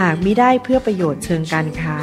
[0.00, 1.98] หากมิได้เพื่อประโยชน์เชิงการค้า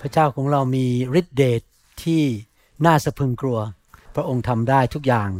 [0.00, 0.86] พระเจ้าของเรามี
[1.20, 1.62] ฤทธิเดช
[2.02, 2.22] ที่
[2.86, 3.60] น่าสะพึงกลัว
[4.14, 5.30] พระองค์ทำได้ทุกอย่าง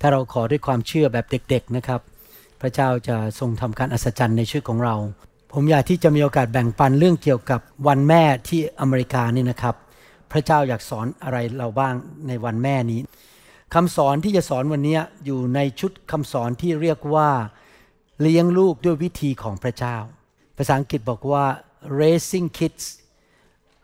[0.00, 2.00] ถ้าเราขอด้วยความเชื่อแบบเด็ก ๆนะครับ
[2.66, 4.94] ระเจ้าจะทรงทำการอัศจรรย์ในชีวิตของเรา
[5.52, 9.74] ผมอยากที่จะมีโอกาสแบ่งปันเรื่องเกี่ยวกับวันแม่ที่อเมริกานี่นะครับ
[10.32, 11.94] พระเจ้าอยากสอนอะไรเราบ้าง
[12.28, 13.00] ในวันแม่นี้
[13.74, 17.30] คำสอนที่จะสอนวันนี้อยู่ในชุดคำสอนที่เรียกว่า
[18.20, 19.96] เลี้ยงลูกด้วยวิธีของพระเจ้า
[20.56, 21.44] ภาษาอังกฤษบอกว่า
[22.00, 22.84] raising kids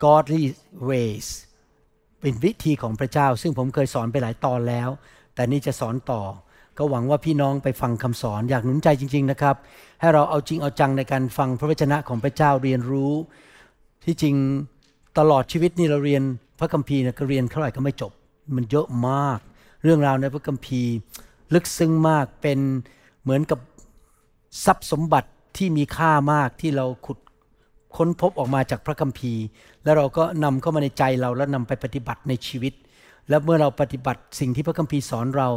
[0.03, 0.43] godly
[0.89, 1.27] ways
[2.21, 4.89] เป็นวิธีของพระเจ้า ซึ่งผมเคยสอนไปหลายตอนแล้ว
[5.35, 6.21] แต่นี่จะสอนต่อ
[6.77, 9.55] ก็หวังว่าพี่น้องไปฟังคำสอนอยากหนุนใจจริง ๆนะครับ
[9.99, 13.13] ให้เราเอาจริงเอาจังในการฟังพระวจนะของพระเจ้าเรียนรู้
[14.05, 14.35] ที่จริง
[15.17, 16.23] ตลอดชีวิตนี่เราเรียน
[16.59, 18.11] พระคัมภีร์นี่ยก็เรียนเท่าไหร่ก็ไม่จบ
[18.55, 19.39] มันเยอะมาก
[19.83, 20.91] เรื่องราวในพระคัมภีร์
[21.53, 22.59] ลึกซึ้งมากเป็น
[23.23, 23.59] เหมือนกับ
[24.65, 27.17] ทรัพย์สมบัติที่มีค่ามากที่เราขุด
[27.95, 29.41] ค้นพบออกมาจากพระคัมภีร์
[29.83, 32.73] แล้วเราก็นำเข้ามาในใจเราแล้วนำไปปฏิบัติในชีวิต
[33.29, 35.49] แล้วเมื่อเราปฏิบัติสิ่งที่พระคัมภีร์สอนเรา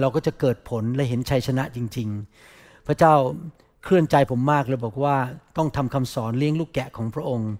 [0.00, 2.08] เราก็จะเกิดผลและเห็นชัยชนะจริง
[2.48, 3.14] ๆ พระเจ้า
[3.84, 5.16] เคลื่อนใจผมมากเลยบอกว่า
[5.56, 7.50] ต้องทำคำสอนเลี้ยงลูกแกะของพระองค์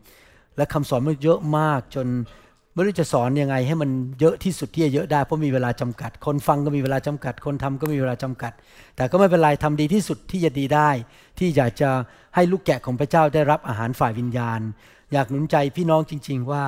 [0.57, 2.07] และคำสอนมันเยอะมากจน
[2.75, 8.53] ไม่รู้จะสอนยังไงให้มันเยอะที่สุดที่จะเยอะได้เพราะมีเวลาจำกัด คนฟังก็มีเวลาจำกัด คนทำก็มีเวลาจำกัด
[8.97, 10.91] แต่ก็ไม่เป็นไรทำดีที่สุดที่จะดีได้
[11.39, 11.91] ที่อยากจะ
[12.35, 14.61] ให้ลูกแกะของพระเจ้าได้รับอาหารฝ่ายวิญญาณ
[15.13, 16.65] อยากหนุนใจพี่น้องจริง ๆ ว่า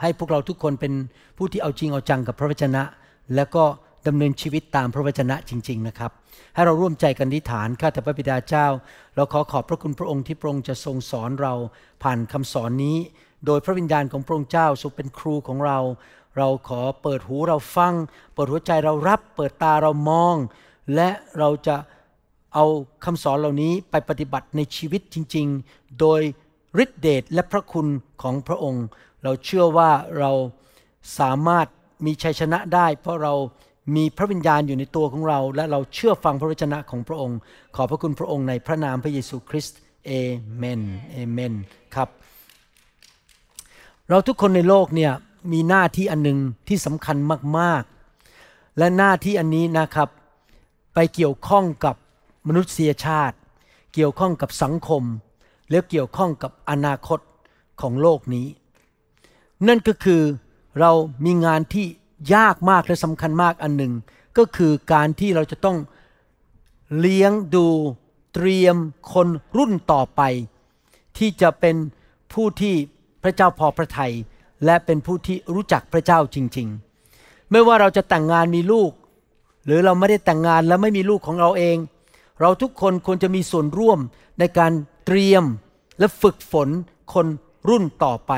[0.00, 0.92] ให้พวกเราทุกคนเป็น
[1.36, 2.82] ผู้ที่เอาจริงเอาจังกับพระวจนะ
[3.36, 3.64] แล้วก็
[4.06, 6.10] ดำเนินชีวิตตามพระวจนะจริง ๆนะครับ
[6.54, 8.66] ให้เราร่วมใจกันอธิษฐานข้าแต่พระบิดาเจ้า
[9.16, 11.54] เราขอขอบพระคุณพระองค์ที่พระองค์จะทรงสอนเรา
[12.02, 12.96] ผ่านคำสอนนี้
[13.46, 15.78] โดยพระวิญญาณของพระองค์เจ้าทรงเป็นครูของเรา
[16.36, 17.94] เราขอเปิดหูเราฟัง
[18.34, 20.36] เปิดหัวใจเรารับ เปิดตาเรามอง
[20.94, 21.08] และ
[21.38, 21.76] เราจะ
[22.54, 22.64] เอา
[23.04, 26.20] คำสอนเหล่านี้ไปปฏิบัติในชีวิตจริง ๆ โดย
[26.82, 27.86] ฤทธิเดชและพระคุณ
[28.22, 28.84] ของพระองค์
[29.24, 30.30] เราเชื่อว่าเรา
[31.18, 31.66] สามารถ
[32.06, 33.34] มีชัยชนะได้ เพราะเรา
[33.96, 37.38] มีพระวิญญาณอยู่ในตัวของเรา และเราเชื่อฟังพระวจนะของพระองค์
[37.76, 40.12] ขอพระคุณพระองค์ในพระนามพระเยซูคริสต์เอ
[40.56, 41.54] เมนเอเมน
[41.94, 42.08] ครับ
[44.08, 45.12] เราทุกคนในโลกเนี่ย
[45.52, 46.38] มีหน้าที่อันหนึ่ง
[46.68, 47.16] ที่สำคัญ
[47.58, 47.82] มาก
[48.30, 50.08] ๆ และหน้าที่อันนี้นะครับ
[50.94, 51.96] ไปเกี่ยวข้องกับ
[52.48, 53.36] มนุษยชาติ
[53.94, 55.02] เกี่ยวข้องกับสังคม
[55.70, 57.20] และเกี่ยวข้องกับอนาคต
[57.80, 58.46] ของโลกนี้
[59.68, 60.22] นั่นก็คือ
[60.80, 60.90] เรา
[61.24, 61.86] มีงานที่
[62.34, 63.92] ยากมากและสำคัญมากอันหนึ่ง
[64.38, 65.76] ก็คือการที่เราจะต้อง
[66.98, 67.66] เลี้ยงดู
[68.34, 68.76] เตรียม
[69.12, 70.22] คนรุ่นต่อไป
[71.18, 71.76] ที่จะเป็น
[72.32, 72.74] ผู้ที่
[73.22, 74.12] พระเจ้าพอพระทัย
[74.64, 76.68] และเป็นผู้ที่รู้จักพระเจ้าจริง
[77.10, 78.92] ๆ ไม่ว่าเราจะแต่งงานมีลูก
[79.66, 81.76] หรือเราไม่ได้แต่งงานแล้วไม่มีลูกของเราเอง
[82.40, 83.98] เราทุกคนควรจะมีส่วนร่วม
[84.38, 84.72] ในการ
[85.06, 85.44] เตรียม
[85.98, 86.68] และฝึกฝน
[87.14, 87.26] คน
[87.68, 88.32] รุ่นต่อไป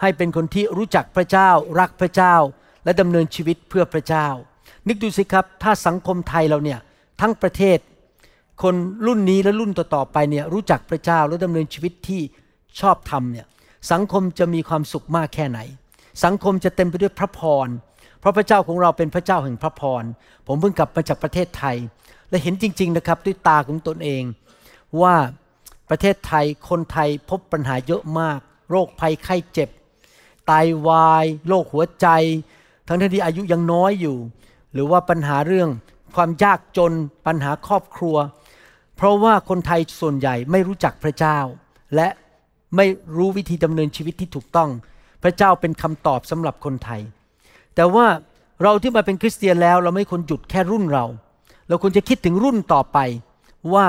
[0.00, 1.50] ให้เป็นคนที่รู้จักพระเจ้า
[1.80, 2.34] รักพระเจ้า
[2.84, 4.26] และดำเนินชีวิตเพื่อพระเจ้า
[4.88, 6.78] นึกดูสิครับ ถ้าสังคมไทยเราเนี่ย
[7.20, 7.78] ทั้งประเทศ
[8.62, 8.74] คน
[9.06, 12.22] รุ่นนี้และรุ่นต่อๆไปเนี่ยรู้จักพระเจ้าและดำเนินชีวิตที่
[12.80, 13.46] ชอบธรรมเนี่ย
[13.92, 15.58] สังคมจะมีความสุขมากแค่ไหน
[16.24, 17.68] สังคมจะเต็มไปด้วยพระพร
[18.20, 20.04] เพราะพระเจ้าของเราเป็นพระเจ้าแห่งพระพร
[20.46, 21.76] ผมเพิ่งกลับมาจากประเทศไทย
[22.30, 24.22] และเห็นจริง ๆนะครับด้วยตาของตนเอง
[25.02, 25.14] ว่า
[25.90, 28.38] ประเทศไทยคนไทยพบปัญหาเยอะมาก
[28.70, 29.68] โรคภัยไข้เจ็บ
[30.50, 32.06] ไตาวายโรคหัวใจ
[32.88, 34.16] ทั้งที่อายุยังน้อยอยู่
[34.72, 35.68] หรือว่าปัญหาเรื่อง
[36.16, 36.92] ความยากจน
[37.26, 38.16] ปัญหาครอบครัว
[38.96, 41.38] เพราะว่าคนไทยส่วนใหญ่ไม่รู้จักพระเจ้า
[41.94, 42.08] และ
[42.76, 42.86] ไม่
[43.16, 44.70] รู้วิธีดำเนินชีวิตที่ถูกต้อง
[45.22, 47.00] พระเจ้าเป็นคำตอบสำหรับคนไทย
[47.74, 48.06] แต่ว่า
[48.62, 51.04] เราที่มาเป็นคริสเตียนแล้วเราไม่ควรหยุดแค่รุ่นเรา
[51.68, 52.98] เราควรจะคิดถึงรุ่นต่อไป
[53.74, 53.86] ว่า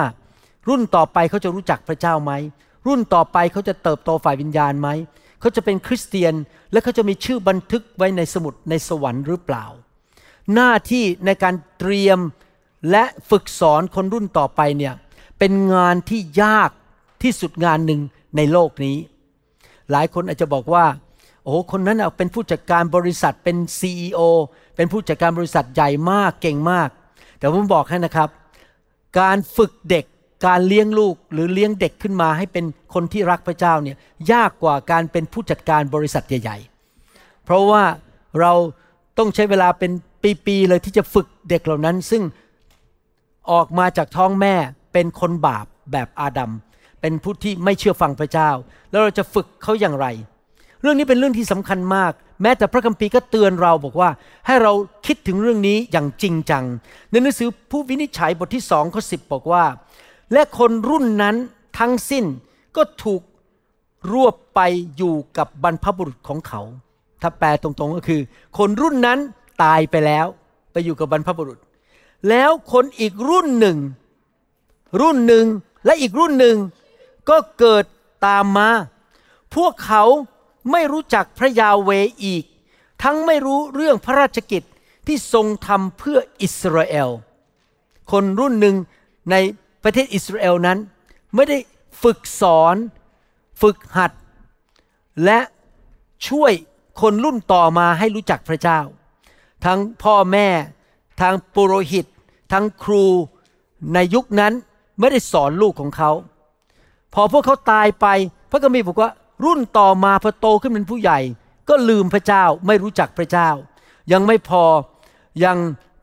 [0.69, 2.31] รุ่นต่อไปเขาจะรู้จักพระเจ้าไหม
[2.87, 4.89] รุ่นต่อไปเขาจะเติบโตฝ่ายวิญญาณไหม
[5.41, 6.33] เขาจะเป็นคริสเตียน
[6.71, 9.65] และเขาจะมีชื่อบันทึกไว้ในสมุดในสวรรค์หรือเปล่า
[10.53, 12.19] หน้าที่ในการเตรียม
[12.91, 14.93] และฝึกสอนคนรุ่นต่อไปเนี่ย
[15.39, 16.71] เป็นงานที่ยาก
[17.23, 18.01] ที่สุดงานหนึ่ง
[18.37, 18.97] ในโลกนี้
[19.91, 20.85] หลายคนอาจจะบอกว่า
[21.43, 24.19] โอ้คนนั้นเป็นผู้จัดการบริษัทเป็น CEO
[24.75, 26.89] เป็นผู้จัดการบริษัทใหญ่มากเก่งมาก
[27.37, 28.29] แต่ผมบอกให้นะครับ
[29.19, 30.05] การฝึกเด็ก
[30.45, 33.97] การเลี้ยงลูกหรือเลี้ยงเด็กขึ้นมาให้เป็นคนที่รักพระเจ้าเนี่ย
[34.31, 36.57] ยากกว่าการเป็นผู้จัดการบริษัทใหญ่
[37.01, 37.83] ๆ เพราะว่า
[38.39, 38.53] เรา
[39.17, 39.91] ต้องใช้เวลาเป็น
[40.45, 42.23] ปีๆเลยที่จะฝึกเด็กเหล่านั้น ซึ่ง
[43.51, 44.55] ออกมาจากท้องแม่
[44.93, 46.51] เป็นคนบาปแบบอาดัม
[47.01, 48.49] เป็นผู้ที่ไม่เชื่อฟังพระเจ้า
[48.91, 50.07] แล้วเราจะฝึกเขาอย่างไร
[50.81, 52.11] เรื่องนี้เป็นเรื่องที่สำคัญมาก
[52.41, 54.09] แม้แต่พระคัมภีร์ก็เตือนเราบอกว่า
[54.47, 54.71] ให้เรา
[55.05, 56.63] คิดถึงเรื่องนี้อย่างจริงจัง
[57.11, 59.63] ในหนังสือผู้วินิจฉัยบทที่สองข้อสิบบอกว่า
[60.33, 61.35] และคนรุ่นนั้น
[61.79, 62.25] ทั้งสิ้น
[62.75, 63.21] ก็ถูก
[64.11, 64.59] รวบไป
[64.97, 66.61] อยู่กับบรรพบุรุษของเขา
[67.21, 68.21] ถ้าแปลตรงๆก็คือ
[68.57, 69.19] คนรุ่นนั้น
[69.63, 70.25] ตายไปแล้ว
[70.71, 71.59] ไปอยู่กับบรรพบุรุษ
[72.29, 73.77] แล้วคนอีกรุ่นหนึ่ง
[75.01, 75.45] รุ่นหนึ่ง
[75.85, 76.57] และอีกรุ่นหนึ่ง
[77.29, 77.83] ก็เกิด
[78.25, 78.69] ตามมา
[79.55, 80.03] พวกเขา
[80.71, 81.91] ไม่รู้จักพระยาเว
[82.25, 82.43] อีก
[83.03, 84.63] ทั้งไม่รู้เรื่องพระราชกิจ
[85.07, 87.09] ที่ทรงทำเพื่ออิสราเอล
[88.11, 88.75] คนรุ่นหนึ่ง
[89.31, 89.35] ใน
[89.83, 90.77] ประเทศอิสราเอลนั้น
[91.35, 91.57] ไม่ได้
[92.03, 92.75] ฝึกสอน
[93.61, 94.11] ฝึกหัด
[95.25, 95.39] และ
[96.27, 96.51] ช่วย
[97.01, 98.79] คนรุ่นต่อมาให้รู้จักพระเจ้า
[99.65, 100.47] ทั้งพ่อแม่
[101.21, 102.05] ทั้งปุโรหิต
[102.51, 103.05] ทั้งครู
[103.93, 104.53] ในยุคนั้น
[104.99, 106.11] ไม่ได้สอนลูกของเขา
[107.13, 108.07] พอพวกเขาตายไป
[108.51, 109.11] พระกัมภีร์บอกว่า
[109.45, 111.19] รุ่นต่อมาพอโตขึ้นเป็นผู้ใหญ่
[111.69, 113.49] ก็ลืมพระเจ้าไม่รู้จักพระเจ้า
[114.11, 114.63] ยังไม่พอ
[115.45, 115.57] ยัง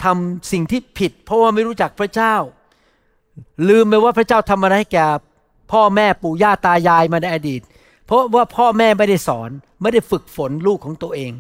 [0.05, 2.35] ทำสิ่งที่ผิด เพราะว่าไม่รู้จักพระเจ้า
[3.69, 5.07] ลืมไปว่าพระเจ้าทำอะไรให้แก่
[5.73, 7.61] พ่อแม่ปู่ย่าตายายมาในอดีต
[8.07, 9.51] เพราะว่าพ่อแม่ไม่ได้สอน
[9.83, 11.33] ไม่ได้ฝึกฝนลูกของตัวเอง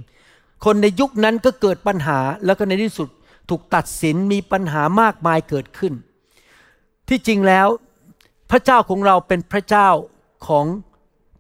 [0.64, 3.08] คนในยุคนั้นก็เกิดปัญหาแล้วก็ในที่สุด
[3.48, 5.92] ถูกตัดสินมีปัญหามากมายเกิดขึ้น
[7.08, 7.66] ที่จริงแล้ว
[8.50, 9.88] พระเจ้าของเราเป็นพระเจ้า
[10.48, 10.66] ของ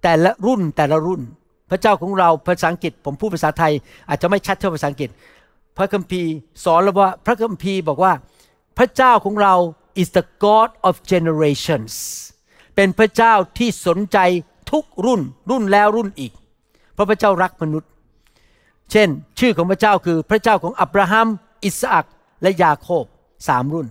[0.02, 1.22] แต่ละรุ่นแต่ละรุ่น
[1.70, 3.72] พระเจ้าของเราภาษาอังกฤษ ผมพูดภาษาไทย
[4.08, 5.10] อาจจะไม่ชัดเท่าภาษาอังกฤษ
[5.76, 6.30] พระคัมภีร์
[6.64, 8.12] สอนเราว่าพระคัมภีร์บอกว่า
[8.78, 9.54] พระเจ้าของเรา
[10.00, 11.92] is the God of generations
[12.76, 14.18] เป็นพระเจ้าที่สนใจ
[14.70, 16.32] ทุกรุ่นรุ่นแล้วรุ่นอีก
[16.94, 17.90] เพราะพระเจ้ารักมนุษย์
[18.90, 19.08] เช่น
[19.38, 21.28] ชื่อของพระเจ้าคือพระเจ้าของอับราฮัม
[21.64, 22.06] อิสอัก
[22.42, 23.04] และยาโคบ
[23.48, 23.88] สามรุ่น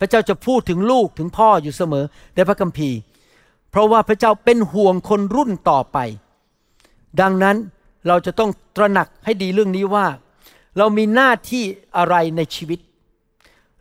[0.00, 2.98] พระเจ้าจะพูดถึงลูกถึงพ่ออยู่เสมอในพระคัมภีร์
[3.70, 5.98] เพราะว่าพระเจ้าเป็นห่วงคนรุ่นต่อไป
[7.20, 7.56] ดังนั้น
[8.06, 10.06] เราจะต้องตระหนักให้ดีเรื่องนี้ว่า
[10.78, 11.64] เรามีหน้าที่
[11.96, 12.80] อะไรในชีวิต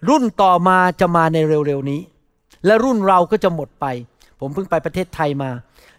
[0.07, 2.01] รุ่นต่อมาจะมาในเร็วๆนี้
[2.65, 3.85] และรุ่นเราก็จะหมดไป
[4.39, 5.49] ผมเพิ่งไปประเทศไทยมา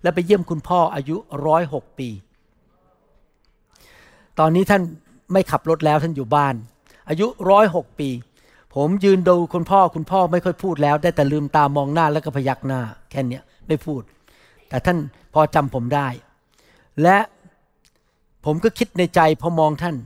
[0.02, 1.17] แล้วไปเยี่ยมคุณพ่ออายุ
[1.47, 2.08] ร้อยหกปี
[4.38, 4.82] ตอนนี้ท่าน
[5.32, 6.55] ไม่ขับรถแล้วท่านอยู่บ้าน
[7.08, 8.08] อายุร้อยหกปี
[8.75, 12.81] ผมยืนดูคุณพ่อคุณพ่อไม่ค่อยพูดแล้ว ได้แต่ลืมตามองหน้าแล้วก็พยักหน้า
[13.11, 14.03] แค่นี้ไม่พูด
[14.69, 14.99] แต่ท่าน
[15.35, 16.08] พอจำผมได้
[17.03, 17.19] และ
[18.44, 19.96] ผมก็คิดในใจพอมองท่าน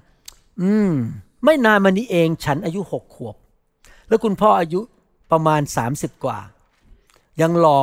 [0.61, 0.91] อืม
[1.45, 3.37] ไม่นานมานี้เองฉันอายุหกขวบ
[4.09, 4.81] แล้วคุณพ่ออายุ
[5.33, 6.39] ประมาณสามสิบกว่า
[7.41, 7.81] ยังรอ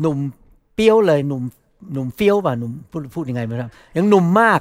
[0.00, 0.18] หนุ่ม
[0.74, 1.42] เปี้ยวเลยหนุ่ม
[1.92, 4.60] หนุ่มเฟี้ยวป่ะหนุ่มพูดพูดยังไงไม่รู้ยังหนุ่มมาก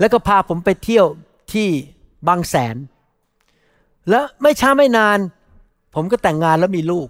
[0.00, 1.06] แล้วก็พาผมไปเที่ยว
[1.52, 1.68] ที่
[2.28, 2.76] บางแสน
[4.10, 5.18] แล้วไม่ช้าไม่นาน
[5.94, 7.08] ผมก็แต่งงานแล้วมีลูก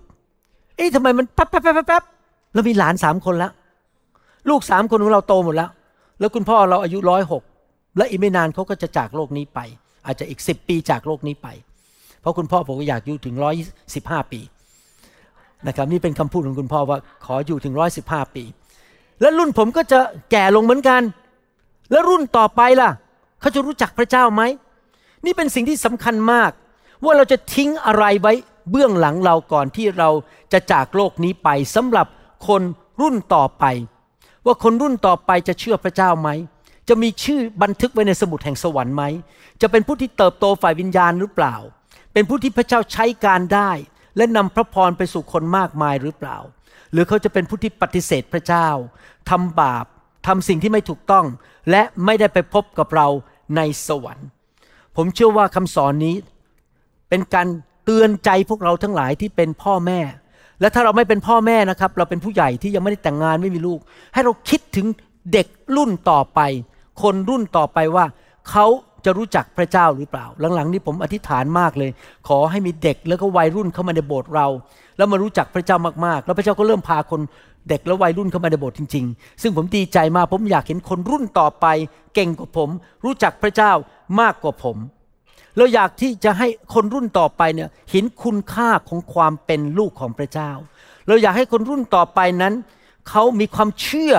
[0.77, 2.05] เอ๊ะทำไมมันแป๊บแป๊บแป๊บแป๊บ
[2.53, 3.53] แล้วมีหลานสามคนแล้ว
[4.49, 5.71] ลูกสามคนของเราโตหมดแล้ว
[6.21, 7.43] แล้วคุณพ่อเราอายุร้อยหก
[7.97, 9.59] และอีกไม่นานเขาก็จะจากโลกนี้ไป
[10.07, 11.49] อาจจะอีกสิบปีจากโลกนี้ไป
[12.21, 13.55] เพราะคุณพ่อผมก็อยากอยู่ถึงร้อย
[13.95, 14.41] สิบห้าปี
[15.67, 18.45] นะครับนี่เป็นคำพูดของคุณพ่อว่าขออยู่ถึงร้อยสิบห้าปี
[19.21, 19.99] และรุ่นผมก็จะ
[20.31, 21.03] แก่ลงเหมือนกัน
[21.91, 22.91] แล้วรุ่นต่อไปล่ะ
[23.41, 24.43] เขาจะรู้จักพระเจ้าไหม
[25.25, 26.51] นี่เป็นสิ่งที่สำคัญมาก
[27.05, 28.33] ว่าเราจะทิ้งอะไรไว้
[28.71, 30.09] เบื้องหลังเราก่อนที่เรา
[30.53, 32.07] จะจากโลกนี้ไปสำหรับ
[32.49, 32.63] คน
[33.01, 33.65] รุ่นต่อไป
[34.47, 36.29] ว่าคนรุ่นต่อไปจะเชื่อพระเจ้าไหม
[36.89, 39.05] จะมีชื่อบันทึกไว้ในสมุดแห่งสวรรค์ไหม
[39.61, 41.55] จะเป็นผู้ที่เติบโตฝ่ายวิญญาณหรือเปล่า
[42.13, 43.71] เป็นผู้ที่พระเจ้าใช้การได้
[44.17, 46.39] และนำพระพรไปสู่คนมากมายหรือเปล่า
[46.93, 48.69] หรือเขาจะเป็นผู้ที่ปฏิเสธพระเจ้า
[49.31, 49.85] ทำบาป
[50.27, 51.27] ทำสิ่งที่ไม่ถูกต้อง
[51.71, 53.09] และไม่ได้ไปพบกับเรา
[53.57, 54.29] ในสวรรค์
[54.97, 56.17] ผมเชื่อว่าคำสอนนี้
[57.09, 57.47] เป็นการ
[57.85, 60.01] เตือนใจพวกเราทั้งหลายที่เป็นพ่อแม่
[60.61, 63.81] และถ้าเราไม่เป็นพ่อแม่นะครับ เราเป็นผู้ใหญ่ที่ยังไม่ได้แต่งงานไม่มีลูก
[64.15, 64.87] ให้เราคิดถึง
[65.33, 66.41] เด็กรุ่นต่อไป
[67.03, 68.05] คนรุ่นต่อไปว่า
[68.51, 68.67] เขา
[69.05, 71.91] จะรู้จักพระเจ้าหรือเปล่า หลังๆ นี้ผมอธิษฐานมากเลย
[72.29, 74.47] ขอให้มีเด็กแล้วก็วัยรุ่นเข้ามาในโบสถ์เรา
[74.97, 75.77] แล้วมารู้จักพระเจ้า
[76.07, 77.21] มากๆ แล้วพระเจ้าก็เริ่มพาคน
[77.69, 81.67] เด็กและวัยรุ่นเข้ามาในโบสถ์จริง ๆ ซึ่งผมดีใจมากผมอยากเห็นคนรุ่นต่อไป
[82.15, 82.69] เก่งกว่าผม
[83.05, 83.73] รู้จักพระเจ้า
[84.21, 84.77] มากกว่าผม
[85.57, 92.55] เราอยากที่จะให้คนรุ่นต่อไปเนี่ยเห็นคุณค่าของความเป็นลูกของพระเจ้าเเราอยากให้คนรุ่นต่อไปนั้น
[93.09, 94.15] เขามีความเชื่อ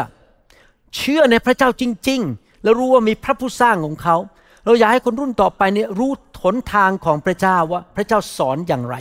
[0.97, 4.17] เชื่อในพระเจ้าจริง ๆ แล้วรู้ว่ามีพระผู้สร้างของเขา
[4.65, 6.12] เราอยากให้คนรุ่นต่อไปเนี่ยรู้
[6.44, 8.96] หนทางของพระเจ้าว่าพระเจ้าสอนอย่างไร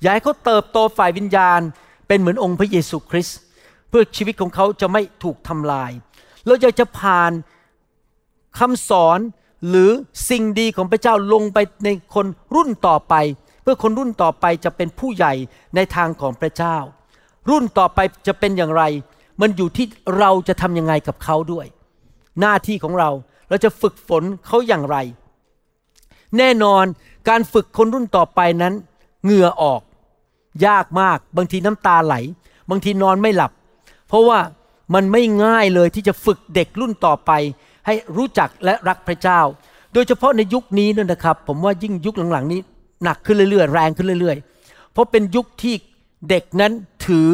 [0.00, 1.60] อยากให้เขาเติบโตฝ่ายวิญญาณ
[2.08, 3.38] เป็นเหมือนองค์พระเยซูคริสต์
[3.88, 5.90] เพื่อชีวิตของเขาจะไม่ถูกทำลาย
[6.46, 7.32] เราอยากจะผ่าน
[8.58, 9.18] คำสอน
[9.68, 9.90] หรือ
[10.30, 13.14] สิ่งดีของพระเจ้าลงไปในคนรุ่นต่อไป
[13.62, 15.32] เพื่อคนรุ่นต่อไปจะเป็นผู้ใหญ่
[15.74, 16.76] ในทางของพระเจ้า
[17.50, 18.82] รุ่นต่อไปจะเป็นอย่างไร
[19.40, 19.86] มันอยู่ที่
[20.18, 21.66] เราจะทำยังไงกับเขาด้วย
[22.40, 23.10] หน้าที่ของเรา
[23.52, 24.96] เราจะฝึกฝนเขาอย่างไร
[26.38, 26.84] แน่นอน
[27.28, 28.74] การฝึกคนรุ่นต่อไปนั้น
[29.24, 29.80] เหงื่อออก
[30.66, 32.14] ยากมาก บางทีน้ำตาไหล
[32.70, 33.52] บางทีนอนไม่หลับ
[34.08, 34.38] เพราะว่า
[34.94, 37.30] มันไม่ง่ายเลยที่จะฝึกเด็กรุ่นต่อไป
[37.86, 39.40] ให้รู้จักและรักพระเจ้า
[39.92, 42.60] โดยเฉพาะในยุคนี้นั่นนะครับ ผมว่ายิ่งยุคหลังๆนี้
[43.04, 45.74] หนักขึ้นเรื่อยๆ แรงขึ้นเรื่อย ๆ เพราะเป็นยุคที่
[46.28, 46.72] เด็กนั้น
[47.06, 47.28] ถือ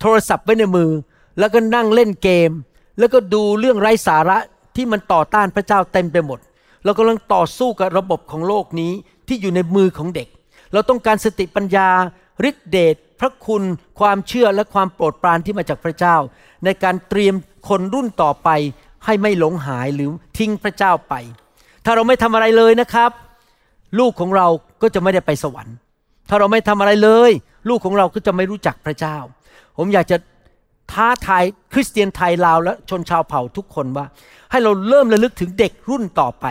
[0.00, 0.90] โทรศัพท์ไว้ในมือ
[1.38, 2.50] แล้วก็นั่งเล่นเกม
[2.98, 4.38] แล้วก็ดูเรื่องไร้สาระ
[4.76, 6.38] ที่มันต่อต้านพระเจ้าเต็มไปหมด
[6.84, 8.92] เรากำลังต่อสู้กับระบบของโลกนี้
[9.28, 10.28] ที่อยู่ในมือของเด็ก
[10.72, 11.88] เราต้องการสติปัญญา
[12.48, 13.62] ฤทธิเดชพระคุณ
[14.00, 16.16] ความเชื่อและความโปรดปรานที่มาจากพระเจ้า
[16.64, 17.34] ในการเตรียม
[17.68, 18.48] คนรุ่นต่อไป
[19.04, 21.14] ให้ไม่หลงหายหรือทิ้งพระเจ้าไป
[21.84, 23.10] ถ้าเราไม่ทำอะไรเลยนะครับ
[23.98, 24.46] ลูกของเรา
[24.82, 25.76] ก็จะไม่ได้ไปสวรรค์
[26.28, 27.30] ถ้าเราไม่ทำอะไรเลย
[27.68, 29.16] ลูกของเราก็จะไม่รู้จักพระเจ้า
[29.76, 30.16] ผมอยากจะ
[30.92, 34.06] ท้าทายคริสเตียนไทยลาวและชนชาวเผ่าทุกคนว่า
[34.50, 36.46] ให้เราเริ่มระลึกถึงเด็กรุ่นต่อไป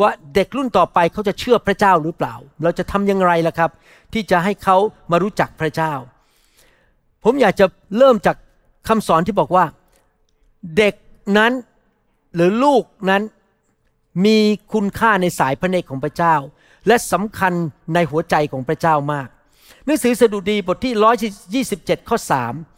[0.00, 3.70] ว่าเด็กรุ่นต่อไปเขาจะเชื่อพระเจ้าหรือเปล่า เราจะทำอยังไงล่ะครับ
[4.12, 4.76] ที่จะให้เขา
[5.10, 5.92] มารู้จักพระเจ้า
[7.24, 7.66] ผมอยากจะ
[7.98, 8.36] เริ่มจาก
[8.88, 9.64] คำสอนที่บอกว่า
[10.76, 10.94] เด็ก
[11.38, 11.52] นั้น
[12.34, 13.22] หรือลูกนั้น
[14.24, 14.38] มี
[14.72, 16.34] คุณค่าในสายพระเนตรของพระเจ้า
[16.86, 17.52] และสำคัญ
[17.94, 19.28] ในหัวใจของพระเจ้ามาก
[19.84, 22.77] หนังสือสดุดีบทที่ 127 ข้อ 3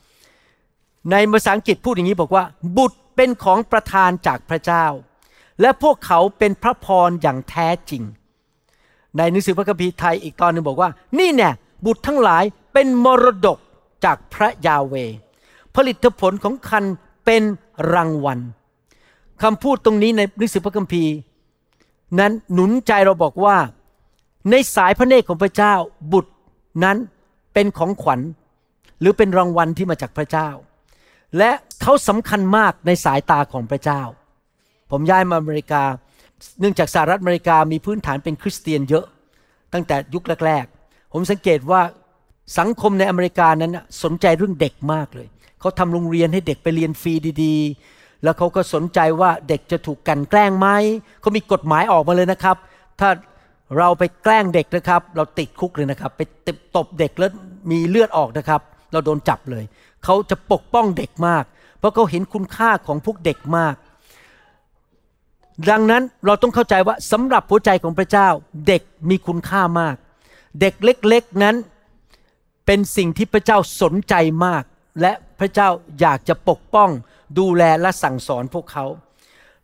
[1.11, 2.45] ในภาษาอังกฤษพูดอย่างนี้บอกว่า
[2.76, 4.85] บุตรเป็นของประทานจากพระเจ้า
[5.61, 8.02] และพวกเขาเป็นพระพรอย่างแท้จริง
[9.16, 11.50] ในหนังสือพระคัมภีร์ไทยอีกตอนหนึ่งบอกว่า นี่แน่
[11.87, 13.59] บุตรทั้งหลายเป็นมรดก
[14.04, 14.95] จากพระยาเว
[15.75, 16.85] ผลิตผลของคัน
[17.25, 17.42] เป็น
[17.92, 18.38] รางวัล
[19.42, 21.12] คำพูดตรงนี้ในหนังสือพระคัมภีร์
[22.19, 23.57] นั้นหนุนใจเราบอกว่า
[24.50, 25.75] ในสายพระเนตรของพระเจ้า
[26.12, 26.33] บุตร
[26.85, 26.97] นั้น
[27.54, 28.21] เป็นของขวัญ
[29.00, 30.49] หรือเป็นรางวัลที่มาจากพระเจ้า
[31.38, 31.50] และ
[31.82, 34.02] เขาสำคัญมากในสายตาของพระเจ้า
[34.90, 35.82] ผมย้ายมาอเมริกา
[36.60, 39.06] เนื่องจากสหรัฐอเมริกามีพื้นฐานเป็นคริสเตียนเยอะ
[39.72, 41.80] ตั้งแต่ยุคแรกๆ ผมสังเกตว่า
[42.58, 45.28] สังคมในอเมริกานั้นสนใจเรื่องเด็กมากเลย
[45.60, 47.12] เขาทำโรงเรียนให้เด็กไปเรียนฟรี
[47.44, 50.68] ดีๆ แล้วเขาก็สนใจว่าเด็กจะถูกกันแกล้งไหม
[51.20, 52.56] เขามีกฎหมายออกมาเลยนะครับ
[53.00, 53.08] ถ้า
[53.78, 57.30] เราไปแกล้งเด็กนะครับ เราติดคุกเลยนะครับ ไปตตบเด็กแล้ว
[57.70, 58.60] มีเลือดออกนะครับ
[58.92, 59.64] เราโดนจับเลย
[60.04, 61.45] เขาจะปกป้องเด็กมาก
[61.78, 63.75] เพราะเขาเห็นคุณค่าของพวกเด็กมาก
[65.71, 68.28] ดังนั้นเราต้องเข้าใจว่าสำหรับหัวใจของพระเจ้า
[68.66, 69.97] เด็กมีคุณค่ามาก
[70.61, 71.57] เด็กเล็กๆนั้น
[72.66, 74.14] เป็นสิ่งที่พระเจ้าสนใจ
[74.45, 74.62] มาก
[75.00, 75.69] และพระเจ้า
[76.00, 76.90] อยากจะปกป้อง
[77.38, 78.85] ดูแลและสั่งสอนพวกเขา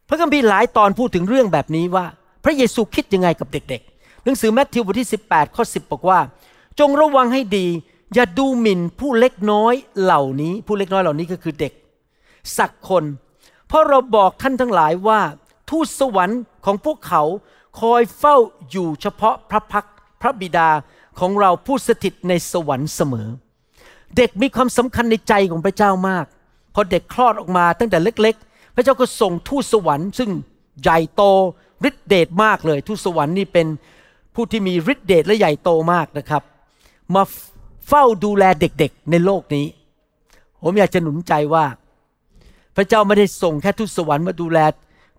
[0.09, 2.07] พระคัมภีร์หลายตอนพูดถึงเรื่องแบบนี้ว่า
[2.45, 6.21] พระเยซูคิดยังไงกับเด็ก ๆ หนังสือแมทธิวบทที่ 18 ข้อ 10 บอกว่า
[6.81, 7.67] จงระวังให้ดี
[8.15, 11.73] อย่าดูหมิ่นผู้เล็กน้อยเหล่านี้ ผู้เล็กน้อยเหล่านี้ก็คือเด็ก
[12.59, 13.05] สักคน
[13.69, 15.21] เพราะเราบอกท่านทั้งหลายว่า
[15.71, 17.23] ทูตสวรรค์ของพวกเขา
[17.81, 18.37] คอยเฝ้า
[18.71, 19.87] อยู่เฉพาะพระพัก
[20.21, 20.69] พระบิดา
[21.21, 23.29] ของเราผู้สถิตในสวรรค์เสมอ
[24.17, 26.27] เด็กมีความสำคัญในใจของพระเจ้ามาก
[26.75, 30.31] พอเด็กคลอดออกมาตั้งแต่เล็ก ๆ พระเจ้าก็ส่งทูตสวรรค์ซึ่ง
[30.83, 31.23] ใหญ่โต
[31.89, 33.67] ฤทธิเดชมากเลย ทูตสวรรค์นี่เป็น
[34.35, 36.43] ผู้ที่มีฤทธิเดชและใหญ่โตมากนะครับ
[37.15, 37.23] มา
[37.89, 39.67] เฝ้าดูแลเด็กๆในโลกนี้
[40.63, 41.65] ผมอยากจะหนุนใจว่า
[42.77, 44.59] พระเจ้าไม่ได้ส่งแค่ทูตสวรรค์มาดูแล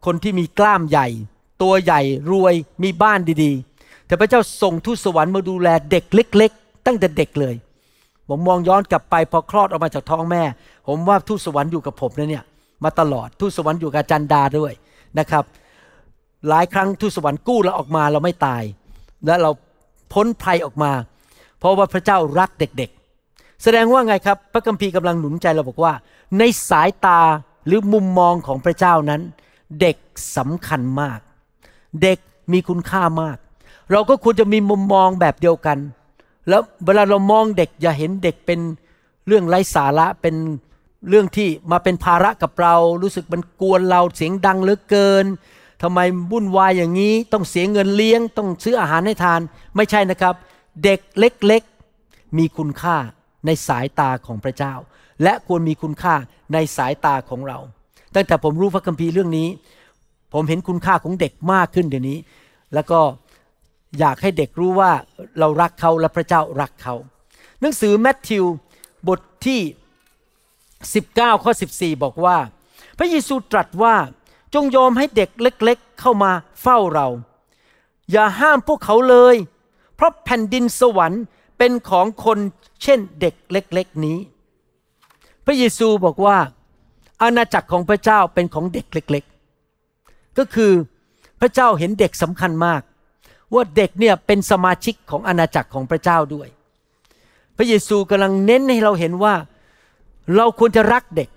[0.05, 1.07] คนที่มีกล้ามใหญ่
[1.61, 7.55] ตัวใหญ่รวยมีบ้านดีๆ แต่พระเจ้าส่งทูตสวรรค์มาดูแลเด็กเล็ก ๆ ตั้งแต่เด็กเลย
[8.29, 10.43] ผมมองย้อนกลับไปพอคลอดออกมาจากท้องแม่
[10.87, 12.43] ผมว่าทูตสวรรค์อยู่กับผมนะเนี่ย
[12.83, 14.73] มาตลอดทูตสวรรค์อยู่กับจันดาด้วย
[15.19, 15.43] นะครับ
[16.49, 18.63] หลายครั้งทูตสวรรค์กู้เราออกมาเราไม่ตาย
[19.25, 19.51] และเรา
[20.13, 20.91] พ้นภัยออกมา
[21.59, 25.93] เพราะว่าพระเจ้ารักเด็กๆ แสดงว่าไงครับ พระคัมภีร์กำลังหนุนใจเราบอกว่า
[26.37, 27.21] ในสายตา
[27.65, 29.21] หรือมุมมองของพระเจ้านั้น
[29.81, 29.97] เด็ก
[30.37, 31.19] สำคัญมาก
[32.03, 32.19] เด็ก
[32.51, 33.37] มีคุณค่ามาก
[33.91, 35.77] เราก็ควรจะมีมุมมองแบบเดียวกัน
[36.49, 38.59] แล้วเวลาเรามองเด็กอย่าเห็นเด็กเป็น
[39.27, 40.35] เรื่องไร้สาระเป็น
[41.09, 45.25] เรื่องที่มาเป็นภาระกับเรา รู้สึกมันกวนเราเสียงดังเหลือเกิน
[45.81, 45.99] ทำไม
[46.31, 49.41] วุ่นวายอย่างนี้ต้องเสียเงินเลี้ยง ต้องซื้ออาหารให้ทาน
[49.75, 50.35] ไม่ใช่นะครับ
[50.83, 52.97] เด็กเล็กๆ มีคุณค่า
[53.45, 54.73] ในสายตาของพระเจ้า
[55.23, 56.15] และควรมีคุณค่า
[56.53, 57.57] ในสายตาของเรา
[58.15, 59.47] ตั้งแต่ผมรู้พระคัมภีร์เรื่องนี้
[60.33, 62.19] ผมเห็นคุณค่าของเด็กมากขึ้นเดี๋ยวนี้
[62.73, 62.99] แล้วก็
[63.99, 64.91] อยากให้เด็กรู้ว่า
[65.39, 66.95] เรารักเขาและพระเจ้ารักเขา
[67.61, 68.45] หนังสือแมทธิว
[69.07, 69.59] บทที่
[70.51, 72.37] 19 ข้อ 14 บอกว่า
[72.97, 73.95] พระเยซูตรัสว่า
[74.53, 76.31] จงยอมให้เด็กเล็ก ๆ เข้ามา
[76.61, 77.07] เฝ้าเรา
[78.11, 81.23] อย่าห้ามพวกเขาเลยเพราะแผ่นดินสวรรค์
[81.57, 82.39] เป็นของคน
[82.83, 84.17] เช่นเด็กเล็ก ๆนี้
[85.45, 86.37] พระเยซูบอกว่า
[87.21, 89.23] อาณาจักรของพระเจ้าเป็นของเด็กเล็ก
[89.79, 90.71] ๆ ก็คือ
[91.41, 92.81] พระเจ้าเห็นเด็กสำคัญมาก
[93.53, 96.47] ว่าเด็กเนี่ยเป็นสมาชิกของอาณาจักรของพระเจ้าด้วย
[97.57, 99.35] พระเยซูกำลังเน้นให้เราเห็นว่า
[100.35, 101.29] เราควรจะรักเด็ก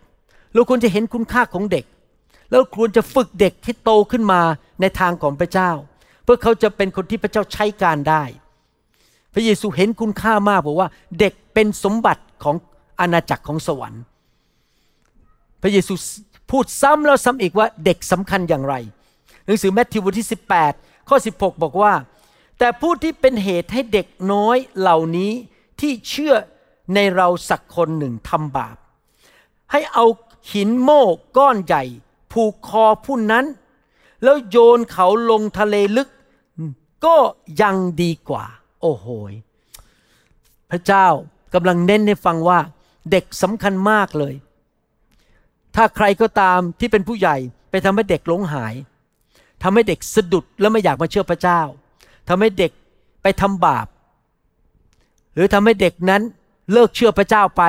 [0.54, 1.84] เราควรจะเห็นคุณค่าของเด็ก
[2.50, 4.40] แล้วควรจะฝึกเด็กให้โตขึ้นมา
[4.80, 5.70] ในทางของพระเจ้า
[6.24, 8.22] เพื่อเขาจะเป็นคนที่พระเจ้าใช้การได้
[9.34, 12.56] พระเยซูเห็นคุณค่ามากบอกว่าเด็กเป็นสมบัติของ
[13.00, 14.02] อาณาจักรของสวรรค์
[15.62, 15.94] พระเยซู
[16.50, 18.74] พูดซ้ำแล้วซ้ำอีกว่าเด็กสำคัญอย่างไร
[19.46, 20.28] หนังสือแมทธิวบทที่
[20.68, 21.92] 18 ข้อ 16 บอกว่า
[22.58, 25.32] แต่ผู้ที่เป็นเหตุให้เด็กน้อยเหล่านี้
[25.80, 26.34] ที่เชื่อ
[26.94, 28.76] ในเราสักคนหนึ่งทำบาป
[29.72, 30.06] ให้เอา
[30.52, 31.04] หินโม่
[31.36, 31.82] ก้อนใหญ่
[32.32, 33.44] ผูกคอผู้นั้น
[34.22, 36.08] แล้วโยนเขาลงทะเลลึก
[37.04, 37.16] ก็
[37.62, 38.44] ยังดีกว่า
[38.80, 39.06] โอ้โห
[40.70, 41.06] พระเจ้า
[41.54, 42.58] กำลังเน้นให้ฟังว่า
[43.10, 44.34] เด็กสำคัญมากเลย
[45.76, 47.36] ถ้าใครก็ตามที่เป็นผู้ใหญ่
[47.70, 48.74] ไปทำให้เด็กหลงหาย
[49.62, 51.60] ทำให้เด็กสะดุดแล้วไม่อยากมาเชื่อพระเจ้า
[52.28, 52.72] ทำให้เด็ก
[53.22, 53.86] ไปทำบาป
[55.34, 56.22] หรือทำให้เด็กนั้น
[56.72, 57.62] เลิกเชื่อพระเจ้าไป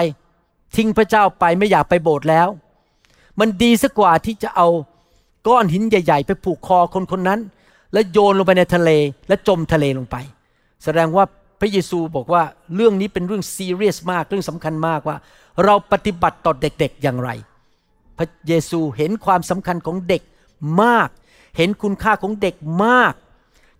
[0.75, 2.48] ทิ้งพระเจ้าไปไม่อยากไปโบสถ์แล้ว
[3.39, 4.68] มันดีสักกว่าที่จะเอา
[5.48, 7.39] ก้อนหินใหญ่ ๆ ไปผูกคอคนคนนั้น
[7.94, 8.89] แล้วโยนลงไปในทะเล
[9.27, 10.15] และจมทะเลลงไป
[10.84, 11.26] แสดงว่า
[11.60, 12.44] พระเยซูบอกว่า
[12.76, 15.17] เรื่องนี้เป็นเรื่องซีเรียสมากเรื่องสำคัญมากว่า
[15.65, 17.30] เราปฏิบัติต่อเด็กๆอย่างไร
[18.17, 20.22] พระเยซูเห็นความสำคัญของเด็ก
[20.84, 21.10] มาก
[21.58, 23.13] เห็นคุณค่าของเด็กมาก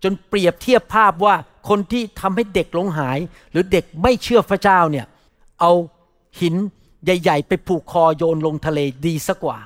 [0.02, 1.34] จนเปรียบเทียบภาพว่า
[1.68, 3.18] คนที่ทำให้เด็กหลงหาย
[3.50, 5.06] หรือเด็กไม่เชื่อพระเจ้าเนี่ย
[5.60, 5.72] เอา
[6.40, 6.54] หิน
[7.04, 9.58] ใหญ่ ๆ ไปผูกคอโยนลงทะเลดีสักกว่า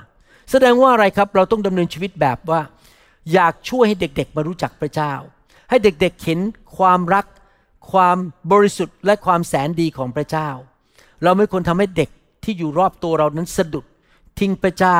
[0.51, 2.61] แสดงว่าอะไรครับเราต้องดำเนินชีวิตแบบว่า
[3.33, 5.13] อยากช่วยให้เด็ก ๆ มารู้จักพระเจ้า
[5.69, 6.39] ให้เด็กๆเห็น
[6.77, 7.25] ความรัก
[7.91, 8.17] ความ
[8.51, 10.49] บริสุทธิ์และความแสนดีของพระเจ้า
[11.23, 12.09] เราไม่ควรทำให้เด็ก
[12.43, 13.85] ที่อยู่รอบตัวเรานั้นสะดุด
[14.39, 14.99] ทิ้งพระเจ้า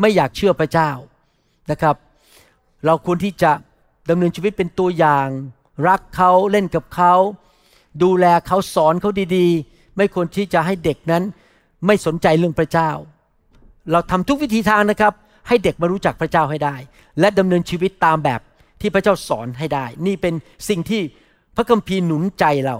[0.00, 0.90] ไม่อยากเชื่อพระเจ้า
[1.70, 1.96] นะครับ
[2.86, 3.52] เราควรที่จะ
[4.10, 5.26] ดำเนินชีวิตเป็นตัวอย่าง
[5.88, 7.14] รักเขาเล่นกับเขา
[8.02, 11.22] ดูแลเขาสอนเขาดีๆ ไม่ควรที่จะให้เด็กนั้น
[11.86, 12.90] ไม่สนใจเรื่องพระเจ้า
[13.90, 15.12] เราทำทุกวิธีทางนะครับ
[15.48, 16.76] ให้เด็กมารู้จักพระเจ้าให้ได้
[17.20, 18.40] และดำเนินชีวิตตามแบบ
[18.80, 20.34] ที่พระเจ้าสอนให้ได้ นี่เป็น
[20.68, 21.02] สิ่งที่
[21.56, 22.76] พระคัมภีร์หนุนใจเรา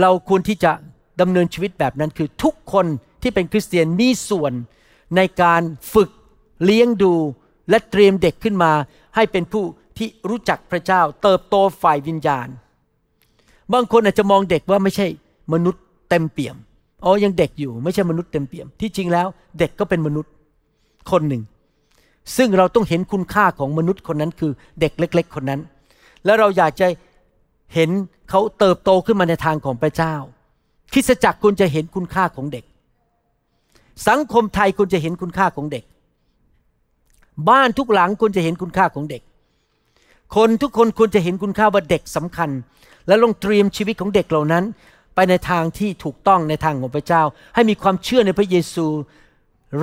[0.00, 0.72] เราควรที่จะ
[1.20, 2.86] ดำเนินชีวิตแบบนั้นคือทุกคน
[3.22, 4.52] ที่เป็นคริสเตียนมีส่วน
[5.16, 5.62] ในการ
[5.94, 6.10] ฝึก
[6.64, 7.14] เลี้ยงดู
[7.70, 8.72] และเตรียมเด็กขึ้นมา
[9.14, 9.64] ให้เป็นผู้
[9.98, 12.48] ที่รู้จักพระเจ้า เติบโตฝ่ายวิญญาณ
[13.72, 15.06] บางคนอาจจะมองเด็กว่าไม่ใช่
[15.52, 16.56] มนุษย์เต็มเปี่ยม
[17.04, 19.26] อ๋อยังเด็กอยู่ไม่ใช่มนุษย์เต็มเปี่ยมที่จริงแล้ว
[19.58, 20.32] เด็กก็เป็นมนุษย์
[21.10, 21.42] คนหนึ่ง
[22.36, 25.60] ซึ่งเราต้องเห็นคุณค่าของมนุษย์คนนั้นคือเด็กเล็ก ๆ คนนั้น
[26.24, 26.86] แล้วเราอยากจะ
[27.74, 27.90] เห็น
[28.30, 30.14] เขาเติบโตขึ้นมาในทางของพระเจ้า
[30.92, 32.64] คริสจักรควรจะเห็นคุณค่าของเด็ก
[34.08, 35.84] สังคมไทยควรจะเห็นคุณค่าของเด็ก
[37.48, 39.22] บ้านทุกหลังควรจะเห็นคุณค่าของเด็ก
[40.36, 42.50] คนทุกคนควรจะเห็นคุณค่าว่าเด็กสำคัญ
[43.06, 44.64] และลงเตรียมชีวิตของเด็กเหล่านั้น
[45.14, 47.22] ไปในทางที่ถูกต้องในทางของพระเจ้า
[47.54, 48.86] ให้มีความเชื่อในพระเยซู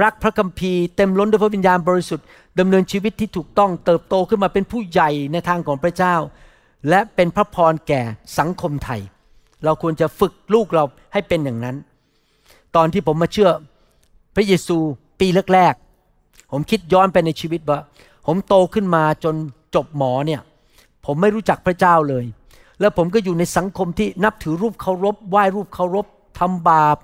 [0.02, 2.26] รักพระคัมภีร์เต็มล้นด้วยพระวิญญาณบริสุทธิ์
[2.60, 6.16] ดำเนินชีวิตที่ถูกต้องเติบโตขึ้นมาเป็นผู้ใหญ่ในทางของพระเจ้า
[6.90, 8.02] และเป็นพระพรแก่
[8.40, 9.02] สังคมไทย
[9.64, 11.76] เราควรจะฝึกลูกเราให้เป็นอย่างนั้น
[12.76, 13.50] ตอนที่ผมมาเชื่อ
[14.36, 14.78] พระเยซู
[15.20, 17.80] ปีแรกๆผมคิดย้อนไปในชีวิตว่า
[18.26, 19.36] ผมโตขึ้นมาจน
[19.76, 20.42] จบหมอเนี่ย
[21.06, 22.26] ผมไม่รู้จักพระเจ้าเลย
[22.80, 26.06] แล้วผมก็อยู่ในสังคมที่นับถือรูปเคารพไหว้รูปเคารพ
[26.40, 26.98] ทำบาป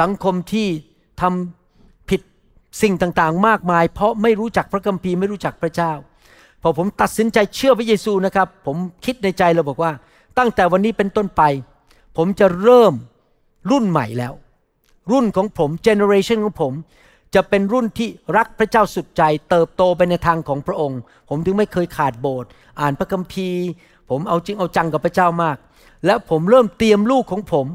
[0.00, 0.68] สังคมที่
[1.20, 1.67] ทำ
[2.82, 5.92] สิ่งต่างๆ มากมาย เพราะไม่รู้จักพระคัมภีร์ไม่รู้จักพระเจ้า
[6.62, 9.92] พอผมตัดสินใจเชื่อพระเยซูนะครับ ผมคิดในใจเราบอกว่า
[10.38, 11.42] ตั้งแต่วันนี้เป็นต้นไป
[12.16, 12.94] ผมจะเริ่ม
[13.70, 14.32] รุ่นใหม่แล้ว
[15.12, 16.72] รุ่นของผมเจเนอเรชันของผม
[17.34, 22.48] จะเป็นรุ่นที่รักพระเจ้าสุดใจ เติบโตไปในทางของพระองค์ ผมถึงไม่เคยขาดโบสถ์
[22.80, 23.64] อ่านพระคัมภีร์
[24.10, 25.56] ผมเอาจริงเอาจังกับพระเจ้ามาก
[26.06, 27.66] และผมเริ่มเตรียมลูกของผม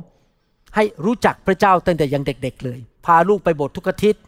[0.75, 4.21] ให้รู้จักพระเจ้าตั้งแต่ยังเด็ก ๆ เลย พาลูกไปโบสถ์ทุกอาทิตย์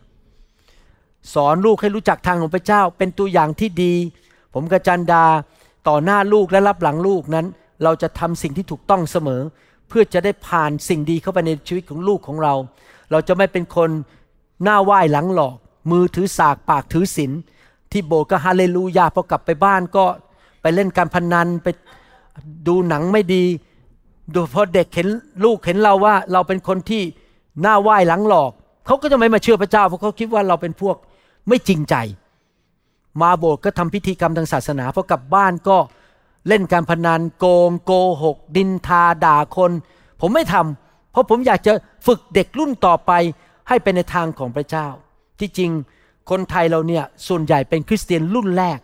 [1.33, 3.93] สอนลูกให้รู้จักทางของพระเจ้า เป็นตัวอย่างที่ดี
[4.53, 5.25] ผมกับจันดา
[5.87, 7.45] ต่อหน้าลูกและรับหลังลูกนั้น
[7.83, 9.41] เราจะทำสิ่งที่ถูกต้องเสมอ
[9.87, 12.53] เพื่อจะได้ผ่านสิ่งดีเข้าไปในชีวิตของลูกของเรา
[13.11, 13.89] เราจะไม่เป็นคน
[14.63, 15.55] หน้าไหว้หลังหลอก
[15.91, 17.31] มือถือสากปากถือศีล
[17.91, 20.05] ที่โบสถ์ก็ฮาเลลูยาพอกลับไปบ้านก็
[20.61, 21.67] ไปเล่นการพนันไป
[22.67, 23.43] ดูหนังไม่ดี
[24.33, 25.07] ดูพอเด็กเห็น
[25.43, 27.03] ลูกเห็นเราว่าเราเป็นคนที่
[27.61, 28.51] หน้าไหว้หลังหลอก
[28.85, 30.95] เขาก็จะไม่มาเชื่อพระเจ้าเพราะเขาคิดว่าเราเป็นพวก
[31.47, 31.95] ไม่จริงใจ
[33.21, 35.77] มาโบสถ์ก็ทำพิธีกรรมทางศาสนาพอกลับบ้านก็
[36.47, 37.91] เล่นการพนันโกง โก
[38.23, 39.71] หก ดินทาด่าคน
[40.21, 41.73] ผมไม่ทำเพราะผมอยากจะ
[42.07, 43.11] ฝึกเด็กรุ่นต่อไป
[43.67, 44.87] ให้เป็นในทางของพระเจ้า
[45.39, 45.71] ที่จริง
[46.29, 48.79] คนไทยเราเนี่ยส่วนใหญ่เป็นคริสเตียนรุ่นแรก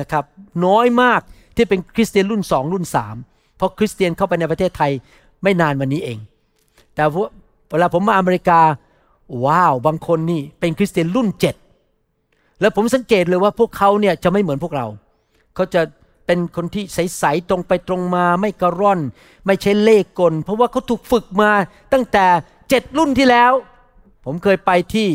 [0.00, 0.24] นะครับ
[0.64, 1.20] น้อยมาก
[1.56, 3.16] ที่เป็นคริสเตียนรุ่นสองรุ่นสาม
[3.56, 4.92] เพราะคริสเตียนเข้าไปในประเทศไทย
[5.42, 6.18] ไม่นานวันนี้เอง
[6.94, 7.04] แต่
[7.70, 8.60] เวลาผมมาอเมริกา
[9.44, 11.54] ว้าวบางคนนี่เป็นคริสเตียนรุ่นเจ็ด
[12.60, 14.86] แล้วผมสังเกตเลยว่าพวกเขาเนี่ยจะไม่เหมือนพวกเรา
[15.54, 15.82] เขาจะ
[16.26, 19.00] เป็นคนที่ใสๆตรงไปตรงมาไม่กระร่อน
[19.46, 21.50] ไม่ใช่เล่กล เพราะว่าเขาถูกฝึกมา
[21.92, 22.26] ตั้งแต่
[22.68, 23.52] เจ็ดรุ่นที่แล้ว
[24.24, 25.08] ผมเคยไปที่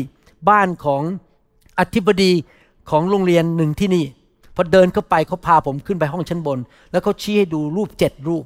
[0.48, 1.02] บ้านของ
[1.78, 2.32] อธิบดี
[2.90, 4.04] ของโรงเรียนหนึ่งที่นี่
[4.54, 6.58] พอเดินเข้าไปเขาพาผมขึ้นไปห้องชั้นบน
[6.90, 8.44] แล้วเขาชี้ให้ดูรูปเจ็ดรูป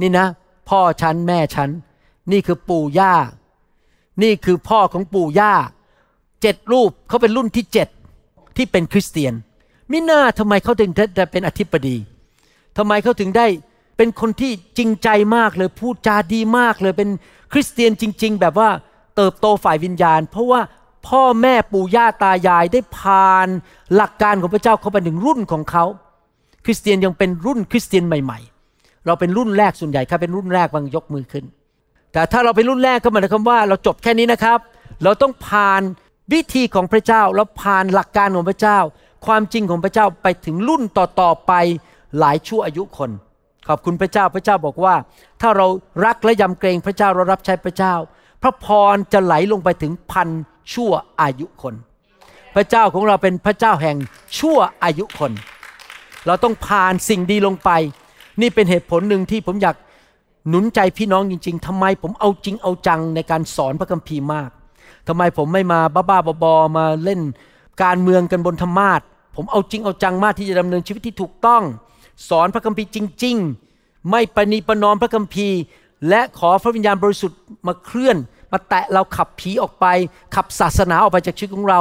[0.00, 0.26] นี่นะ
[0.68, 1.70] พ่อฉันแม่ฉัน
[2.32, 3.14] นี่คือปู่ย่า
[4.22, 5.54] นี่คือพ่อของปู่ย่า
[6.42, 7.88] เจ็ดรูปเขาเป็นรุ่นที่เจ็ด
[8.56, 9.34] ที่เป็นคริสเตียน
[9.90, 11.96] มิน่าทำไมเขาถึงได้เป็นอธิบดี
[12.78, 13.46] ทำไมเขาถึงได้
[13.96, 17.10] เป็นคนที่จริงใจมากเลยพูดจาดีมากเลยเป็น
[17.52, 18.68] คริสเตียนจริง ๆ แบบว่า
[19.16, 20.60] เติบโตฝ่ายวิญญาณ เพราะว่า
[21.08, 23.48] พ่อแม่ปู่ย่าตายายได้ผ่าน
[23.94, 25.84] หลักการของพระเจ้าเขาไปถึงรุ่นของเขา
[26.64, 28.38] คริสเตียนยังเป็นรุ่นคริสเตียนใหม่
[28.70, 31.44] ๆ เราเป็นรุ่นแรกส่วนใหญ่ครับเป็นรุ่นแรกบางยกมือขึ้น
[32.12, 34.58] แต่ถ้าเราเป็นรุ่นแรกก็หมายความว่าเราจบแค่นี้นะครับ
[35.04, 35.82] เราต้องผ่าน
[36.32, 38.78] วิธีของพระเจ้าแล้วผ่านหลักการของพระเจ้า
[39.26, 41.52] ความจริงของพระเจ้าไปถึงรุ่นต่อๆไป
[42.18, 43.10] หลายชั่วอายุคน
[43.68, 44.94] ขอบคุณพระเจ้าพระเจ้าบอกว่า
[45.40, 45.66] ถ้าเรา
[46.04, 47.94] รักและยำเกรงพระเจ้าเรารับใช้พระเจ้า
[48.42, 50.28] พระพรจะไหลลงไปถึงพัน
[50.72, 51.74] ชั่วอายุคน
[52.54, 53.96] พระเจ้าของเราเป็นพระเจ้าแห่ง
[54.38, 55.32] ชั่วอายุคน
[56.26, 57.70] เราต้องผ่านสิ่งดีลงไป
[58.40, 59.76] นี่เป็นเหตุผลหนึ่งที่ผมอยาก
[60.48, 64.50] หนุนใจพี่น้องจริง ๆทำไมผมเอาจริงเอาจังในการสอนพระคัมภีร์มาก
[65.08, 67.20] ทำไมผมไม่มาบ้าๆบอๆมาเล่น
[67.82, 69.00] การเมืองกันบนธรรมาท
[69.36, 71.62] ผมเอาจริงเอาจังมากที่จะดำเนินชีวิตที่ถูกต้อง
[72.28, 73.36] สอนพระคัมภีร์จริง
[73.72, 75.58] ๆ ไม่ปณีประนอมพระคัมภีร์
[76.08, 78.16] และขอพระวิญญาณบริสุทธิ์มาเคลื่อน
[78.52, 79.86] มาแตะเราขับผีออกไป
[80.34, 81.80] ขับศาสนาออกไปจากชีวิตของเรา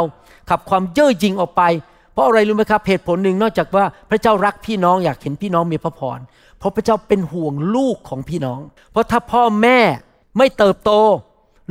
[0.50, 1.64] ขับความเย่อหยิ่งออกไป
[2.14, 6.20] เพราะอะไรรู้ไหมครับเหตุผลหนึ่งนอกจากว่าพระเจ้ารักพี่น้องอยากเห็นพี่น้องมีพระพร
[6.60, 8.60] เพราะพระเจ้าเป็นห่วงลูกของพี่น้อง
[8.92, 9.80] เพราะถ้าพ่อแม่
[10.38, 10.92] ไม่เติบโต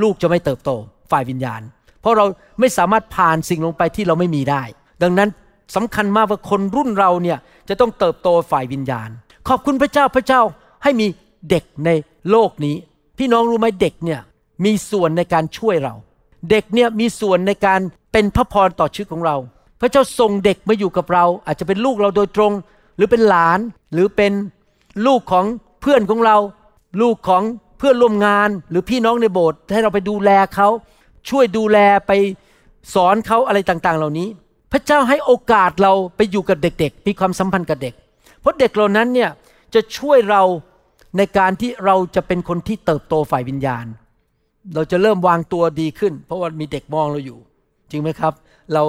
[0.03, 0.71] ลูกจะไม่เติบโต
[1.11, 1.61] ฝ่ายวิญญาณ
[2.01, 2.25] เพราะเรา
[2.61, 4.63] ไม่สามารถผ่านสิ่งลงไปที่เราไม่มีได้
[5.03, 5.29] ดังนั้น
[5.77, 9.09] สำคัญมากว่าคนรุ่นเราเนี่ยจะต้องเติบโตฝ่ายวิญญาณ
[9.49, 10.41] ขอบคุณพระเจ้าพระเจ้า
[10.83, 11.07] ให้มี
[11.51, 11.91] เด็กใน
[12.31, 12.77] โลกนี้
[13.19, 14.21] พี่น้องรู้ไหมเด็กเนี่ย
[14.65, 15.95] มีส่วนในการช่วยเรา
[16.51, 17.81] เด็กเนี่ยมีส่วนในการ
[18.13, 19.37] เป็นพระพรต่อชีวิตของเรา
[19.81, 22.53] พระเจ้าส่งเด็กมาอยู่กับเรา อาจจะเป็นลูกเราโดยตรง
[22.97, 23.59] หรือเป็นหลาน
[23.93, 24.33] หรือเป็น
[25.07, 25.45] ลูกของ
[25.81, 26.37] เพื่อนของเรา
[27.03, 27.43] ลูกของ
[27.79, 30.69] เพื่อนร่วมงานหรือพี่น้องในโบสถ์ให้เราไปดูแลเขา
[31.31, 32.13] ช่วยดูแลไป
[32.95, 34.29] สอนเขาอะไรต่าง ๆ เหล่านี้
[34.73, 37.95] พระเจ้าให้โอกาสเราไปอยู่กับเด็ก ๆ มีความสัมพันธ์กับเด็ก
[38.41, 39.31] เพราะเด็กเหล่านั้นเนี่ย
[39.75, 40.43] จะช่วยเรา
[41.17, 43.87] ในการที่เราจะเป็นคนที่เติบโตฝ่ายวิญญาณ
[44.75, 47.39] เราจะเริ่มวางตัวดีขึ้น เพราะว่ามีเด็กมองเราอยู่
[47.91, 48.33] จริงไหมครับ
[48.75, 48.83] เรา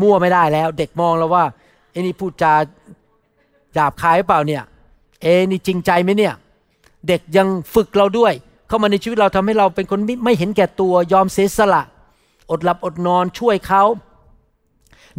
[0.00, 1.44] มั่วไม่ได้แล้ว เด็กมองเราว่า
[1.90, 2.54] ไอ้นี่พูดจา
[3.74, 4.62] หยาบคายเปล่าเนี่ย
[5.22, 6.34] เอนี่จริงใจไหมเนี่ย
[7.08, 8.32] เด็กยังฝึกเราด้วย
[8.68, 11.82] เข้ามาในชีวิตเราทำให้เราเป็นคนไม่เห็นแก่ตัวยอมเสียสละ
[12.50, 13.82] อดหลับอดนอนช่วยเขา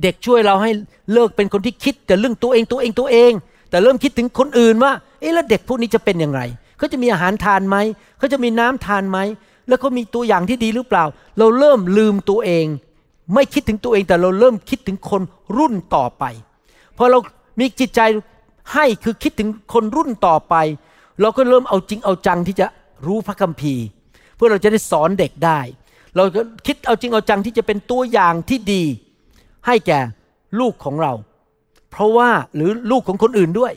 [0.02, 0.72] เด็กช่วยเราให้
[1.14, 3.32] เลิกเป็นคนที่คิด แต่เรื่องตัวเองตัวเองตัวเอง
[3.70, 6.42] แต่เริ่มคิดถึงคนอื่นว่าเอ๊ะแล้วเด็กพวกนี้จะเป็นอย่างไร
[6.78, 7.78] เขาจะมีอาหารทานไหม
[8.18, 9.18] เขาจะมีน้ำทานไหม
[9.68, 11.06] แล้วเขามีตัวอย่างที่ดีหรือเปล่า
[11.38, 12.66] เราเริ่มลืมตัวเอง
[13.34, 15.22] ไม่คิดถึงตัวเองแต่เราเริ่มคิดถึงคน
[15.58, 16.24] รุ่นต่อไป
[16.98, 17.20] พอเรา
[17.60, 18.02] มีจิตใจ
[18.74, 20.56] ให้คือคิดถึงคนรุ่นต่อไป
[21.22, 22.66] เราก็เริ่มเอาจริงเอาจังที่จะ
[23.06, 23.86] รู้พระคัมภีร์
[24.36, 25.60] เพื่อเราจะได้สอนเด็กได้
[26.16, 28.84] เราก็คิดเอาจริงเอาจังที่จะเป็นตัวอย่างที่ดี
[29.68, 30.00] ให้แก่
[30.60, 31.14] ลูกของเรา
[31.92, 33.74] เพราะว่าหรือลูกของคนอื่นด้วย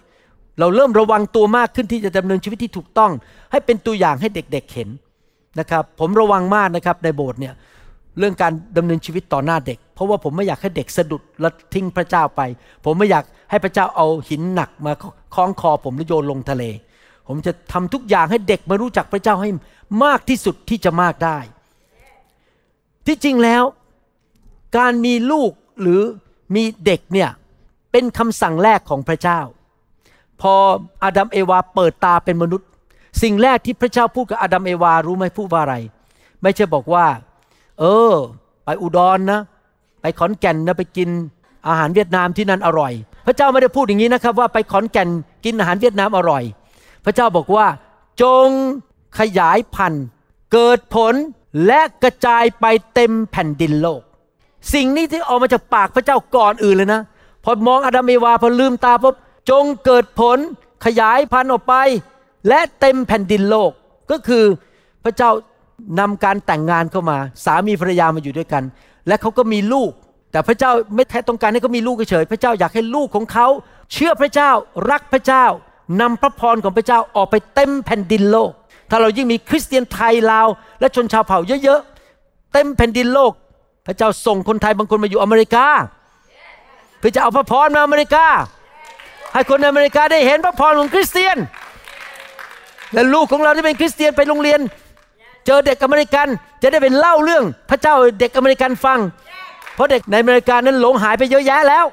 [0.59, 3.11] เราเริ่มระวังตัวมากขึ้นที่จะดำเนินชีวิตที่ถูกต้อง
[3.53, 4.89] ให้เป็นตัวอย่างให้เด็กๆเเห็น
[5.61, 7.55] นะครับ ผมระวังมากนะครับในโบสถ์เนี่ย
[8.19, 12.41] เรื่องการดำเนินชีวิตต่อหน้าเด็ก เพราะว่าผมไม่อยากให้เด็กสะดุดและทิ้งพระเจ้าไป
[12.85, 14.93] ผมไม่อยากให้พระเจ้าเอาหินหนักมา
[15.35, 16.65] คล้องคอผมแล้วโยนลงทะเล
[17.29, 19.51] ผมจะทำทุกอย่างให้เด็กมารู้จักพระเจ้าให้
[20.05, 21.39] มากที่สุดที่จะมากได้
[23.07, 23.63] ที่จริงแล้ว
[24.79, 26.01] การมีลูกหรือ
[26.55, 27.31] มีเด็กเนี่ย
[27.93, 29.41] เป็นคำสั่งแรกของพระเจ้า
[30.41, 30.55] พอ
[31.05, 32.69] อาดัมเอวาเปิดตาเป็นมนุษย์
[33.23, 35.77] สิ่งแรกที่พระเจ้าพูดกับอาดัมเอวารู้ไหมพูดว่าอะไร
[36.43, 37.07] ไม่ใช่บอกว่า
[37.81, 38.13] เออ
[38.65, 39.41] ไปอุดรนนะ
[40.01, 41.09] ไปขอนแก่นนะไปกิน
[41.69, 42.93] อาหารเวียดนามที่นั่นอร่อย
[43.27, 45.09] พระเจ้าไม่ได้พูดอย่างนี้นะครับว่าไปขอนแก่น
[45.45, 46.43] กินอาหารเวียดนามอร่อย
[47.05, 47.67] พระเจ้าบอกว่า
[48.23, 48.49] จง
[49.19, 50.05] ขยายพันธุ์
[50.53, 51.15] เกิดผล
[51.67, 54.03] และกระจายไปเต็มแผ่นดินโลก
[54.75, 57.03] สิ่งนี้ที่ออกมาจากปากพระเจ้าก่อนอื่นเลยนะ
[57.45, 59.15] พอมองอาดัมเอวาพอลืมตาปุ๊บ
[59.51, 60.39] จงเกิดผล
[60.85, 61.75] ขยายพันธุ์ออกไป
[62.49, 63.71] และเต็มแผ่นดินโลก
[64.11, 64.45] ก็คือ
[65.05, 65.31] พระเจ้า
[65.99, 68.63] นำการแต่งงานเข้ามา สามีภรรยามาอยู่ด้วยกัน
[69.09, 69.91] และเขาก็มีลูก
[70.33, 73.47] แต่พระเจ้าไม่แค่ต้องการให้เขามีลูกเฉยๆพระเจ้าอยากให้ลูกของเขา
[73.93, 74.51] เชื่อพระเจ้า
[74.91, 75.45] รักพระเจ้า
[76.01, 78.51] นำพระพรของพระเจ้าออกไปเต็มแผ่นดินโลก
[78.91, 80.49] ถ้าเรายิ่งมีคริสเตียนไทยลาว
[80.81, 83.33] และชนชาวเผ่าเยอะๆเต็มแผ่นดินโลก
[83.87, 85.67] พระเจ้าส่งคนไทยบางคนมาอยู่อเมริกา
[86.99, 88.27] เพื่อจะเอาพระพรมาอเมริกา
[89.33, 91.37] ให้คนในอเมริกาได้เห็นพระพรของคริสเตียน
[92.95, 94.61] และลูกของเราที่เป็นคริสเตียนไปโรงเรียน
[95.47, 96.29] เจอเด็กอเมริกัน
[96.63, 98.99] จะได้เป็นเล่าเรื่องพระเจ้าเด็กอเมริกันฟัง
[99.75, 101.85] เพราะเด็กในอเมริกานั้นหลงหายไปเยอะแยะแล้ว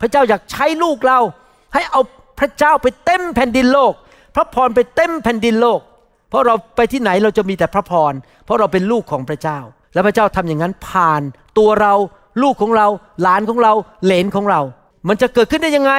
[0.00, 1.18] พระเจ้าอยากใช้ลูกเรา
[1.74, 2.00] ให้เอา
[2.40, 3.92] พระเจ้าไปเต็มแผ่นดินโลก
[4.36, 5.80] พระพรไปเต็มแผ่นดินโลก
[6.30, 8.12] เพราะเราไปที่ไหนเราจะมีแต่พระพร
[8.44, 9.58] เพราะเราเป็นลูกของพระเจ้า
[9.94, 11.22] และพระเจ้าทำอย่างนั้นผ่าน
[11.58, 11.94] ตัวเรา
[12.42, 12.86] ลูกของเรา
[13.22, 13.72] หลานของเรา
[14.04, 14.60] เหลนของเรา
[15.08, 15.92] มันจะเกิดขึ้นได้ยังไง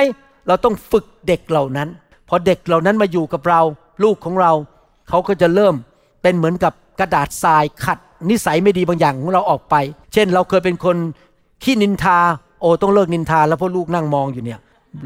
[0.47, 1.89] เราต้องฝึกเด็กเหล่านั้น
[2.29, 3.61] พอเด็กเหล่านั้นมาอยู่กับเรา
[4.03, 4.51] ลูกของเรา
[5.09, 5.75] เขาก็จะเริ่ม
[6.21, 7.97] เป็นเหมือนกับ กระดาษทรายขัด
[8.29, 9.75] นิสัยไม่ดีบางอย่างของเราออกไป
[10.13, 10.97] เช่น เราเคยเป็นคน
[11.63, 12.17] ขี้นินทา
[12.61, 14.59] โอ้ต้องเลิกนินทา แล้วเพราะลูกนั่งมองอยู่เนี่ย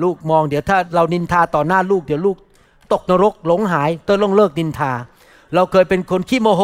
[0.03, 2.37] ลูกมองเดี๋ยวถ้าเรานินทาต่อหน้าลูกเดี๋ยวลูก
[2.93, 4.91] ตกนรกหลงหายต้องเลิกนินทา
[5.55, 6.63] เราเคยเป็นคนขี้โมโห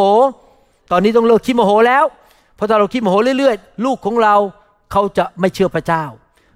[0.92, 2.04] ตอนนี้ต้องเลิกขี้โมโหแล้ว
[2.56, 4.36] เพราะถ้าเราขี้โมโหเรื่อยๆ ลูกของเรา
[4.92, 6.04] เขาจะไม่เชื่อพระเจ้า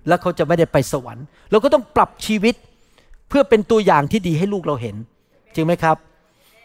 [0.08, 2.56] และเขาจะไม่ได้ไปสวรรค์ เราก็ต้องปรับชีวิต
[3.30, 4.96] เพื่อเป็นตัวอย่างที่ดีให้ลูกเราเห็น
[5.56, 5.98] จริงไหมครับ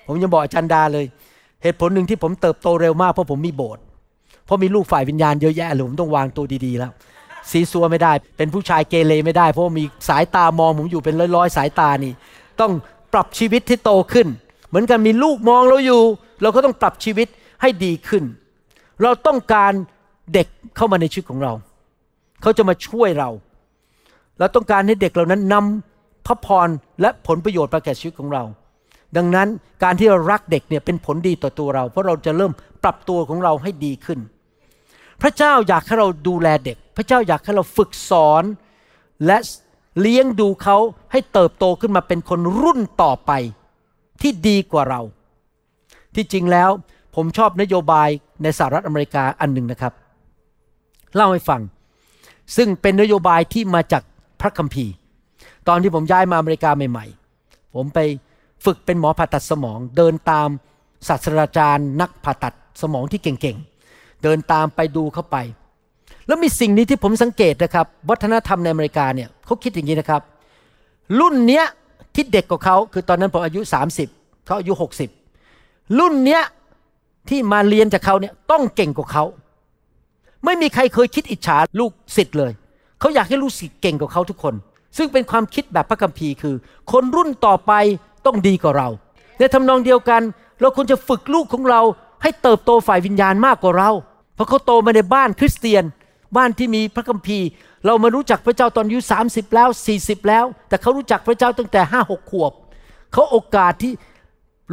[0.06, 1.04] ผมยังบอกอาจารย์ดาเลย
[1.62, 3.83] เหตุผลหนึ่งที่ผมเติบโตเร็วมากเพราะผมมีโบสถ์
[4.44, 6.92] เพราะมีลูกฝ่ายวิญญาณเยอะแยะเลยผมต้องวางตัวดีๆแล้ว
[7.51, 12.12] ซีซัวไม่ได้ เป็นผู้ชายเกเรไม่ได้ เพราะมีสายตามองผมอยู่เป็นร้อยๆ สายตานี่
[12.61, 12.72] ต้อง
[13.12, 14.27] ปรับชีวิตที่โตขึ้น
[14.68, 16.03] เหมือนกันมีลูกมองเราอยู่
[16.42, 17.29] เราก็ต้องปรับชีวิต
[17.61, 18.25] ให้ดีขึ้น
[19.03, 19.72] เราต้องการ
[20.33, 21.53] เด็กเข้ามาในชีวิตของเรา
[22.42, 23.31] เขาจะมาช่วยเรา
[24.38, 26.68] เราต้องการให้เด็กเหล่านั้นนำพระพร
[27.01, 28.42] และผลประโยชน์มาแก่ชีวิตของเรา
[29.16, 29.48] ดังนั้น
[29.83, 32.53] การที่เรารักเด็กเนี่ยเป็นผลดีต่อตัวเรา เพราะเราจะเริ่ม
[32.85, 34.20] ปรับตัวของเราให้ดีขึ้น
[35.22, 38.44] พระเจ้าอยากให้เราดูแลเด็ก พระเจ้าอยากให้เราฝึกสอน
[39.27, 39.38] และ
[40.01, 40.77] เลี้ยงดูเขา
[41.12, 43.33] ให้เติบโตขึ้นมาเป็นคนรุ่นต่อไป
[44.22, 45.01] ที่ดีกว่าเรา
[46.14, 46.70] ที่จริงแล้ว
[47.14, 48.09] ผมชอบนโยบาย
[48.42, 49.92] ในสหรัฐอเมริกาอันหนึ่งนะครับ
[51.14, 51.61] เล่าให้ฟัง
[52.57, 54.03] ซึ่งเป็นนโยบายที่มาจาก
[54.40, 54.92] พระคัมภีร์
[55.68, 57.07] ตอนที่ผมย้ายมาอเมริกาใหม่
[57.40, 57.98] ๆ ผมไป
[58.64, 60.48] ฝึกเป็นหมอผ่าตัดสมอง เดินตาม
[61.09, 65.37] ศาสตราจารย์ นักผ่าตัดสมองที่เก่งๆ เดินตามไปดูเข้าไป
[66.27, 70.22] แล้วมีสิ่งนี้ที่ผมสังเกตนะครับ วัฒนธรรมในอเมริกาเนี่ยเขาคิดอย่างนี้นะครับ
[71.20, 71.64] รุ่นเนี้ย
[72.14, 73.61] ที่เด็กกว่าเขาคือตอนนั้นผมอายุ
[74.05, 74.72] 30เขาอายุ
[75.35, 76.42] 60 รุ่นเนี้ย
[77.29, 79.25] ที่มาเรียนจากเขาเนี่ยต้องเก่งกว่าเขา
[80.44, 82.53] ไม่มีใครเคยคิดอิจฉาลูกศิษย์เลย
[83.01, 84.55] เขาอยากให้ลูกศิษย์เก่งกว่าเขาทุกคน
[84.96, 86.55] ซึ่งเป็นความคิดแบบพระคัมภีร์คือ
[86.92, 87.72] คนรุ่นต่อไป
[88.26, 88.88] ต้องดีกว่าเรา
[89.38, 90.22] ในทำนองเดียวกัน
[90.61, 91.80] เราควรจะฝึกลูกของเรา
[92.22, 93.90] ให้เติบโตฝ่ายวิญญาณมากกว่าเรา
[94.35, 95.85] เพราะเขาโตมาในบ้านคริสเตียน
[96.37, 97.46] บ้านที่มีพระคัมภีร์
[97.87, 102.52] เรามารู้จักพระเจ้าตอนอายุ30 แล้ว 40 แล้ว แต่เขารู้จักพระเจ้าตั้งแต่ห้าหกขวบ
[103.12, 103.92] เขาโอกาสที่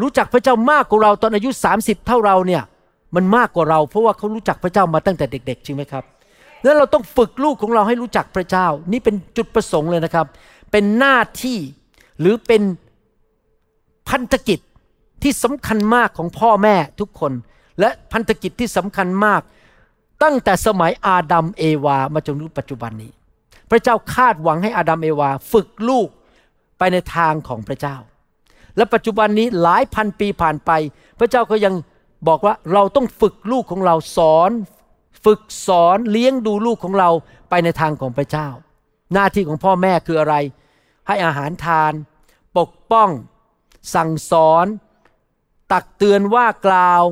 [0.02, 2.64] รู้จักพระเจ้ามากกว่าเราตอนอายุ 30 เท่าเราเนี่ย
[3.16, 6.04] มันมากกว่าเรา เพราะว่าเขารู้จักพระเจ้ามาตั้งแต่เด็ก ๆ จริงไหมครับ
[6.64, 10.26] แล้วเราต้องฝึกลูกของเราให้รู้จักพระเจ้า นี่เป็นจุดประสงค์เลยนะครับ
[10.72, 11.58] เป็นหน้าที่
[12.20, 12.62] หรือเป็น
[14.10, 14.60] พันธกิจ
[15.24, 17.34] ที่สำคัญมากของพ่อแม่ทุกคน
[17.80, 19.42] และพันธกิจที่สำคัญมาก
[20.24, 23.12] ตั้งแต่สมัยอาดัมเอวามาจนถึงปัจจุบันนี้
[23.70, 26.08] พระเจ้าคาดหวังให้อาดัมเอวาฝึกลูก
[26.78, 27.98] ไปในทางของพระเจ้า
[28.78, 30.72] และปัจจุบันนี้หลายพันปีผ่านไป
[31.20, 31.74] พระเจ้าก็ยัง
[32.28, 34.52] บอกว่าเราต้องฝึกลูกของเราสอน
[35.26, 37.10] ฝึกสอนเลี้ยงดูลูกของเรา
[37.50, 38.48] ไปในทางของพระเจ้า
[39.14, 40.36] หน้าที่ของพ่อแม่คืออะไร
[41.08, 41.94] ให้อาหารทาน
[42.58, 43.10] ปกป้อง
[43.96, 44.66] สั่งสอน
[45.72, 47.04] ตักเตือนว่ากล่าว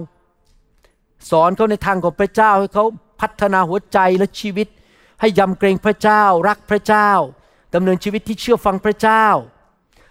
[1.30, 2.86] สอนเขาในทางของพระเจ้าให้เขา
[3.22, 4.68] พัฒนาหัวใจและชีวิต
[5.22, 7.10] ให้ยำเกรงพระเจ้า รักพระเจ้า
[7.76, 9.26] ดำเนินชีวิตที่เชื่อฟังพระเจ้า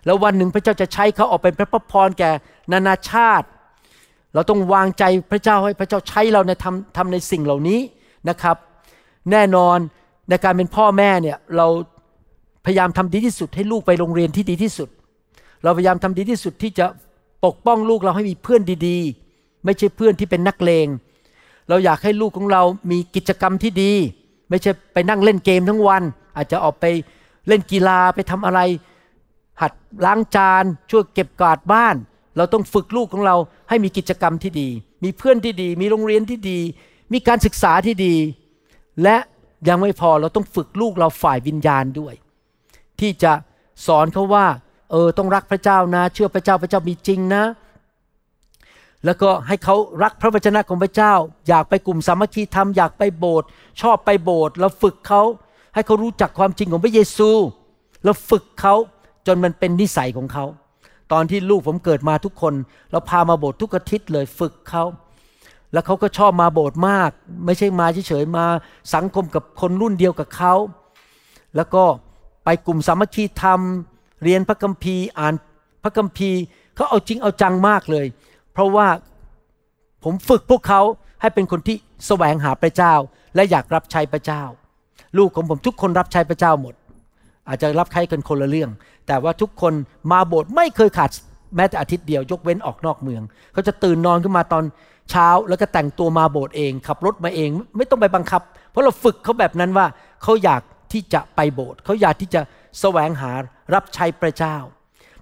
[0.06, 2.30] แล้ววันหนึ่งพระเจ้าจะใช้เขาออกเป็นพระพรแก่
[2.72, 3.46] นานาชาติ
[4.34, 7.80] เราต้องวางใจพระเจ้าให้พระเจ้าใช้เราในทำทำในสิ่งเหล่านี้
[8.28, 8.56] นะครับ
[9.30, 9.78] แน่นอน
[10.28, 11.66] ในการเป็นพ่อแม่เนี่ยเรา
[12.64, 14.88] พยายามทำดีที่สุดให้ลูกไปโรงเรียนที่ดีที่สุด
[15.66, 16.86] เราพยายามทำดีที่สุดที่จะ
[17.44, 20.86] ปกป้องลูกเราให้มีเพื่อนดีๆ ไม่ใช่เพื่อนที่เป็นนักเลง
[21.68, 23.92] เราอยากให้ลูกของเรามีกิจกรรมที่ดี
[24.50, 26.02] ไม่ใช่ไปนั่งเล่นเกมทั้งวัน
[26.36, 26.84] อาจจะออกไป
[27.48, 28.60] เล่นกีฬาไปทำอะไร
[29.60, 29.72] หัด
[30.04, 31.96] ล้างจานช่วยเก็บกวาดบ้าน
[32.36, 33.36] เราต้องฝึกลูกของเรา
[33.68, 34.68] ให้มีกิจกรรมที่ดี
[35.04, 36.58] มีเพื่อนที่ดี มีโรงเรียนที่ดี
[37.12, 38.14] มีการศึกษาที่ดี
[39.02, 39.16] และ
[39.68, 42.14] ยังไม่พอเราต้องฝึกลูกเราฝ่ายวิญญาณด้วย
[43.00, 43.32] ที่จะ
[43.86, 44.46] สอนเขาว่า
[44.90, 47.44] เออต้องรักพระเจ้านะ เชื่อพระเจ้าพระเจ้ามีจริงนะ
[49.04, 51.12] แล้วก็ให้เขารักพระวจนะของพระเจ้า
[51.48, 53.48] อยากไปกลุ่มสามัคคีธรรมอยากไปโบสถ์
[53.80, 55.22] ชอบไปโบสถ์เราฝึกเขา
[55.74, 57.30] ให้เขารู้จักความจริงของพระเยซู
[58.04, 58.74] เราฝึกเขา
[59.26, 60.44] จนมันเป็นนิสัยของเขา
[61.12, 62.54] ตอนที่ลูกผมเกิดมาทุกคน
[62.90, 64.84] เราพามาโบสถ์ทุกอาทิตย์เลยฝึกเขา
[65.72, 67.10] แล้วเขาก็ชอบมาโบสถ์มาก
[67.44, 68.46] ไม่ใช่มาเฉยๆมา
[68.94, 70.54] สังคมกับคนรุ่นเดียวกับเขา
[71.56, 71.84] แล้วก็
[72.44, 73.60] ไปกลุ่มสามัคคีธรรม
[74.22, 75.34] เรียนพระคัมภีร์อ่าน
[75.82, 76.40] พระคัมภีร์
[76.74, 78.06] เขาเอาจริงเอาจังมากเลย
[78.52, 78.86] เพราะว่า
[80.04, 80.80] ผมฝึกพวกเขา
[81.20, 81.76] ให้เป็นคนที่
[82.06, 82.94] แสวงหาพระเจ้า
[83.34, 84.42] และอยากรับใช้พระเจ้า
[85.18, 86.74] ลูกของผมทุกคนรับใช้พระเจ้าหมด
[87.48, 88.70] อาจจะรับใช้กันคนละเรื่อง
[89.06, 89.72] แต่ว่าทุกคน
[90.10, 91.10] มาโบสถ์ไม่เคยขาด
[91.56, 94.64] แม้แต่อาทิตย์เดียวยกเว้นออกนอกเมือง เขาจะตื่นนอนขึ้นมาตอน
[95.10, 99.86] เช้าแล้วก็แต่งตัวมาโบสถ์เอง ขับรถมาเอง ไม่ต้องไปบังคับ เพราะเราฝึกเขาแบบนั้นว่า
[100.22, 102.40] เขาอยากที่จะไปโบสถ์เขาอยากที่จะ
[102.80, 103.32] แสวงหา
[103.74, 104.56] รับใช้พระเจ้า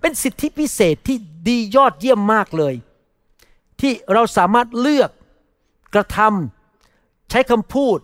[0.01, 1.17] เป็นสิทธิพิเศษที่
[1.49, 2.75] ดียอดเยี่ยมมากเลย
[3.81, 5.11] ที่เราสามารถเลือก
[5.95, 7.99] กระทำใช้คำพูด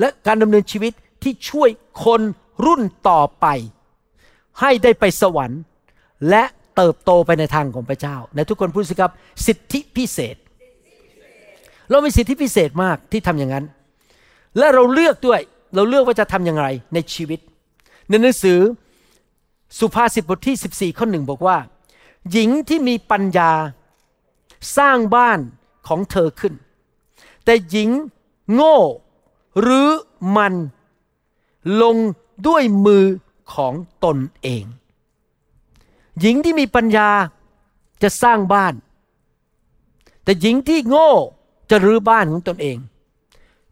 [0.00, 1.70] และการดำเนินชีวิตที่ช่วย
[2.04, 2.20] คน
[2.64, 3.46] รุ่นต่อไป
[4.60, 5.60] ให้ได้ไปสวรรค์
[6.30, 6.44] และ
[6.76, 9.12] เติบโตไปในทางของพระเจ้า ในทุกคนพูดสิครับ
[9.46, 10.36] สิทธิพิเศษ
[11.90, 13.64] เรามีสิทธิพิเศษมากที่ทำอย่างนั้น
[14.58, 15.40] และเราเลือกด้วย
[15.74, 17.40] เราเลือกว่าจะทำอย่างไรในชีวิต
[18.08, 18.58] ในหนังสือ
[19.78, 20.56] สุภาษิตบทที่
[20.92, 21.58] 14 ข้อหนึ่งบอกว่า
[22.30, 23.52] หญิงที่มีปัญญา
[24.76, 25.38] สร้างบ้าน
[25.88, 26.54] ของเธอขึ้น
[27.44, 27.90] แต่หญิง
[28.52, 28.78] โง่
[29.60, 29.88] หรือ
[30.36, 30.54] มัน
[31.82, 31.96] ลง
[32.46, 33.04] ด้วยมือ
[33.54, 34.64] ของตนเอง
[36.20, 37.10] หญิงที่มีปัญญา
[38.02, 38.74] จะสร้างบ้าน
[40.24, 41.10] แต่หญิงที่โง่
[41.70, 42.76] จะรื้อบ้านของตนเอง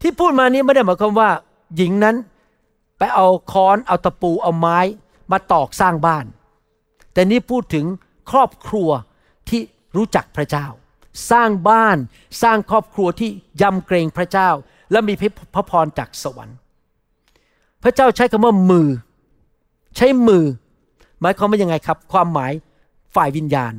[0.01, 1.29] ที่พูดมานี้ไม่ได้หมายความว่า
[1.75, 2.15] หญิงนั้น
[2.97, 4.79] ไปเอาค้อนเอาตะปูเอาไม้
[5.31, 6.25] มาตอกสร้างบ้าน
[7.13, 7.85] แต่นี่พูดถึง
[8.31, 8.89] ครอบครัว
[9.49, 9.61] ที่
[9.97, 10.67] รู้จักพระเจ้า
[11.31, 11.97] สร้างบ้าน
[12.41, 13.29] สร้างครอบครัวที่
[13.61, 14.49] ยำเกรงพระเจ้า
[14.91, 15.13] และมี
[15.53, 16.57] พระพรจากสวรรค์
[17.83, 18.87] พระเจ้าใช้คำว่ามือ
[19.95, 20.45] ใช้มือ
[21.21, 22.53] หมายความว่ายังไงครับ ความหมาย
[23.15, 23.73] ฝ่ายวิญญาณ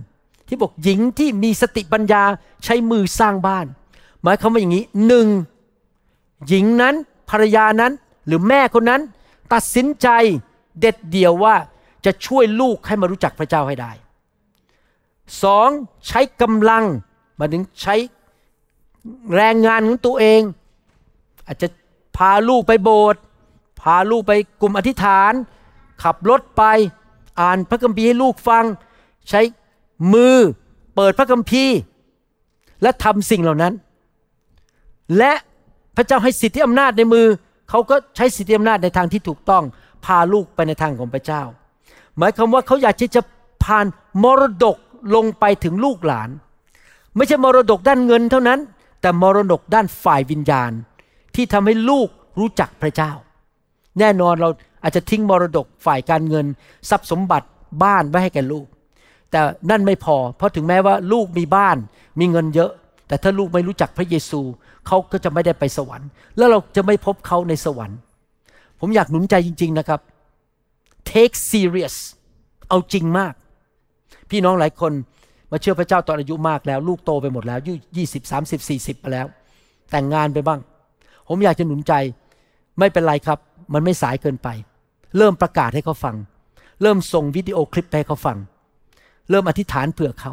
[0.47, 2.23] ที่บอกหญิงที่มีสติปัญญา
[2.65, 3.67] ใช้มือสร้างบ้าน
[4.23, 5.27] หมายความว่าอย่างนี้หนึ่ง
[6.49, 6.95] หญิงนั้น
[7.31, 7.93] ภรรยานั้น
[8.27, 9.01] หรือแม่คนนั้น
[9.53, 10.09] ตัดสินใจ
[10.79, 11.55] เด็ดเดียวว่า
[12.05, 13.93] จะช่วยลูกให้มารู้จักพระเจ้าให้ได้
[15.43, 15.69] สอง
[16.07, 16.85] ใช้กำลัง
[17.39, 17.95] มาถึงใช้
[19.35, 20.41] แรงงานของตัวเอง
[21.47, 21.69] อาจจะ
[22.17, 23.21] พาลูกไปโบสถ์
[23.81, 25.33] พาลูกไปกลุ่มอธิษฐาน
[26.03, 26.63] ขับรถไป
[27.41, 28.65] อ่านพระคัมภีร์ให้ลูกฟัง
[29.29, 29.41] ใช้
[30.13, 30.37] มือ
[30.95, 31.77] เปิดพระคัมภีร์
[32.83, 33.75] และทำสิ่งเหล่านั้น
[35.19, 35.33] และ
[35.97, 37.27] พระเจ้าให้สิทธิอำนาจในมือ
[37.71, 39.63] เขาก็ใช้สิทธิอำนาจในทางที่ถูกต้อง
[40.05, 41.43] พาลูกไปในทางของพระเจ้า
[42.19, 43.21] หมายความว่าเขาอยากที่จะ
[43.65, 43.87] ผ่าน
[44.23, 44.77] มรดก
[45.15, 46.31] ลงไปถึงลูกหลาน
[47.17, 48.61] ไม่ใช่มรดกด้านเงินเท่านั้น
[49.01, 50.73] แต่มรดกด้านฝ่ายวิญญาณ
[51.35, 52.09] ที่ทำให้ลูก
[52.41, 53.13] รู้จักพระเจ้า
[53.99, 54.49] แน่นอนเรา
[54.83, 56.47] อาจจะทิ้งมรดกฝ่ายการเงิน
[56.91, 57.47] ทรัพย์สมบัติ
[57.83, 58.67] บ้านไว้ให้แก่ลูก
[59.31, 61.77] แต่นั่นไม่พอ เพราะถึงแม้ว่าลูกมีบ้าน
[62.21, 62.71] มีเงินเยอะ
[63.09, 64.41] แต่ถ้าลูกไม่รู้จักพระเยซู
[64.87, 67.99] เขาก็จะไม่ได้ไปสวรรค์ แล้วเราจะไม่พบเขาในสวรรค์
[68.81, 70.01] ผมอยากหนุนใจจริง ๆนะครับ
[71.11, 71.97] take serious
[72.69, 73.35] เอาจริงมาก
[74.31, 74.93] พี่น้องหลายคน
[75.51, 79.27] มาเชื่อพระเจ้าตอนอายุมากแล้ว ลูกโตไปหมดแล้วอายุยี่สิบสามสิบสี่สิบไปแล้ว
[79.91, 80.61] แต่งงานไปบ้าง
[81.29, 81.93] ผมอยากจะหนุนใจ
[82.79, 83.39] ไม่เป็นไรครับ
[83.75, 84.49] มันไม่สายเกินไป
[85.17, 86.17] เริ่มประกาศให้เขาฟัง
[86.83, 88.39] เริ่มส่งวิดีโอคลิปไปให้เขาฟัง
[89.31, 90.33] เริ่มอธิษฐานเผื่อเขา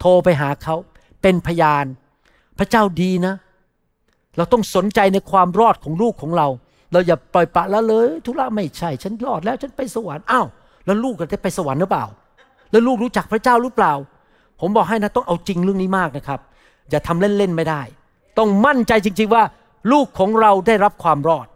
[0.00, 0.76] โทรไปหาเขา
[1.22, 1.84] เป็นพยาน
[2.58, 3.34] พระเจ้าดีนะ
[4.36, 6.48] เราต้องสนใจในความรอดของลูกของเรา
[6.92, 10.46] เราอย่าปล่อยปละละเลยทุระไม่ใช่ ฉันรอดแล้วฉันไปสวรรค์อ้าว
[10.86, 12.04] แล้วลูกจะได้ไปสวรรค์หรือเปล่า
[12.70, 13.92] แล้วลูกรู้จักพระเจ้าหรือเปล่า
[14.60, 16.40] ผมบอกให้นะต้องเอาจริงเรื่องนี้มากนะครับ
[16.90, 17.82] อย่าทำเล่นๆไม่ได้
[18.38, 19.42] ต้องมั่นใจจริง ๆว่า
[19.92, 21.46] ลูกของเราได้รับความรอด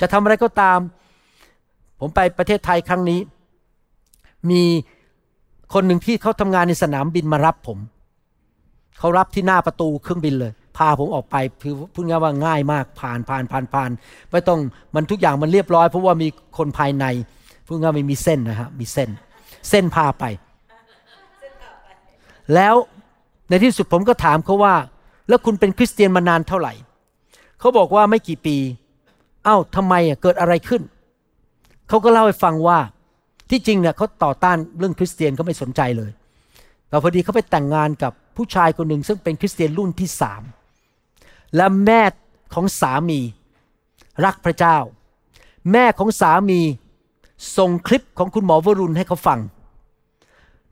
[0.00, 0.78] จะทำอะไรก็ตาม
[2.00, 3.20] ผมไปประเทศไทยครั้งนี้
[4.50, 4.62] มี
[5.74, 7.78] คนหนึ่งที่เขาทำงานในสนามบินมารับผม
[8.98, 13.90] เขารับที่หน้าประตูเครื่องบินเลย พาผมออกไปคือพูดง่ายว่าง่ายมากผ่านผ่านผ่านผ่าน
[14.30, 14.58] ไม่ต้อง
[14.94, 17.04] มันทุกอย่างมันเรียบร้อย เพราะว่ามีคนภายใน
[17.66, 19.10] พูดง่ายไม่มีเส้นนะฮะมีเส้น
[19.70, 20.24] เส้นพาไป
[22.54, 22.74] แล้ว
[23.48, 24.74] ในที่สุดผมก็ถามเขาว่า
[25.28, 26.72] แล้วคุณเป็นคริสเตียนมานานเท่าไหร่
[27.60, 28.56] เขาบอกว่าไม่กี่ปี
[29.44, 30.82] เอ้าทำไมอะเกิดอะไรขึ้น
[31.88, 32.78] เขาก็เล่าให้ฟังว่า
[33.50, 36.10] ที่จริงเนี่ยเขาต่อต้านเรื่องคริสเตียนเขาไม่สนใจเลย
[36.88, 40.42] แต่พอดีเขาไปแต่งงานกับผู้ชายคนหนึ่งซึ่งเป็นคริสเตียนรุ่นที่สาม
[41.56, 42.02] และแม่
[42.54, 43.20] ของสามี
[44.24, 44.76] รักพระเจ้า
[45.72, 46.60] แม่ของสามี
[47.58, 49.40] ส่งคลิปของคุณหมอวรุณให้เขาฟัง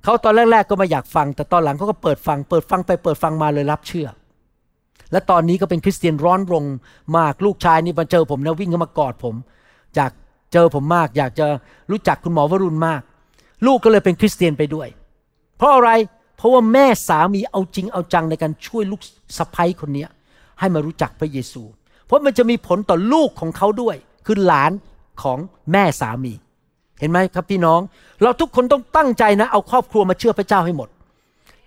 [0.03, 4.09] เขาตอนแรก ๆ ก็ไม่อยากฟัง แต่ตอนหลังเขาก็เปิดฟัง เปิดฟังไปเปิดฟังมาเลยรับเชื่อ
[5.13, 6.65] และตอนนี้ก็เป็นคริสเตียนร้อนรง
[7.17, 9.35] มากลูกชายนี่มาเจอผมนะวิ่งเข้ามากอดผม
[9.97, 10.13] อยาก
[10.53, 11.47] เจอผมมาก อยากจะ
[11.91, 13.03] รู้จักคุณหมอวรุณมาก
[13.67, 14.89] ลูกก็เลยเป็นคริสเตียนไปด้วย
[15.57, 15.91] เพราะอะไร
[16.37, 19.01] เพราะว่าแม่สามีเอาจริงเอาจังในการช่วยลูก
[19.39, 20.07] สะใภ้คนนี้
[20.63, 21.63] ให้มารู้จักพระเยซู
[22.07, 23.97] เพราะมันจะมีผลต่อลูกของเขาด้วย
[24.27, 24.73] คือหลาน
[25.23, 25.39] ของ
[25.73, 26.33] แม่สามี
[27.01, 27.81] เห็นไหมครับพี่น้อง
[28.23, 30.89] เราทุกคนต้องตั้งใจนะ เอาครอบครัวมาเชื่อพระเจ้าให้หมด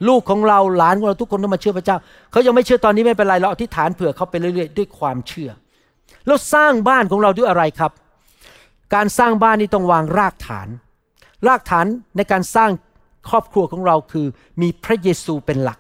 [0.08, 1.98] ลูกของเราหลานของเราทุกคนต้องมาเชื่อพระเจ้า
[2.32, 5.50] เขายังไม่เชื่อตอนนี้ไม่เป็นไรเราอธิษฐานเผื่อเขาไปเรื่อยๆด้วยความเชื่อ
[6.28, 7.92] แล้วสร้างบ้านของเราด้วยอะไรครับ
[8.96, 10.68] การสร้างบ้านนี้ต้องวางรากฐาน
[11.48, 11.86] รากฐาน
[12.18, 12.72] ในการสร้าง
[13.30, 14.28] ครอบครัวของเราคือ
[14.62, 15.80] มีพระเยซูเป็นหลัก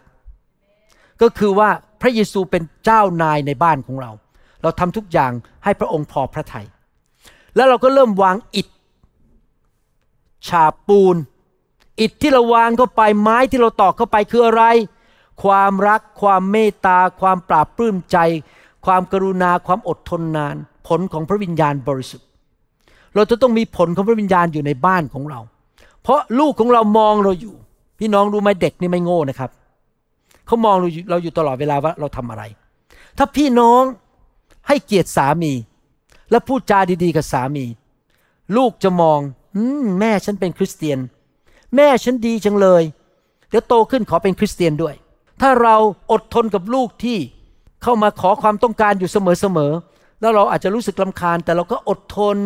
[1.21, 1.69] ก็คือว่า
[2.01, 4.11] พระเยซูเป็นเจ้านายในบ้านของเรา
[4.61, 5.31] เราทำทุกอย่าง
[5.63, 6.65] ให้พระองค์พอพระทยัย
[7.55, 8.67] แล้วเราก็เริ่มวางอิฐ
[10.47, 11.15] ฉาบปูน
[11.99, 14.63] อิฐที่เราวางเข้าไปไม้ที่เราตอกเข้าไปคืออะไร
[15.43, 18.17] ความรัก ความเมตตา ความปราบปลื้มใจ
[18.85, 20.55] ความกรุณา ความอดทนนาน
[20.87, 22.27] ผลของพระวิญญาณบริสุทธิ์
[23.15, 25.39] เราจะต้องมีผลของพระวิญญาณอยู่ในบ้านของเรา
[26.01, 27.55] เพราะลูกของเรามองเราอยู่
[27.99, 29.49] พี่น้องรู้ไหมเด็กนี่ไม่โง่นะครับ
[30.45, 32.43] เขามองเราอยู่เราอยู่ตลอดเวลาว่าเราทำอะไร
[33.17, 33.83] ถ้าพี่น้อง
[34.67, 35.53] ให้เกียรติสามี
[36.31, 37.65] และพูดจาดีๆกับสามี
[38.57, 39.19] ลูกจะมอง
[39.55, 40.99] อมแม่ฉันเป็นคริสเตียน
[41.75, 42.83] แม่ฉันดีจังเลย
[43.49, 44.95] เดี๋ยวโตขึ้นขอเป็นคริสเตียนด้วย
[45.41, 45.75] ถ้าเรา
[46.11, 47.17] อดทนกับลูกที่
[47.83, 52.37] เข้ามาขอความต้องการอยู่เสมอๆแล้วเราอาจจะรู้สึกลำคาญ แต่เราก็อดทน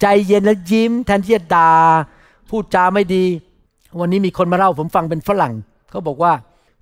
[0.00, 1.72] ใจเย็นและยิ้ม แทนที่จะด่า
[2.50, 3.24] พูดจาไม่ดี
[4.00, 5.52] วันนี้มีคนมาเล่าผมฟังเป็นฝรั่ง
[5.90, 6.32] เขาบอกว่า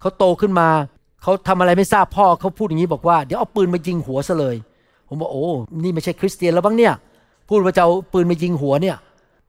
[0.03, 0.69] เขาโตขึ้นมา
[1.23, 4.57] เขาทำอะไรไม่ทราบพ่อเขาพูดอย่างนี้บอกว่าเดี๋ยวเอาปืนมายิงหัวซะเลย
[5.09, 5.47] ผมบอกโอ้
[5.85, 6.95] นี่ไม่ใช่คริสเตียนแล้วบ้างเนี่ย
[7.49, 8.97] พูดว่าจะเอาปืนมายิงหัวเนี่ย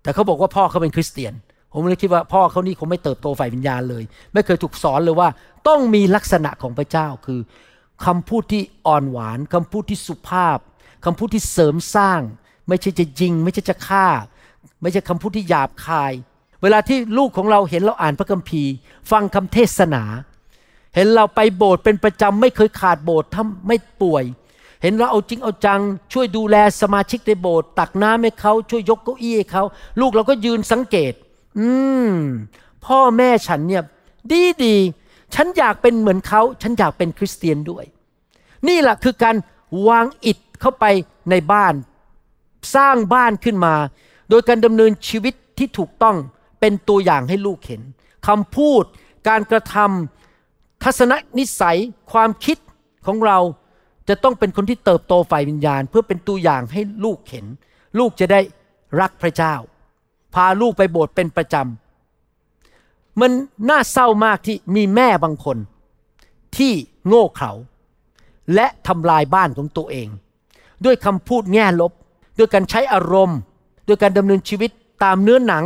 [0.04, 1.34] แต่เขาบอกว่าพ่อเขาเป็นคริสเตียน
[1.74, 5.30] ผมเลยคิดว่าพ่อเขานี่คงไม่เติบโตฝ่ายวิญญาณเลย ไม่เคยถูกสอนเลยว่า
[5.68, 7.39] ต้องมีลักษณะของพระเจ้าคือ
[8.06, 10.58] คำพูดที่อ่อนหวานคำพูดที่สุภาพ
[11.06, 12.20] คำพูดที่เสริมสร้าง
[12.68, 14.08] ไม่ใช่จะยิง ไม่ใช่จะฆ่า
[14.82, 16.14] ไม่ใช่คำพูดที่หยาบคาย
[16.62, 18.72] เวลาที่ลูกของเราเห็นเราอ่านพระคัมภีร์
[19.12, 20.04] ฟังคำเทศนา
[20.96, 24.24] เห็นเราไปโบสถ์เป็นประจำไม่เคยขาดโบสถ์ถ้าไม่ป่วย
[24.82, 25.82] เห็นเราเอาจริงเอาจัง
[26.14, 29.64] ช่วยดูแลสมาชิกในโบสถ์ตักน้ำให้เขาช่วยยกเก้าอี้ให้เขา
[30.00, 31.14] ลูกเราก็ยืนสังเกต
[31.60, 31.70] อื
[32.10, 32.14] ม
[32.86, 33.84] พ่อแม่ฉันเนี่ย
[34.32, 34.76] ดีดี
[35.36, 37.86] ฉันอยากเป็นเหมือนเขา ฉันอยากเป็นคริสเตียนด้วย
[38.68, 39.36] นี่แหละคือการ
[39.88, 40.86] วางอิฐเข้าไป
[41.30, 41.74] ในบ้าน
[42.76, 43.76] สร้างบ้านขึ้นมา
[44.30, 46.16] โดยการดำเนินชีวิตที่ถูกต้อง
[46.60, 47.82] เป็นตัวอย่างให้ลูกเห็น
[48.28, 48.84] คำพูด
[49.30, 50.22] การกระทำ
[50.84, 51.77] ทัศนนิสัย
[52.11, 52.57] ความคิด
[53.05, 53.39] ของเรา
[54.09, 57.45] จะต้องเป็นคนที่เติบโตฝ่ายวิญญาณ เพื่อเป็นตัวอย่างให้ลูกเห็น
[57.99, 58.41] ลูกจะได้
[58.99, 59.53] รักพระเจ้า
[60.34, 63.31] พาลูกไปโบสถ์เป็นประจำมัน
[63.69, 65.57] น่าเศร้ามากที่มีแม่บางคน
[66.57, 66.73] ที่
[67.07, 67.51] โง่เขลา
[68.53, 70.07] และทำลายบ้านของตัวเอง
[70.86, 71.91] ด้วยคำพูดแง่ลบ
[72.38, 73.39] ด้วยการใช้อารมณ์
[73.88, 74.71] ด้วยการดำเนินชีวิต
[75.03, 75.63] ตามเนื้อหนัง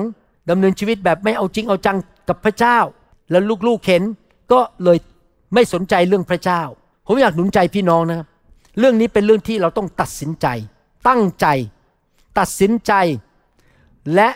[0.50, 1.98] ดำเนินชีวิตแบบไม่เอาจริงเอาจัง
[2.28, 2.78] กับพระเจ้า
[3.30, 4.04] แล้วลูกๆเห็น
[4.52, 4.98] ก็เลย
[5.54, 6.62] ไม่สนใจเรื่องพระเจ้า
[7.08, 8.28] ผมอยากหนุนใจพี่น้องนะครับ
[8.80, 10.48] เรื่องนี้เป็นเรื่องที่เราต้องตัดสินใจ
[11.08, 11.48] ตั้งใจ
[12.40, 12.94] ตัดสินใจ
[14.16, 14.30] และ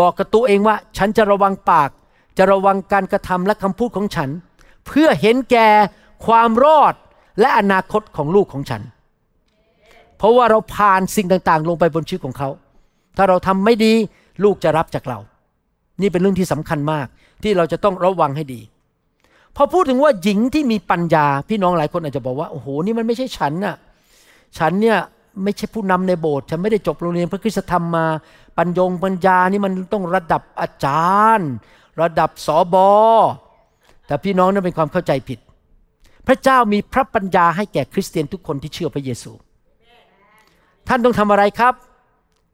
[0.00, 1.90] บอกกับตัวเองว่า ฉันจะระวังปาก
[2.38, 4.28] จะระวังการกระทำและคำพูดของฉัน
[4.86, 5.68] เพื่อเห็นแก่
[6.26, 6.94] ความรอด
[7.40, 8.82] และอนาคตของลูกของฉัน
[10.18, 12.48] เพราะว่าเราผ่านสิ่งต่างๆ ลงไปบนชีวิตของเขา
[13.16, 13.92] ถ้าเราทำไม่ดี
[14.44, 15.18] ลูกจะรับจากเรา
[16.00, 17.06] นี่เป็นเรื่องที่สำคัญมาก
[17.42, 18.60] ที่เราจะต้องระวังให้ดี
[19.56, 23.76] พอพูดถึงว่าหญิงที่มีปัญญา พี่น้องหลายคนอาจจะบอกว่าโอ้โหนี่มันไม่ใช่ฉันน่ะ
[24.58, 24.98] ฉันเนี่ย
[25.44, 28.06] ไม่ใช่ผู้นำในโบสถ์ฉันไม่ได้จบโรงเรียนพระคุณธรรมมา
[28.58, 31.50] ปัญญงปัญญานี่มันต้องระดับอาจารย์
[32.02, 32.90] ระดับสอบอ
[34.06, 35.38] แต่พี่น้องนั้นเป็นความเข้าใจผิด
[36.26, 39.32] พระเจ้ามีพระปัญญาให้แก่คริสเตียนทุกคนที่เชื่อพระเยซู
[40.88, 41.74] ท่านต้องทำอะไรครับ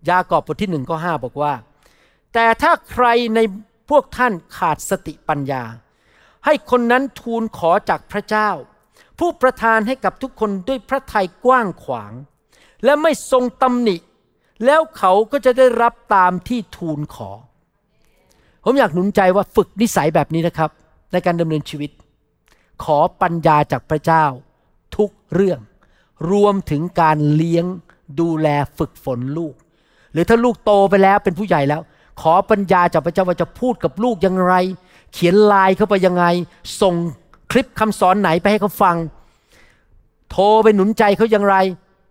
[0.09, 1.53] ยากอบบทที่หนึ่งข้อห้าบอกว่า
[2.34, 3.40] แต่ถ้าใครใน
[3.90, 5.62] พวกท่านขาดสติปัญญา
[6.45, 8.51] ให้คนนั้นทูลขอจากพระเจ้า
[9.18, 12.12] ผู้ประทานให้กับทุกคนด้วยพระทัยกว้างขวาง
[12.84, 13.97] และไม่ทรงตำหนิ
[14.64, 17.30] แล้วเขาก็จะได้รับตามที่ทูลขอ
[18.64, 20.70] ผมอยากหนุนใจว่าฝึกนิสัยแบบนี้นะครับ
[21.12, 21.90] ในการดำเนินชีวิต
[22.84, 24.24] ขอปัญญาจากพระเจ้า
[24.97, 25.61] ทุกเรื่อง
[26.32, 27.66] รวมถึงการเลี้ยง
[28.20, 29.55] ดูแลฝึกฝนลูก
[30.12, 31.80] หรือถ้าลูกโตไปแล้วเป็นผู้ใหญ่แล้ว
[32.20, 34.55] ขอปัญญาจากพระเจ้าว่าจะพูดกับลูกอย่างไร
[35.15, 36.25] เขียนไลน์เข้าไปยังไง
[36.81, 36.95] ส่ง
[37.51, 38.97] คลิปคำสอนไหนไปให้เขาฟัง
[40.31, 41.57] โทรไปหนุนใจเขาอย่างไร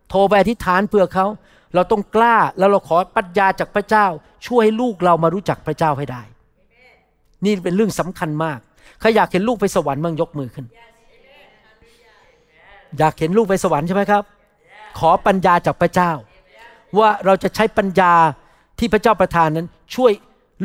[0.10, 1.26] โทรไปอธิษฐานเพื่อเขา
[1.74, 4.06] เราต้องกล้าแล้วเราขอปัญญาจากพระเจ้า
[4.48, 6.22] ช่วยให้ลูกเรามารู้จักพระเจ้าให้ได้
[7.46, 8.60] นี่เป็นเรื่องสำคัญมาก
[9.00, 10.66] ใครอยากเห็นลูกไปสวรรค์มั่งยกมือขึ้น
[13.00, 14.24] อยากเห็นลูกไปสวรรค์ใช่ไหมครับ
[15.00, 16.12] ขอปัญญาจากพระเจ้า
[16.98, 18.14] ว่าเราจะใช้ปัญญา
[18.80, 20.12] ที่พระเจ้าประทานนั้น ช่วย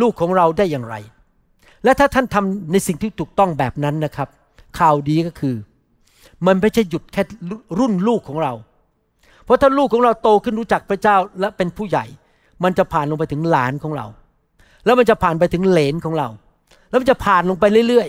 [0.00, 0.94] ลูกของเราได้อย่างไร
[1.84, 4.28] และถ้าท่านทำในสิ่งที่ถูกต้องแบบนั้นนะครับ
[4.78, 5.56] ข่าวดีก็คือ
[6.46, 7.22] มันไม่ใช่หยุดแค่
[7.78, 8.52] รุ่นลูกของเรา
[9.44, 12.04] เพราะถ้าลูกของเราโตขึ้นรู้จักพระเจ้าและเป็นผู้ใหญ่
[12.64, 14.06] มันจะผ่านลงไปถึงหลานของเรา
[14.84, 16.28] แล้วมันจะผ่านไปถึงเหลนของเรา
[16.88, 18.08] แล้วมันจะผ่านลงไปเรื่อย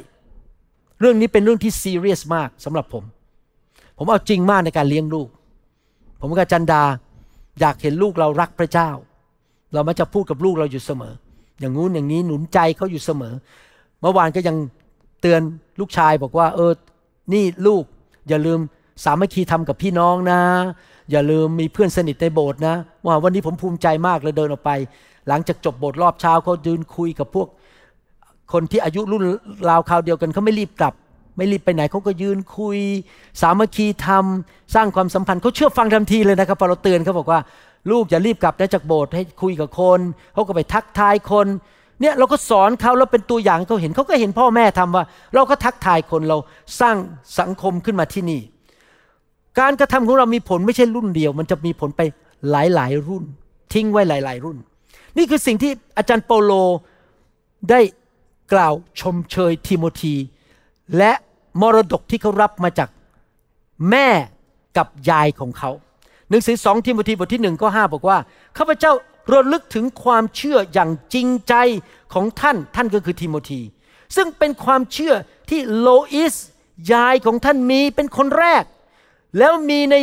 [0.49, 3.03] ๆ เรื่องนี้เป็นเรื่องที่ซีเรียสมากสำหรับผม
[3.97, 5.29] ผมเอาจริงมากในการเลี้ยงลูก
[6.21, 6.83] ผมกับจันดา
[7.59, 8.89] อยากเห็นลูกเรารักพระเจ้า
[9.73, 11.13] เรามักจะพูดกับลูกเราอยู่เสมอ
[11.59, 13.33] อย่างงู้นอย่างนี้หนุนใจเขาอยู่เสมอ
[14.01, 14.55] เมื่อวานก็ยัง
[15.21, 15.41] เตือน
[15.79, 16.71] ลูกชายบอกว่า เออ
[17.33, 17.83] นี่ลูก
[18.29, 18.59] อย่าลืม
[19.03, 20.41] สามัคคีทำกับพี่น้องนะ
[21.11, 24.71] อย่าลืมมีเพื่อนสนิทในโบสถ์นะ ว่าวันนี้ผมภูมิใจมากเลยเดินออกไป
[25.27, 27.47] หลังจากจบโบสถ์รอบเช้าเขายืนคุยกับพวก
[28.53, 29.23] คนที่อายุรุ่น
[29.69, 30.93] ราวคราวเดียวกันเขาไม่รีบกลับ
[31.37, 32.79] ไม่รีบไปไหนเขาก็ยืนคุย
[33.41, 37.39] สามัคคีทำสร้างความสัมพันธ์เขาเชื่อฟังทันทีเลยนะครับพอเราเตือนเขาบอกว่า
[37.91, 39.99] ลูกอย่ารีบกลับนะจากโบสถ์ให้คุยกับคน
[40.33, 41.47] เขาก็ไปทักทายคน
[42.01, 45.03] เนี่ยเราก็สอนเขาแล้วเป็นตัวอย่างเขาเห็นเขาก็เห็นพ่อแม่ทำว่า
[45.33, 46.37] เราก็ทักทายคนเรา
[46.79, 46.95] สร้าง
[47.39, 48.41] สังคมขึ้นมาที่นี่
[49.59, 52.01] การกระทำของเรามีผลไม่ใช่รุ่นเดียว มันจะมีผลไป
[52.49, 53.23] หลายๆรุ่น
[53.73, 54.57] ทิ้งไว้หลาย ๆ รุ่น
[55.17, 56.51] นี่คือสิ่งที่อาจารย์เปาโล
[57.69, 57.79] ได้
[58.53, 60.15] กล่าวชมเชยทิโมธี
[60.97, 61.11] และ
[61.61, 62.89] มรดกที่เขารับมาจาก
[63.89, 64.07] แม่
[64.77, 65.71] กับยายของเขา
[66.29, 68.17] หนังสือสองทิโมธีบทที่หนึ่งก็ห้าบอกว่า
[68.57, 68.93] ข้าพเจ้า
[69.31, 71.53] ระลึกถึงความเชื่ออย่างจริงใจ
[72.13, 73.61] ของท่านท่านก็คือทิโมธี
[74.15, 75.13] ซึ่งเป็นความเชื่อ
[75.49, 76.35] ที่โลอิส
[76.91, 78.63] ยายของท่านมีเป็นคนแรก
[79.37, 79.95] แล้วมีใน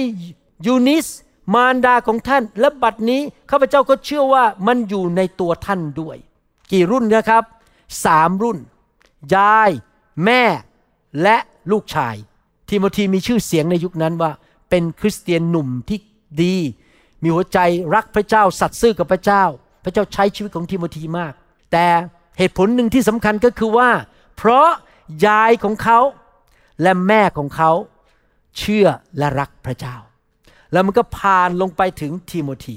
[0.66, 1.06] ยูนิส
[1.54, 3.20] มารดาของท่าน และบัดนี้
[3.50, 6.16] ข้าพเจ้าก็เชื่อว่ามันอยู่ในตัวท่านด้วย
[6.72, 7.42] กี่รุ่นนะครับ
[8.04, 8.58] สามรุ่น
[9.34, 9.70] ยาย
[10.24, 10.42] แม่
[11.22, 11.36] และ
[11.70, 12.16] ลูกชาย
[12.70, 14.30] ทิโมธีมีชื่อเสียงในยุคนั้นว่า
[14.70, 15.98] เป็นคริสเตียนหนุ่มที่
[16.44, 16.56] ดี
[17.22, 17.58] มีหัวใจ
[17.94, 19.44] รักพระเจ้าสัตย์ซื่อกับพระเจ้า
[19.84, 21.32] พระเจ้าใช้ชีวิตของทิโมธีมาก
[21.72, 21.86] แต่
[22.38, 23.90] เหตุผลหนึ่งที่สำคัญก็คือว่า
[24.36, 24.68] เพราะ
[25.26, 25.98] ยายของเขา
[26.82, 27.70] และแม่ของเขา
[28.58, 28.86] เชื่อ
[29.18, 29.96] และรักพระเจ้า
[30.72, 32.76] แล้วมันก็ผ่านลงไปถึงทิโมธี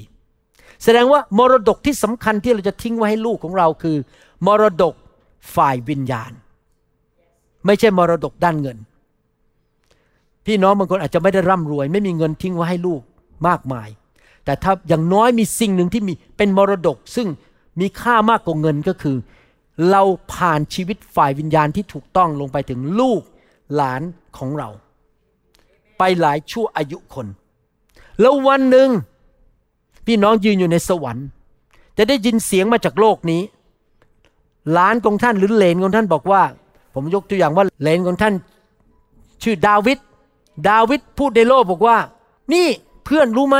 [0.83, 3.97] แสดงว่ามรดกที่สำคัญที่เราจะทิ้งไว้ให้ลูกของเราคือ
[4.45, 4.93] มรดก
[5.55, 6.31] ฝ่ายวิญญาณ
[7.65, 8.77] ไม่ใช่มรดกด้านเงิน
[10.45, 13.01] พี่น้องบางคนอาจจะไม่ได้ร่ำรวย ไม่มีเงินทิ้งไว้ให้ลูก
[13.47, 13.89] มากมาย
[14.45, 17.27] แต่ถ้าอย่างน้อยมีสิ่งหนึ่งที่มีเป็นมรดกซึ่ง
[17.79, 19.17] มีค่ามากกว่าเงินก็คือ
[19.91, 23.21] เราผ่านชีวิตฝ่ายวิญญาณที่ถูกต้องลงไปถึงลูก
[23.75, 24.01] หลาน
[24.37, 24.69] ของเรา
[25.97, 27.27] ไปหลายชั่วอายุคน
[28.21, 28.89] แล้ววันหนึ่ง
[30.05, 31.27] พี่น้องยืนอยู่ในสวรรค์
[31.97, 33.41] จะได้ยินเสียงมาจากโลกนี้
[34.71, 36.41] หลานของท่านหรือเลนของท่านบอกว่า
[36.93, 38.33] ผมยกตัวอย่างว่าเลนของท่าน
[39.43, 39.97] ชื่อดาวิด
[40.69, 41.97] ดาวิดพูดในโลกบอกว่า
[42.53, 42.67] นี่
[43.09, 43.57] พื่อนรู้ไหม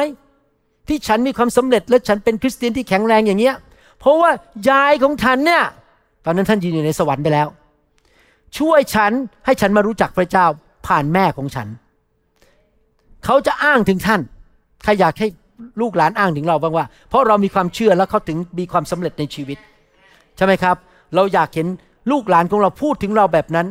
[0.88, 3.56] ที่ฉันมีความสำเร็จและฉันเป็นคริสเตียนที่แข็งแรงอย่างเงี้ย
[4.00, 4.32] เพราะว่า
[4.70, 5.64] ยายของท่านเนี่ย
[6.26, 7.48] ตอนนั้นท่านยืนอยู่ในสวรรค์ไปแล้ว
[8.58, 9.12] ช่วยฉัน
[9.46, 10.46] ให้ฉันมารู้จักพระเจ้า
[10.88, 11.68] ผ่านแม่ของฉัน
[13.26, 14.22] เขาจะอ้างถึงท่าน
[14.84, 15.28] ใครอยากให้
[15.82, 19.58] ลูกหลานอ้างถึงเราบ้างว่า เพราะเรามีความเชื่อแล้วเขาถึงมีความสำเร็จในชีวิต
[20.38, 20.76] ใช่ไหมครับ
[21.16, 21.68] เราอยากเห็น
[22.12, 23.68] ลูกหลานของเราพูดถึงเราแบบนั้น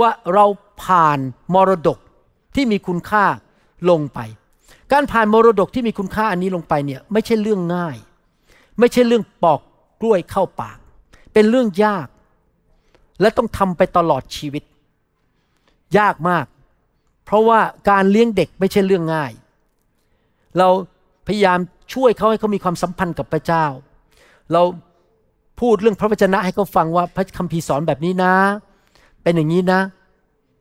[0.00, 0.44] ว่าเรา
[0.84, 1.18] ผ่าน
[1.54, 1.98] มรดก
[2.54, 3.24] ที่มีคุณค่า
[3.90, 4.18] ลงไป
[4.92, 7.96] การผ่านมรดกที่มีคุณค่าอันนี้ลงไปเนี่ยไม่ใช่เรื่องง่าย
[8.78, 9.60] ไม่ใช่เรื่องปอก
[10.00, 10.78] กล้วยเข้าปาก
[11.32, 12.08] เป็นเรื่องยาก
[13.20, 14.62] และต้องทำไปตลอดชีวิต
[15.98, 16.46] ยากมาก
[17.24, 17.60] เพราะว่า
[17.90, 19.32] การเลี้ยงเด็กไม่ใช่เรื่องง่าย
[20.58, 20.68] เรา
[21.26, 21.58] พยายาม
[21.94, 23.64] ช่วยเขาให้เขามีความสัมพันธ์กับพระเจ้า
[24.52, 24.62] เรา
[25.60, 28.34] พูดเรื่องพระวจนะให้เขาฟังว่าพระคัมภีร์สอนแบบนี้นะ
[29.22, 29.80] เป็นอย่างนี้นะ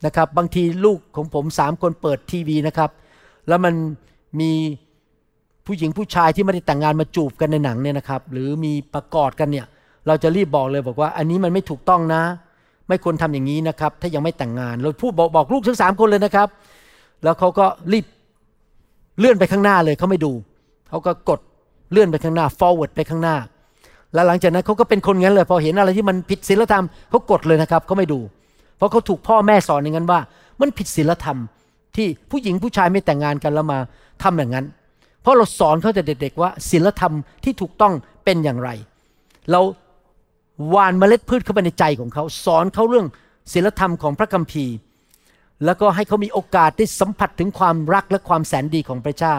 [0.05, 2.89] นะครับ บางทีลูกของผมสามคนเปิดทีวีนะครับ
[3.47, 3.73] แล้วมัน
[4.39, 4.51] มี
[5.65, 9.65] ผู้หญิงผู้ชายที่ไม่ได้แต่งงานมาจูบกันในหนังเนี่ยนะครับ หรือมีประกอดกันเนี่ย
[10.07, 12.21] เราจะรีบบอกเลยบอกว่า อันนี้มันไม่ถูกต้องนะ
[12.88, 16.47] ไม่ควรทำอย่างนี้นะครับ ถ้ายังไม่แต่งงาน เราพูดบอกบอกลูกทั้งสามคนเลยนะครับ
[17.23, 18.05] แล้วเขาก็รีบ
[19.19, 20.32] เลื่อนไปข้างหน้าเลยเขาไม่ดู
[20.89, 21.39] เขาก็กด
[21.91, 23.36] เลื่อนไปข้างหน้า forward ไปข้างหน้า
[24.13, 28.19] แล้วหลังจากนั้นเขาก็เป็นคนงั้นเลย พอเห็นอะไรที่มันผิดศีลธรรมเขากดเลยนะครับเขาไม่ดู
[28.77, 30.19] เพราะเขาถูกพ่อแม่สอนอย่างนั้นว่า
[30.61, 31.38] มันผิดศีลธรรม
[31.95, 33.80] ที่ผู้หญิงผู้ชายไม่แต่งงานกันแล้วมา
[34.24, 34.65] ทำอย่างนั้น
[35.22, 37.13] เพราะเราสอนเขาแต่เด็ก ๆ ว่าศีลธรรม
[37.43, 37.93] ที่ถูกต้อง
[38.26, 38.70] เป็นอย่างไร
[39.51, 39.61] เรา
[40.70, 43.07] หวานเมล็ดพืชเข้าไปในใจของเขาสอนเขาเรื่อง
[43.53, 44.76] ศีลธรรมของพระคัมภีร์
[45.65, 49.36] แล้วก็ให้เขามีโอกาสได้สัมผัสถึงความรักและความแสนดีของพระเจ้า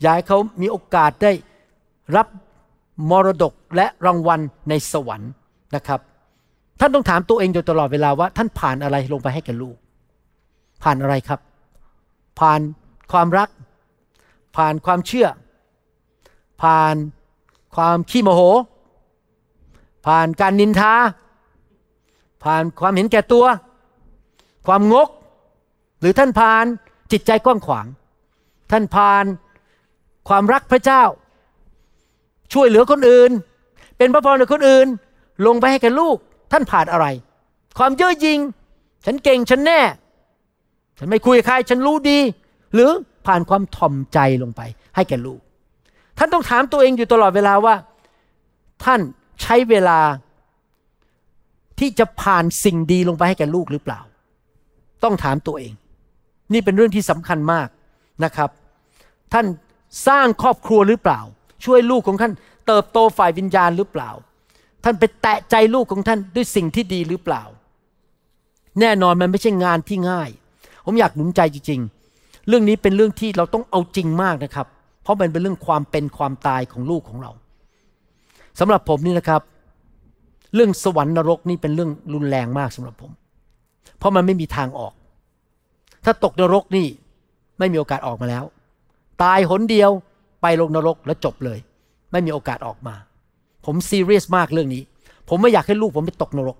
[0.00, 1.32] อยากให้เขามีโอกาสได้
[2.16, 2.26] รับ
[3.10, 5.30] มรดกและรางวัลในสวรรค์
[5.76, 6.00] นะครับ
[6.80, 9.76] ท่านต้องถามตัวเองอยู่ตลอดเวลาว่า ท่านผ่านอะไรลงไปให้แก่ลูก
[10.82, 11.40] ผ่านอะไรครับ
[12.40, 12.60] ผ่าน
[13.12, 13.48] ความรัก
[14.60, 15.28] ผ่านความเชื่อ
[16.62, 16.94] ผ่าน
[17.76, 18.42] ความขี้โมโห
[20.06, 20.94] ผ่านการนินทา
[22.44, 23.46] ผ่านความเห็นแก่ตัว
[24.66, 25.08] ความงก
[26.00, 26.64] หรือท่านผ่าน
[27.12, 27.86] จิตใจกว้างขวาง
[28.70, 29.24] ท่านผ่าน
[30.28, 31.02] ความรักพระเจ้า
[32.52, 33.30] ช่วยเหลือคนอื่น
[33.98, 34.86] เป็นพระพรในคนอื่น
[35.46, 36.16] ลงไปให้แก่ลูก
[36.52, 37.06] ท่านผ่านอะไร
[37.78, 38.38] ความเย่อหยิ่ง
[39.06, 39.80] ฉันเก่งฉันแน่
[40.98, 42.18] ฉันไม่คุยกับใคร ฉันรู้ดี
[42.74, 42.90] หรือ
[43.26, 44.60] ผ่านความถ่อมใจลงไป
[44.94, 45.40] ให้แก่ลูก
[46.18, 47.74] ท่านต้องถามตัวเองอยู่ตลอดเวลาว่า
[48.84, 49.00] ท่าน
[49.42, 50.00] ใช้เวลา
[51.78, 54.00] ที่จะผ่านสิ่งดีลงไปให้แก่ลูกหรือเปล่า
[55.04, 55.72] ต้องถามตัวเอง
[56.52, 57.68] นี่เป็นเรื่องที่สำคัญมาก
[58.24, 58.50] นะครับ
[59.32, 59.46] ท่าน
[60.06, 61.20] สร้างครอบครัวหรือเปล่า
[61.64, 62.32] ช่วยลูกของท่าน
[62.66, 64.10] เติบโตฝ่ายวิญญาณหรือเปล่า
[64.84, 67.42] ท่านไปแตะใจลูกของท่านด้วยสิ่งที่ดีหรือเปล่า
[68.80, 70.30] แน่นอนมันไม่ใช่งานที่ง่าย
[70.84, 71.80] ผมอยากหนุนใจจริง
[72.48, 74.66] เรื่องนี้เป็นเรื่องที่เราต้องเอาจริงมากนะครับ
[75.02, 77.30] เพราะมันเป็นเรื่องความเป็นความตายของลูกของเรา
[78.58, 79.42] สำหรับผมนี่นะครับ
[80.54, 83.10] เรื่องสวรรค์นรกนี่เป็นเรื่องรุนแรงมากสำหรับผม
[83.98, 84.92] เพราะมันไม่มีทางออก
[86.04, 86.86] ถ้าตกนรกนี่
[87.58, 88.44] ไม่มีโอกาสออกมาแล้ว
[89.22, 89.90] ตายหนเดียว
[90.42, 91.58] ไปลงนรกแล้วจบเลย
[92.12, 92.94] ไม่มีโอกาสออกมา
[93.64, 94.82] ผมซีเรียสมากเรื่องนี้
[95.28, 96.56] ผมไม่อยากให้ลูกผมไปตกนรก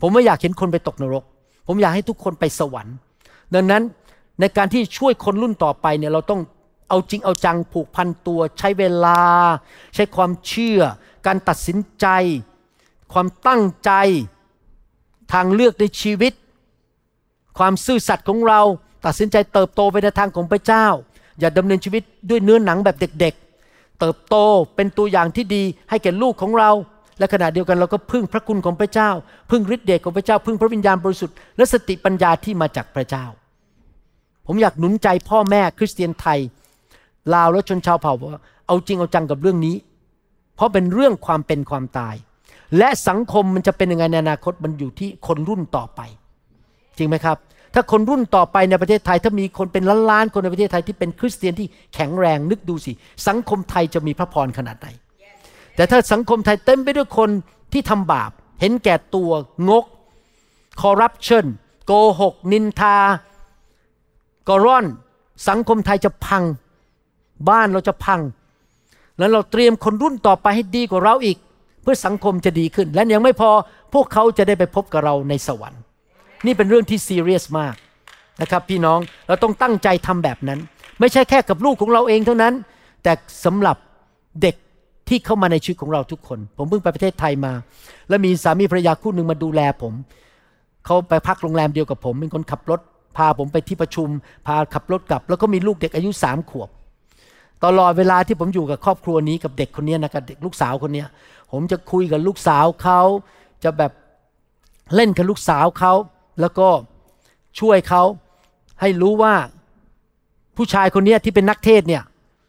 [0.00, 1.24] ผมไม่อยากเห็นคนไปตกนรก
[1.66, 2.96] ผมอยากให้ทุกคนไปสวรรค์
[3.54, 3.82] ดังนั้น
[4.42, 6.40] ในการที่ช่วยคนรุ่นต่อไปเนี่ยเราต้อง
[6.88, 9.20] เอาจริงเอาจังผูกพันตัว ใช้เวลา
[9.94, 10.80] ใช้ความเชื่อ
[11.26, 12.06] การตัดสินใจ
[13.12, 13.92] ความตั้งใจ
[15.32, 16.32] ทางเลือกในชีวิต
[17.58, 18.60] ความซื่อสัตย์ของเรา
[19.06, 20.86] ตัดสินใจเติบโตไปในทางของพระเจ้า
[21.40, 23.34] อย่าดำเนินชีวิตด้วยเนื้อหนังแบบเด็ก
[23.66, 24.36] ๆ เติบโต
[24.76, 26.70] เป็นตัวอย่างที่ดีให้แก่ลูกของเรา
[27.18, 29.10] และขณะเดียวกันเราก็พึ่งพระคุณของพระเจ้า
[29.50, 33.24] พึ่งฤทธิ์เดชของพระเจ้า พึ่งพระวิญญาณบริสุทธิ์และสติปัญญาที่มาจากพระเจ้า
[34.46, 36.38] ผมอยากหนุนใจพ่อแม่คริสเตียนไทย
[37.34, 39.76] ลาวและชนชาวเผ่าว่าเอาจริงเอาจังกับเรื่องนี้
[40.56, 42.14] เพราะเป็นเรื่องความเป็นความตาย
[42.78, 46.00] และสังคมมันจะเป็นยังไงในอนาคตมันอยู่ที่คนรุ่นต่อไป
[46.96, 47.36] จริงไหมครับ
[47.74, 52.92] ถ้าคนรุ่นต่อไปในประเทศไทย ถ้ามีคนเป็นล้านๆคนในประเทศไทยที่เป็นคริสเตียนที่แข็งแรงนึกดูสิ
[53.26, 54.88] สังคมไทยจะมีพระพรขนาดไหน
[55.76, 57.30] แต่ถ้าสังคมไทยเต็มไปด้วยคน
[57.72, 58.30] ที่ทำบาป
[58.60, 59.30] เห็นแก่ตัว
[59.68, 59.84] งก
[60.80, 61.46] คอร์รัปชัน
[61.86, 62.96] โกหก นินทา
[64.48, 64.84] กร่อน
[65.48, 66.42] สังคมไทยจะพัง
[67.48, 68.20] บ้านเราจะพัง
[69.18, 71.36] แล้วเราเตรียมคนรุ่นต่อไปให้ดีกว่าเราอีก
[71.82, 73.50] เพื่อสังคมจะดีขึ้น และยังไม่พอ
[73.94, 75.80] พวกเขาจะได้ไปพบกับเราในสวรรค์
[76.46, 77.74] นี่เป็นเรื่องที่ซีเรียสมาก
[78.40, 80.58] นะครับพี่น้องเราต้องตั้งใจทำแบบนั้น
[81.00, 82.54] ไม่ใช่แค่กับลูกของเราเองเท่านั้น
[83.02, 83.12] แต่
[83.44, 83.76] สำหรับ
[84.42, 84.56] เด็ก
[85.08, 87.52] ที่เข้ามาในชีวิตของเราทุกคน ผมเพิ่งไปประเทศไทยมา
[88.08, 89.92] แล้วมีสามีภรรยาคู่หนึ่งมาดูแลผม
[90.86, 92.80] เขาไปพักโรงแรมเดียวกับผม เป็นคนขับรถ
[93.16, 94.08] พาผมไปที่ประชุม
[94.46, 96.68] พาขับรถกลับ แล้วก็มีลูกเด็กอายุสามขวบ
[97.64, 101.04] ตลอดเวลาที่ผมอยู่กับครอบครัวนี้กับเด็กคนนี้นะครับเด็กลูกสาวคนนี้
[101.52, 103.00] ผมจะคุยกับลูกสาวเขา
[103.64, 103.92] จะแบบ
[104.94, 105.92] เล่นกับลูกสาวเขา
[106.40, 106.68] แล้วก็
[107.60, 108.02] ช่วยเขา
[108.80, 109.34] ให้รู้ว่า
[110.56, 112.02] ผู้ชายคนนี้ที่เป็นนักเทศเนี่ย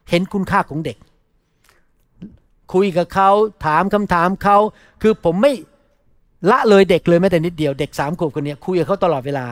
[0.09, 0.97] เห็นคุณค่าของเด็ก
[2.73, 3.29] คุยกับเขา
[3.65, 4.57] ถามคำถามเขา
[5.01, 5.53] คือผมไม่
[6.51, 9.45] ละเลยเด็กเลยแม้แต่นิดเดียว เด็กสามขวบคนนี้คุยกับเขาตลอดเวลา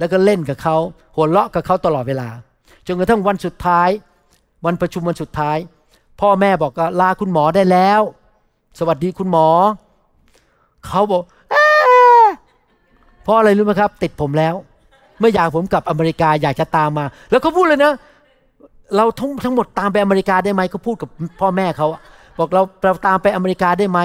[0.00, 0.76] แล้วก็เล่นกับเขา
[1.14, 2.28] หัวเราะกับเขาตลอดเวลา
[2.86, 3.88] จนกระทั่งวันสุดท้าย
[4.64, 5.56] วันประชุมวันสุดท้าย
[6.20, 8.00] พ่อแม่บอกลาคุณหมอได้แล้ว
[8.78, 9.48] สวัสดีคุณหมอ
[10.86, 11.22] เขาบอก
[13.22, 14.54] เพราะอะไรรู้ไหมครับ ติดผมแล้ว
[15.20, 17.92] ไม่อยากผมกลับอเมริกาอยากจะตามมา แล้วเขาพูดเลยนะ
[18.96, 21.08] เราทั้งทั้งหมดตามไปอเมริกาได้ไหมเขาพูดกับ
[21.40, 21.88] พ่อแม่เขา
[22.38, 23.98] บอกเราเราตามไปอเมริกาได้ไหม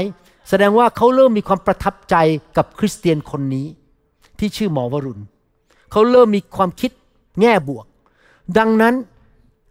[0.50, 2.16] แสดงว่าเขาเริ่มมีความประทับใจ
[2.58, 3.66] กับคริสเตียนคนนี้
[4.40, 5.24] ที่ชื่อหมอวรุณ
[5.96, 6.92] เขาเริ่มมีความคิด
[7.42, 7.86] แง่บวก
[8.58, 8.94] ดังนั้น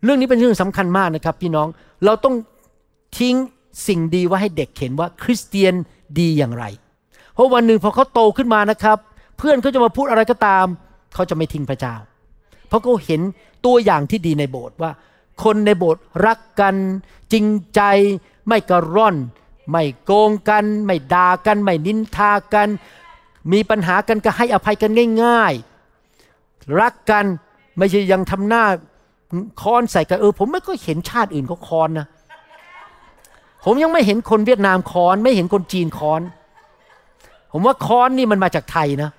[0.05, 1.69] เรื่องนี้เป็นเรื่องสำคัญมากนะครับพี่น้อง
[2.05, 2.35] เราต้อง
[3.19, 3.35] ทิ้ง
[3.87, 5.75] สิ่งดีไว้ให้เด็กเห็นว่าคริสเตียน
[6.19, 6.65] ดีอย่างไร
[7.35, 8.99] เพราะวันหนึ่งพอเขาโตขึ้นมานะครับ
[9.39, 10.67] เพื่อนเขาจะมาพูดอะไรก็ตาม
[11.15, 11.95] เขาจะไม่ทิ้งพระเจ้า
[12.69, 13.21] เพราะเขาเห็น
[13.67, 14.91] ตัวอย่างที่ดีในโบสถ์ว่า
[15.45, 16.75] คนในโบสถ์รักกัน
[17.33, 17.81] จริงใจ
[18.49, 19.17] ไม่กระร่อน
[19.71, 22.69] ไม่โกงกัน ไม่ด่ากัน ไม่นินทากัน
[23.53, 24.91] มีปัญหากันก็ให้อภัยกัน
[25.25, 25.55] ง่าย
[26.81, 27.25] รักกัน
[27.79, 28.65] ไม่ใช่ยังทำหน้า
[29.63, 32.07] ค้อนใส่กันเออผมไม่ก็เห็นชาติอื่นเขาค้อนนะ
[33.65, 36.21] ผมยังไม่เห็นคนเวียดนามค้อน ไม่เห็นคนจีนค้อน
[37.53, 39.11] ผมว่าค้อนนี่มันมาจากไทยนะ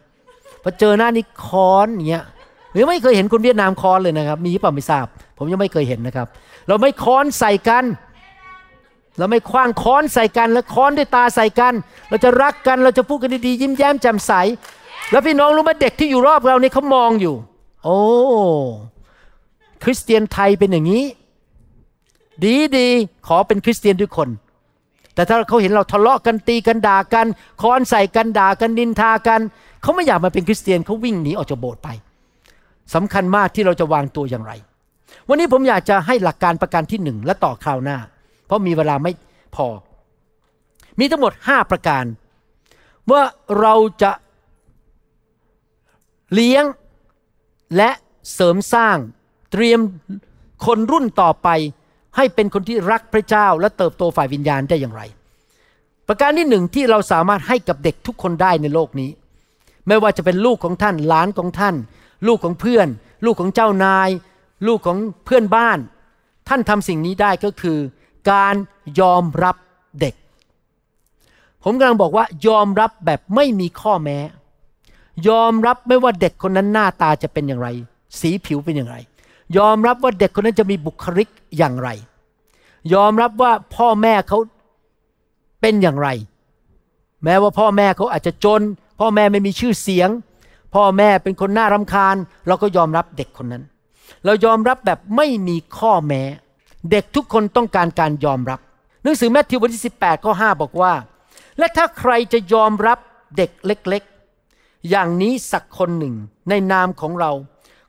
[0.64, 2.26] พอเจอหน้านี่ค้อนเงี้ย
[2.74, 5.06] หรือไม่เคยเห็นคนเวียดนามค้อนเลยนะครับ มีหรือเปล่าไม่ทราบ
[5.38, 6.28] ผมยังไม่เคยเห็นนะครับ
[6.68, 7.84] เราไม่ค้อนใส่กัน
[9.18, 11.74] เราไม่คว้างค้อนใส่กัน แล้วค้อนด้วยตาใส่กัน
[12.10, 14.32] เราจะรักกันเราจะพูดกันดีๆยิ้มแย้มแจ่มใส
[15.12, 17.36] แล้วพี่น้องรู้ไหมเด็กที่อยู่รอบเรานี่เขามองอยู่
[17.84, 18.00] โอ้
[19.84, 21.04] คริสเตียนไทยเป็นอย่างนี้
[22.44, 22.88] ดีดี
[23.28, 24.30] ขอเป็นคริสเตียนทุกคน
[25.16, 27.28] แต่ถ้าเขาเห็นเราทะเลาะกันตีกันด่ากัน
[27.62, 29.42] ค้อนใส่กันด่ากันนินทากัน
[29.82, 31.90] เขาไม่อยากมาเป็นคริสเตียนเขาวิ่งหนีออกจากโบสถ์ไป
[32.94, 34.54] สำคัญมากที่เราจะวางตัวอย่างไร
[35.28, 37.98] วันนี้ผมอยากจะให้หลักการประการที่หนึ่งและต่อคราวหน้า
[38.46, 39.12] เพราะมีเวลาไม่
[39.56, 39.68] พอ
[41.00, 42.06] มีทั้งหมด 5 ประการ
[43.12, 43.22] ว่า
[43.60, 44.12] เราจะ
[46.34, 46.66] เลี้ยง
[47.78, 47.90] และ
[48.34, 48.98] เสริมสร้าง
[49.52, 49.80] เตรียม
[50.66, 51.50] คนรุ่นต่อไป
[52.16, 55.02] ให้เป็นคนที่รักพระเจ้า และเติบโตฝ่ายวิญญาณได้อย่างไร
[56.08, 59.10] ประการที่หนึ่งที่เราสามารถให้กับเด็กทุกคนได้ในโลกนี้
[59.88, 61.76] ไม่ว่าจะเป็นลูกของท่านหลานของท่าน
[62.28, 62.88] ลูกของเพื่อน
[63.26, 64.10] ลูกของเจ้านาย
[64.68, 65.80] ลูกของเพื่อนบ้าน
[66.48, 67.80] ท่านทำสิ่งนี้ได้ก็คือ
[68.32, 68.56] การ
[69.00, 69.56] ยอมรับ
[70.02, 70.16] เด็ก
[71.64, 74.20] ผมกำลังบอกว่ายอมรับแบบไม่มีข้อแม้
[75.28, 77.68] ยอมรับไม่ว่าเด็กคนนั้นหน้าตาจะเป็นอย่างไร
[78.20, 78.98] สีผิวเป็นอย่างไร
[79.58, 81.90] ยอมรับว่าเด็กคนนั้นจะมีบุคลิกอย่างไร
[82.94, 84.38] ยอมรับว่าพ่อแม่เขา
[85.62, 86.10] เป็นอย่างไร
[87.24, 88.62] แม้ว่าพ่อแม่เขาอาจจะจน
[89.00, 90.10] พ่อแม่ไม่มีชื่อเสียง
[90.76, 92.16] พ่อแม่เป็นคนน่ารำคาญ
[92.48, 93.64] เราก็ยอมรับเด็กคนนั้น
[94.26, 96.24] เรายอมรับแบบไม่มีข้อแม้
[96.92, 98.60] เด็กทุกคนต้องการการยอมรับ
[99.04, 100.94] หนังสือแมทธิวบทที่ 18ข้อ5บอกว่า
[101.58, 102.98] และถ้าใครจะยอมรับ
[103.38, 104.04] เด็กเล็ก
[104.90, 106.16] อย่างนี้สักคนหนึ่ง
[106.50, 107.32] ในนามของเรา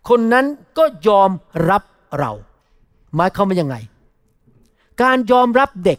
[0.09, 0.47] คนนั้น
[0.79, 1.31] ก็ยอม
[1.71, 1.83] รับ
[2.19, 2.33] เรา
[3.17, 3.77] หมายความว่ายังไง
[5.03, 5.99] การยอมรับเด็ก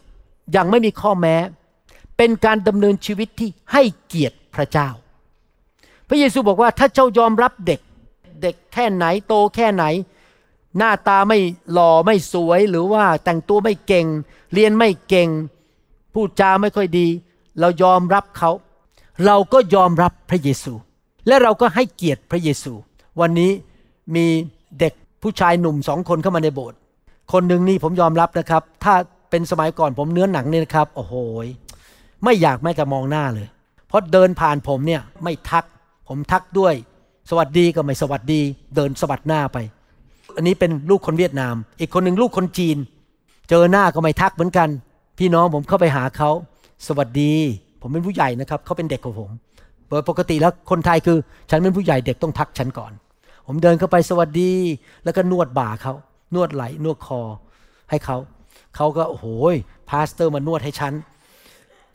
[0.52, 1.36] อย่างไม่มีข้อแม้
[2.16, 4.88] เป็นการดำเนินชีวิตที่ให้เกียรติพระเจ้า
[6.08, 7.80] พระเยซูบอกว่าถ้าเจ้ายอมรับเด็ก
[8.42, 9.84] เด็กแค่ไหนโตแค่ไหน
[10.76, 11.38] หน้าตาไม่
[11.72, 14.06] หล่อไม่สวยหรือว่าแต่งตัวไม่เก่ง
[14.52, 15.28] เรียนไม่เก่ง
[16.14, 17.06] พูดจาไม่ค่อยดี
[17.60, 18.50] เรายอมรับเขา
[19.24, 20.72] เราก็ยอมรับพระเยซู
[21.28, 22.72] และเราก็ให้เกียรติพระเยซู
[23.20, 23.50] วันนี้
[24.14, 24.26] มี
[24.80, 26.78] เด็กผู้ชายหนุ่มสองคนเข้ามาในโบสถ์
[27.32, 28.94] คนหนึ่งนี่ผมยอมรับนะครับ ถ้า
[29.30, 31.14] เป็นสมัยก่อนผมเนื้อหนังเนี่ยนะครับ โอ้โห
[32.24, 33.48] ไม่อยากแม้แต่มองหน้าเลย
[33.88, 35.64] เพราะเดินผ่านผมเนี่ยไม่ทัก
[36.08, 36.74] ผมทักด้วย
[37.30, 38.40] สวัสดีก็ไม่สวัสดี
[38.76, 39.58] เดินสวัสดหน้าไป
[40.36, 42.76] อันนี้เป็นลูกคนเวียดนาม อีกคนหนึ่งลูกคนจีน
[43.48, 44.68] เจอหน้าก็ไม่ทักเหมือนกัน
[45.18, 46.30] พี่น้องผมเข้าไปหาเขา
[46.86, 47.34] สวัสดี
[47.80, 49.30] ผมเป็นผู้ใหญ่นะครับเขาเป็นเด็กกว่าผม
[49.88, 51.18] โดยปกติแล้วคนไทยคือ
[51.50, 52.92] ฉันเป็นผู้ใหญ่เด็กต้องทักฉันก่อน
[53.46, 54.52] ผมเดินเข้าไปสวัสดี
[55.04, 55.92] แล้วก็นวดบ่าเขา
[56.34, 57.20] นวดไหลนวดคอ
[57.90, 58.16] ให้เขา
[58.76, 59.26] เขาก็โอ้โห
[59.90, 60.92] pastor มานวดให้ฉัน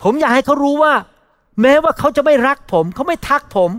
[0.04, 0.94] ผมอยากให้เขารู้ว่า
[1.62, 3.72] แม้ว่าเขาจะไม่รักผม เขาไม่ทักผม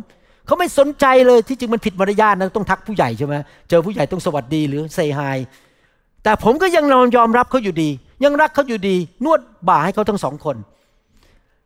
[0.47, 3.35] เขาไม่สนใจเลยที่จริงมันผิดมารยาทนะต้องทักผู้ใหญ่ใช่ไหม
[3.69, 5.39] เจอผู้ใหญ่ต้องสวัสดีหรือ say hi
[6.23, 7.91] แต่ผมก็ยังนอนยอมรับเขาอยู่ดี
[8.25, 10.57] ยังรักเขาอยู่ดี นวดบ่าให้เขาทั้งสองคน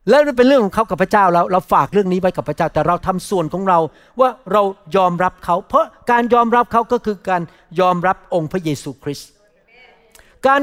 [0.08, 3.78] แล้วมันเป็นเรื่องของเขากับพระเจ้าแล้วเราฝากเรื่องนี้ไว้กับพระเจ้าแต่เราทำส่วนของเรา
[4.20, 4.62] ว่าเรา
[4.96, 7.42] ยอมรับเขา เพราะการยอมรับเขาก็คือการ
[7.80, 9.28] ยอมรับองค์พระเยซูคริสต์
[10.46, 10.60] การ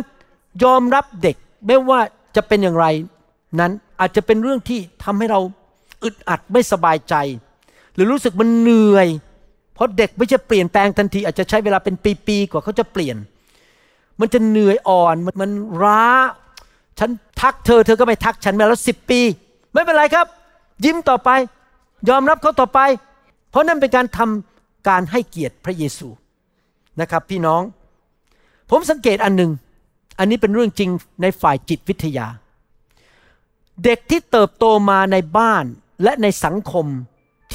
[0.64, 1.36] ยอมรับเด็ก
[1.68, 2.00] ไม่ว่า
[2.36, 2.86] จะเป็นอย่างไร
[3.60, 5.40] นั้นอาจจะเป็นเรื่องที่ทำให้เรา
[6.04, 7.16] อึดอัดไม่สบายใจ
[7.94, 9.08] หรือรู้สึกมันเหนื่อย
[9.74, 11.96] เพราะเด็กไม่ใช่เปลี่ยนแปลงทันที อาจจะใช้เวลาเป็น
[12.28, 13.18] ปีๆกว่าเขาจะเปลี่ยน
[14.20, 15.52] มันจะเหนื่อยอ่อนมันมัน
[15.84, 16.04] ร้า
[17.00, 17.10] ฉัน
[17.42, 19.20] ทักเธอเธอก็ไม่ทักฉันมาแล้วสิบปี
[19.74, 20.28] ไม่เป็นไรครับ
[20.86, 21.30] ยิ้มต่อไป
[22.10, 22.80] ยอมรับเขาต่อไป
[23.50, 26.08] เพราะนั่นเป็นการทำการให้เกียรติพระเยซู
[27.02, 27.62] นะครับ พี่น้อง
[28.70, 29.52] ผมสังเกตอันหนึ่ง
[30.20, 30.90] อันนี้เป็นเรื่องจริง
[31.22, 32.28] ในฝ่ายจิตวิทยา
[33.84, 35.66] เด็กที่เติบโตมาในบ้าน
[36.04, 36.86] และในสังคม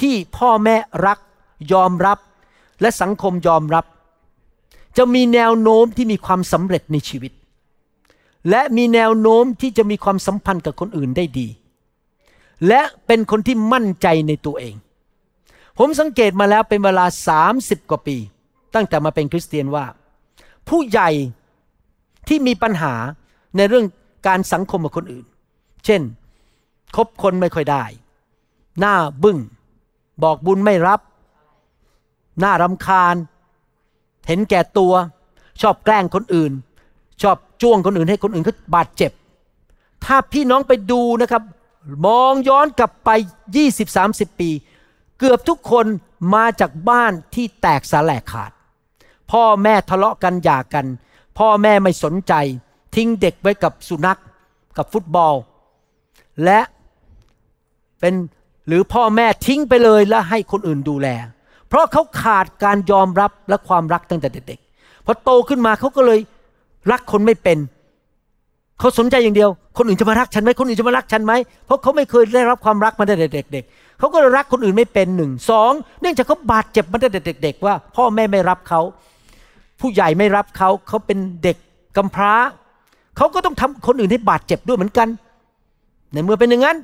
[0.01, 0.77] ที่พ่อแม่
[1.07, 1.19] รัก
[1.73, 2.19] ยอมรับ
[2.81, 3.85] และสังคมยอมรับ
[4.97, 7.33] จะมีแนวโน้มที่มีความสำเร็จในชีวิต
[8.51, 11.49] และมีแนวโน้มที่จะมีความสัมพันธ์กับคนอื่นได้ดี
[12.69, 14.75] และเป็นคนที่มั่นใจในตัวเอง
[15.79, 17.07] ผมสังเกตมาแล้วเป็นเวลา
[17.49, 18.17] 30 กว่าปี
[18.75, 19.85] ตั้งแต่มาเป็นคริสเตียนว่า
[20.69, 21.11] ผู้ใหญ่
[22.29, 22.95] ที่มีปัญหา
[23.57, 23.87] ในเรื่อง
[24.27, 25.25] การสังคมกับคนอื่น
[25.85, 26.03] เช่น
[26.97, 27.85] คบคนไม่ค่อยได้
[28.81, 29.39] หน้าบึง้ง
[30.23, 31.01] บอกบุญไม่รับ
[32.41, 33.17] หน้ารำคาญ
[34.27, 34.95] เห็นแก่ตัว
[35.61, 36.53] ชอบแกล้งคนอื่น
[37.23, 39.13] ชอบ จ้วงคนอื่นให้คนอื่นเขาบาดเจ็บ
[40.05, 41.43] ถ้าพี่น้องไปดูนะครับ
[42.07, 43.11] มองย้อนกลับไป
[43.75, 44.51] 20-30 ปี
[45.19, 45.87] เกือบทุกคน
[46.35, 48.53] มาจากบ้านที่แตกสาแหลกขาด
[49.33, 50.87] พ่อแม่ทะเลาะกันหย่ากัน
[51.39, 52.33] พ่อแม่ไม่สนใจ
[52.95, 54.21] ทิ้งเด็กไว้กับสุนัข
[54.77, 55.35] กับฟุตบอล
[56.45, 56.61] และ
[58.01, 58.15] เป็น
[58.67, 61.09] หรือพ่อแม่ทิ้งไปเลยแล้วให้คนอื่นดูแล
[61.69, 66.21] เพราะเขาขาดการยอมรับและความรักตั้งแต่เด็กๆพอโตขึ้นมาเขาก็เลย
[66.91, 67.59] รักคนไม่เป็น
[68.79, 71.33] เขาสนใจอย่างเดียว คนอื่นจะมารักฉันไหมคนอื่นจะมารักฉันไหม
[71.67, 78.81] เพราะเขาไม่เคยได้รับความรักมาตั้งแต่เด็ก ๆเขาก็รักคนอื่นไม่เป็นหนึ่งสองเนื่องจากเขาบาดเจ็บมาตั้งแต่เด็ก ๆ ว่า พ่อแม่ไม่รับเขา
[79.81, 81.57] ผู้ใหญ่ไม่รับเขาเขาเป็นเด็ก
[81.97, 82.35] กำพร้า
[83.17, 85.09] เขาก็ต้องทำคนอื่นให้บาดเจ็บด้วยเหมือนกัน
[86.13, 86.77] ในเมื่อเป็นอย่างนั้น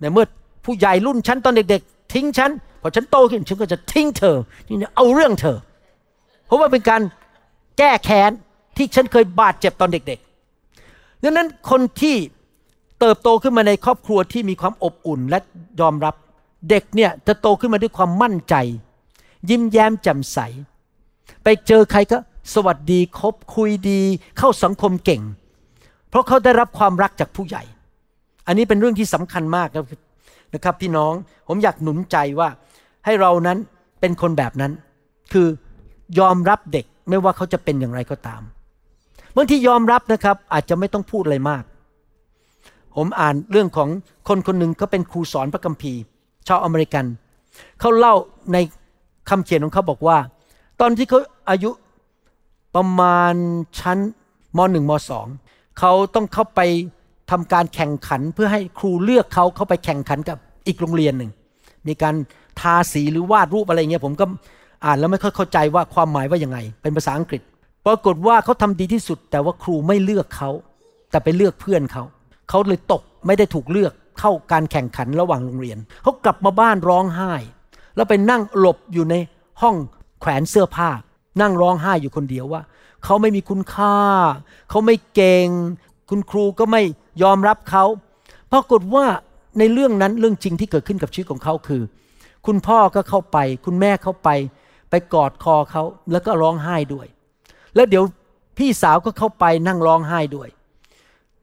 [0.00, 0.26] ในเมื่อ
[0.64, 2.50] ผู้ใหญ่รุ่นฉันตอนเด็ก ๆ ทิ้งฉัน
[2.82, 4.36] พอฉันโตขึ้นฉันก็จะทิ้งเธอ
[4.68, 5.58] นี่เอาเรื่องเธอ
[6.46, 7.00] เพราะว่าเป็นการ
[7.78, 8.32] แก้แค้น
[8.76, 12.16] ที่ฉันเคยบาดเจ็บตอนเด็กๆดังนั้นคนที่
[13.00, 15.38] เติบโตขึ้นมาในครอบครัวที่มีความอบอุ่นและ
[15.80, 16.14] ยอมรับ
[16.70, 18.54] เด็กเนี่ยจะโตขึ้นมาด้วยความมั่นใจ
[19.50, 20.38] ยิ้มแย้มแจ่มใส
[21.44, 22.18] ไปเจอใครก็
[22.54, 24.00] สวัสดีคบคุยดี
[24.38, 25.22] เข้าสังคมเก่ง
[26.08, 27.62] เพราะเขาได้รับความรักจากผู้ใหญ่
[28.46, 29.68] อันนี้เป็นเรื่องที่สำคัญมาก
[30.54, 31.12] นะครับพี่น้อง
[31.48, 32.48] ผมอยากหนุนใจว่า
[33.04, 33.58] ให้เรานั้น
[34.00, 34.72] เป็นคนแบบนั้น
[35.32, 35.46] คือ
[36.18, 38.42] ยอมรับเด็กไม่ว่าเขาจะเป็นอย่างไรก็ตาม
[39.36, 41.62] บางทียอมรับนะครับอาจจะไม่ต้องพูดอะไรมาก
[42.96, 43.88] ผมอ่านเรื่องของ
[44.28, 46.00] คนคนหนึ่งเขาเป็นครูสอนพระคัมภีร์
[46.48, 47.04] ชาวอเมริกัน
[47.80, 48.14] เขาเล่า
[48.52, 48.56] ใน
[49.30, 50.18] คำเขียนของเขาบอกว่า
[50.80, 51.20] ตอนที่เขา
[51.50, 51.70] อายุ
[52.74, 53.34] ประมาณ
[53.78, 53.98] ชั้น
[54.56, 55.26] มหนึ่งมสอง
[55.78, 56.60] เขาต้องเข้าไป
[57.30, 61.30] ทำการแข่งขันเพื่อให้ครูเลือกเขาเข้าไปแข่งขันกับอีกโรงเรียนหนึ่ง
[61.86, 62.14] มีการ
[62.60, 64.24] ทาสีหรือวาดรูปอะไรเงี้ยผมก็
[64.84, 67.42] อ่านแล้วไม่ค่อยเข้าใจว่าความหมายว่ายังไง เป็นภาษาอังกฤษ
[67.86, 70.50] ปรากฏว่าเขาทำดีที่สุด แต่ว่าครูไม่เลือกเขา
[71.10, 72.04] แต่ไปเลือกเพื่อนเขา
[72.48, 77.32] เขาเลยตกไม่ได้ถูกเลือกเข้าการแข่งขันระหว่างโรงเรียนเขากลับมาบ้านร้องไห้
[77.96, 79.14] แล้วไปนั่งหลบอยู่ใน
[79.62, 79.76] ห้อง
[80.20, 80.90] แขวนเสื้อผ้า
[81.40, 82.62] นั่งร้องไห้อยู่คนเดียวว่า
[83.04, 83.96] เขาไม่มีคุณค่า
[84.70, 85.48] เขาไม่เก่ง
[86.10, 86.82] คุณครูก็ไม่
[87.22, 87.84] ยอมรับเขา
[88.52, 89.06] ปรากฏว่า
[89.58, 91.82] ในเรื่องนั้นเรื่องจริงที่เกิดขึ้นกับชีวิตของเขาคือ
[92.46, 94.28] คุณพ่อก็เข้าไป คุณแม่เข้าไป
[94.90, 95.82] ไปกอดคอเขา
[96.12, 97.06] แล้วก็ร้องไห้ด้วย
[97.74, 98.04] แล้วเดี๋ยว
[98.58, 100.48] พี่สาวก็เข้าไปนั่งร้องไห้ด้วย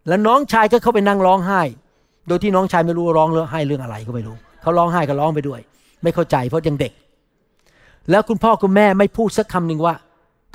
[0.07, 1.61] แล้วน้องชายก็เข้าไปนั่งร้องไห้
[2.27, 5.59] โดยที่น้องชายไม่รู้ร้องเรื่องไห้เรื่องอะไรก็ไม่รู้ เขาร้องไห้ก็ร้องไปด้วย
[6.03, 6.93] ไม่เข้าใจเพราะยังเด็ก
[8.09, 9.95] แล้วคุณพ่อคุณแม่ไม่พูดสักคำหนึ่งว่า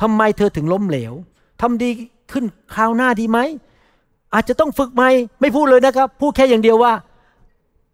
[0.00, 1.12] ทำไมเธอถึงล้มเหลว
[1.60, 1.90] ทำดี
[2.32, 3.38] ขึ้นคราวหน้าดีไหม
[4.34, 5.04] อาจจะต้องฝึกไหม
[5.40, 6.92] ไม่พูดเลยนะครับ พูดแค่อย่างเดียวว่า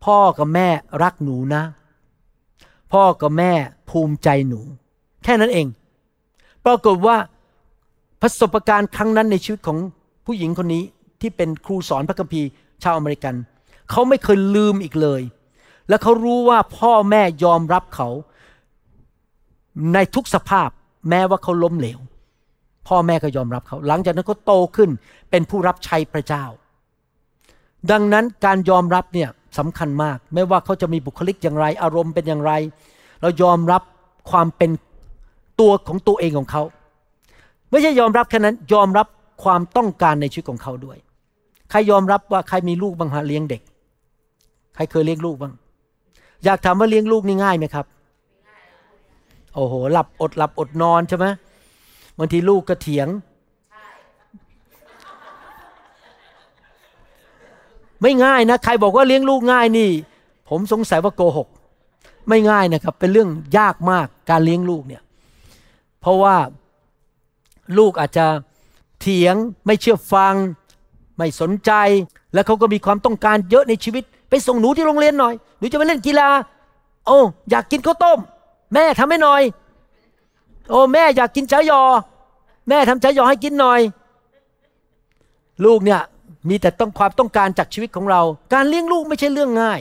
[0.04, 0.68] พ่อกับแม่
[1.02, 1.62] รักหนูนะ
[2.92, 3.52] พ่อกับแม่
[3.90, 4.60] ภูมิใจหนู
[5.24, 5.66] แค่นั้นเอง
[6.64, 7.16] ปรากฏว่า
[8.22, 9.78] ประสบการณ์ครั้งนั้นในชีวิตของ
[10.26, 10.82] ผู้หญิงคนนี้
[11.20, 12.48] ที่เป็นครูสอนพระคัมภีร์
[12.82, 13.34] ชาวอเมริกัน
[13.90, 15.22] เขาไม่เคยลืมอีกเลย
[15.88, 18.08] และเขารู้ว่าพ่อแม่ยอมรับเขา
[19.94, 20.68] ในทุกสภาพ
[21.08, 21.98] แม้ว่าเขาล้มเหลว
[22.88, 24.90] พ่อแม่ก็ยอมรับเขา หลังจากนั้นเขาโตขึ้น
[25.30, 26.44] เป็นผู้รับใช้พระเจ้า
[27.90, 32.52] ดังนั้นการยอมรับเนี่ยสำคัญมาก ไม่ว่าเขาจะมีบุคลิกอย่างไร อารมณ์เป็นอย่างไร
[33.20, 33.82] เรายอมรับ
[34.30, 34.70] ความเป็น
[35.60, 36.62] ตัวของตัวเองของเขา
[37.72, 39.06] ไม่ใช่ยอมรับแค่นั้นยอมรับ
[39.44, 40.98] ความต้องการในชีวิตของเขาด้วย
[41.70, 43.62] ใครยอมรับว่าใครมีลูกบ้างฮะเลี้ยงเด็ก
[44.74, 45.52] ใครเคยเลี้ยงลูกบ้าง
[46.44, 47.86] อยากถามว่าเลี้ยงลูกนี่ง่ายไหมครับ
[49.54, 51.26] โอ้โห หลับอดหลับอดนอนใช่ไหม
[52.18, 53.08] บางทีลูกก็เถียง
[58.02, 59.90] ไม่ง่ายนะ ใครบอกว่าเลี้ยงลูกง่ายนี่
[60.48, 61.48] ผมสงสัยว่าโกหก
[62.28, 65.02] ไม่ง่ายนะครับ เป็นเรื่องยากมากการเลี้ยงลูกเนี่ย
[66.00, 66.34] เพราะว่า
[67.78, 68.26] ลูกอาจจะ
[69.00, 69.34] เถียง
[69.66, 70.34] ไม่เชื่อฟัง
[71.16, 71.72] ไม่สนใจ
[72.34, 76.28] แล้วเขาก็มีความต้องการเยอะในชีวิต ไปส่งหนูที่โรงเรียนหน่อยหนูจะไปเล่นกีฬา
[77.06, 77.18] โอ้
[77.50, 78.18] อยากกินข้าวต้ม
[78.72, 79.42] แม่ทำให้หน่อย
[80.70, 81.82] โอ้แม่อยากกินจ้ายอ
[82.68, 83.80] แม่ทำจ้ายอให้กินหน่อย
[85.64, 86.00] ลูกเนี่ย
[86.48, 89.80] มีแต่ต้องความต้องการจากชีวิตของเรา การเลี้ยงลูกไม่ใช่เรื่องง่าย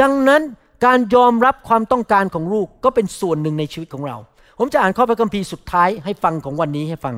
[0.00, 0.42] ดังนั้น
[0.84, 4.16] การยอมรับความต้องการของลูกก็เป็นส่วนหนึ่งในชีวิตของเรา
[4.58, 7.16] ผมจะอ่านข้อพระคัมภีร์สุดท้ายให้ฟังของวันนี้ให้ฟัง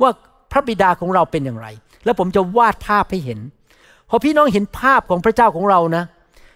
[0.00, 0.10] ว่า
[0.52, 1.68] พระบิดาของเราเป็นอย่างไร
[2.04, 3.40] แล้วผมจะวาดภาพให้เห็น
[4.08, 6.04] พอพี่น้องเห็นภาพของพระเจ้าของเรานะ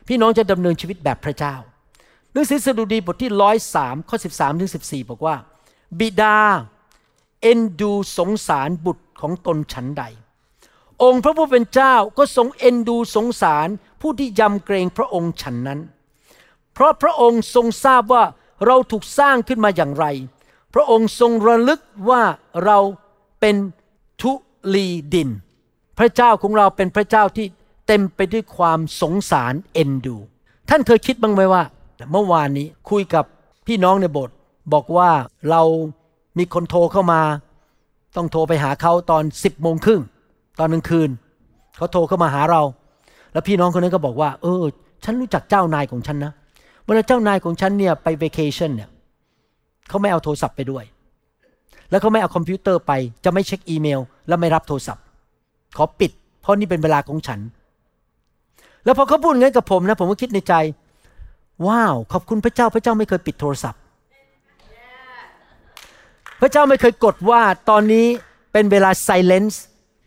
[0.08, 1.54] พี่น้องจะดำเนินชีวิตแบบพระเจ้า
[2.32, 5.36] หนังสือสดุดีบทที่ร้อยสามข้อสิบสามถึงสิบสี่บอกว่า
[5.98, 6.38] บิดา
[7.42, 10.02] เอ็นดูสงสารบุตรของตนฉันใด
[11.02, 13.68] องค์พระผู้เป็นเจ้าก็ทรงเอ็นดูสงสาร
[14.00, 15.80] ผู้ที่ยำเกรงพระองค์ฉันนั้น
[16.72, 18.24] เพราะพระองค์ทรงทราบว่า
[18.66, 20.06] เราถูกสร้างขึ้นมาอย่างไร
[20.74, 21.80] พระองค์ทรงระลึก
[22.10, 22.22] ว่า
[22.64, 22.78] เรา
[23.40, 23.56] เป็น
[24.22, 24.32] ทุ
[24.74, 25.28] ลีดิน
[25.98, 27.46] พระเจ้าของเราเป็นพระเจ้าที่
[27.86, 30.16] เต็มไปด้วยความสงสารเอ็นดู
[30.68, 31.62] ท่านเคยคิดบ้างไหมว่า
[32.12, 33.24] เมื่อวานนี้คุยกับ
[33.66, 34.34] พี่น้องในโบสถ์
[34.72, 35.10] บอกว่า
[35.50, 35.62] เรา
[36.38, 37.20] มีคนโทรเข้ามา
[38.16, 40.02] ต้องโทรไปหาเขาตอนสิบโมงครึ่ง
[40.58, 41.10] ตอนกลางคืน
[41.76, 42.62] เขาโทรเข้ามาหาเรา
[43.32, 44.62] แล้วพี่น้องคนนั้นก็บอกว่า เออ
[45.04, 46.32] ฉันรู้จักเจ้านายของฉันนะ
[46.86, 48.88] เวลาเจ้านายของฉันเนี่ยไปเวเคชันเนี่ย
[49.88, 50.84] เขาไม่เอาโทรศัพท์ไปด้วย
[51.90, 52.92] แล้วเขาไม่เอาคอมพิวเตอร์ไป
[53.24, 55.04] จะไม่เช็คอีเมล แล้วไม่รับโทรศัพท์
[55.76, 56.10] ขอปิด
[56.40, 57.40] เพราะนี่เป็นเวลาของฉัน
[58.84, 60.54] แล้วพอเขาพูดงั้นกับผมนะ ผมก็คิดในใจ
[61.66, 63.80] ว้าว ขอบคุณพระเจ้าพระเจ้าไม่เคยปิดโทรศัพท์
[66.40, 68.06] พระเจ้าไม่เคยกดว่าตอนนี้
[68.52, 69.56] เป็นเวลา silence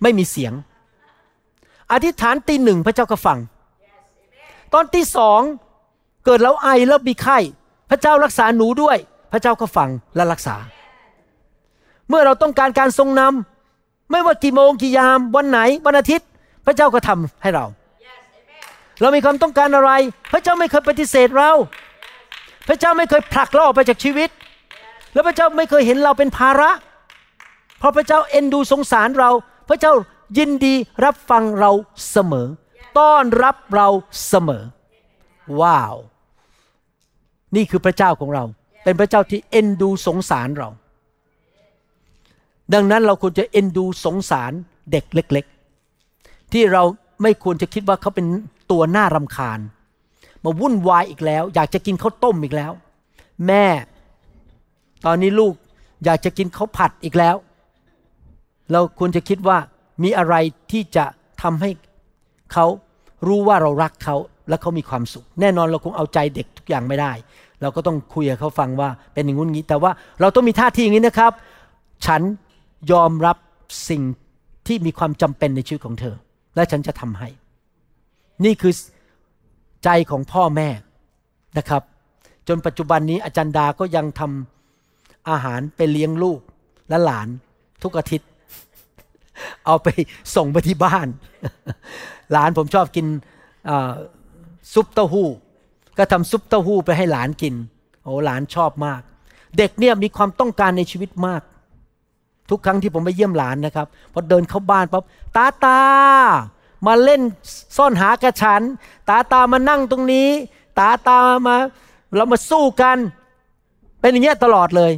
[0.01, 0.53] ไม่มีเสียง
[1.91, 3.37] อธิษฐานตีหนึ่งพระเจ้าก็ฟัง
[4.73, 5.41] ตอนตีสอง
[6.25, 7.37] เกิดแล้วไอแล้วมีไข้
[7.89, 8.97] พระเจ้ารักษาหนูด้วย
[9.31, 10.55] พระเจ้าก็ฟังและรักษา
[12.09, 16.27] เมื่อเราต้องการการทรงนำไม่ว่ากี่โมงกี่ยามวันไหนวันอาทิตย์
[16.65, 17.65] พระเจ้าก็ทำให้เรา
[19.01, 19.91] เรามีความต้องการอะไร
[20.31, 21.51] พระเจ้าไม่เคยปฏิเสธเรา
[22.67, 24.29] พระเจ้าไม่เคยผลักเราออกไปจากชีวิต
[25.13, 26.71] แล้วพระเจ้าไม่เคยเห็นเราเป็นภาระ
[27.79, 29.29] เพราะพระเจ้าเอ็นดูสงสารเรา
[29.69, 29.93] พระเจ้า
[30.37, 31.71] ยินดีรับฟังเรา
[32.11, 32.47] เสมอ
[32.99, 33.87] ต้อนรับเรา
[34.27, 34.63] เสมอ
[35.61, 35.95] ว้าว
[37.55, 38.43] นี่คือพระเจ้าของเรา
[38.83, 40.69] เป็นพระเจ้าที่เอ็นดูสงสารเรา
[42.73, 44.51] ดังนั้นเราควรจะเอ็นดูสงสาร
[44.91, 45.45] เด็กเล็ก
[45.99, 46.83] ๆ ที่เรา
[47.21, 48.27] ไม่ควรจะคิดว่าเขาเป็น
[48.71, 49.59] ตัวน่ารำคาญ
[50.43, 52.71] มาวุ่นวายอีกแล้ว อยากจะกินข้าวต้มอีกแล้ว
[53.47, 53.65] แม่
[55.05, 55.53] ตอนนี้ลูก
[56.05, 57.35] อยากจะกินข้าวผัดอีกแล้ว
[58.71, 59.57] เราควรจะคิดว่า
[60.03, 60.35] มีอะไร
[60.71, 61.05] ที่จะ
[61.41, 61.69] ทำให้
[62.53, 62.65] เขา
[63.27, 64.15] รู้ว่าเรารักเขา
[64.49, 67.11] และเขามีความสุข แน่นอนเราคงเอาใจเด็กทุกอย่างไม่ได้
[67.61, 69.91] เราก็ต้องคุยกับเขาฟังว่าเป็นอย่างงู้นงี้ แต่ว่า
[70.21, 71.31] เราต้องมีท่าทีอย่างนี้นะครับ
[72.05, 72.21] ฉัน
[72.91, 73.37] ยอมรับ
[73.89, 74.03] สิ่ง
[74.67, 76.15] ที่มีความจำเป็นในชีวิตของเธอ
[76.55, 77.29] และฉันจะทำให้
[78.45, 78.73] นี่คือ
[79.83, 80.69] ใจของพ่อแม่
[81.57, 81.83] นะครับ
[82.47, 86.39] จนปัจจุบันนี้อาจารย์ดาก็ยังทำอาหารไปเลี้ยงลูก
[86.89, 87.27] และหลาน
[87.83, 88.27] ทุกอาทิตย์
[89.65, 89.87] เอาไป
[90.35, 91.07] ส่งไปที่บ้าน
[92.31, 93.05] หลานผมชอบกิน
[94.73, 95.27] ซุปเต้าหู้
[95.97, 97.55] ก็ทำซุปเต้าหู้ไปให้หลานกิน
[98.03, 99.01] โอ้หลานชอบมาก
[99.57, 101.41] เด็กเนี่ยมีความต้องการในชีวิตมาก
[102.49, 105.03] ทุกครั้งที่ผมไปเยี่ยมหลานนะครับพอเดินเข้าบ้านปั๊บ
[105.35, 105.79] ตาตา
[106.87, 107.21] มาเล่น
[107.77, 108.61] ซ่อนหากระฉัน
[109.09, 110.29] ตาตามานั่งตรงนี้
[110.79, 111.55] ตาตามา
[112.15, 112.97] เรามาสู้กัน
[114.01, 114.91] เป็นอย่างเงี้ยตลอดเลย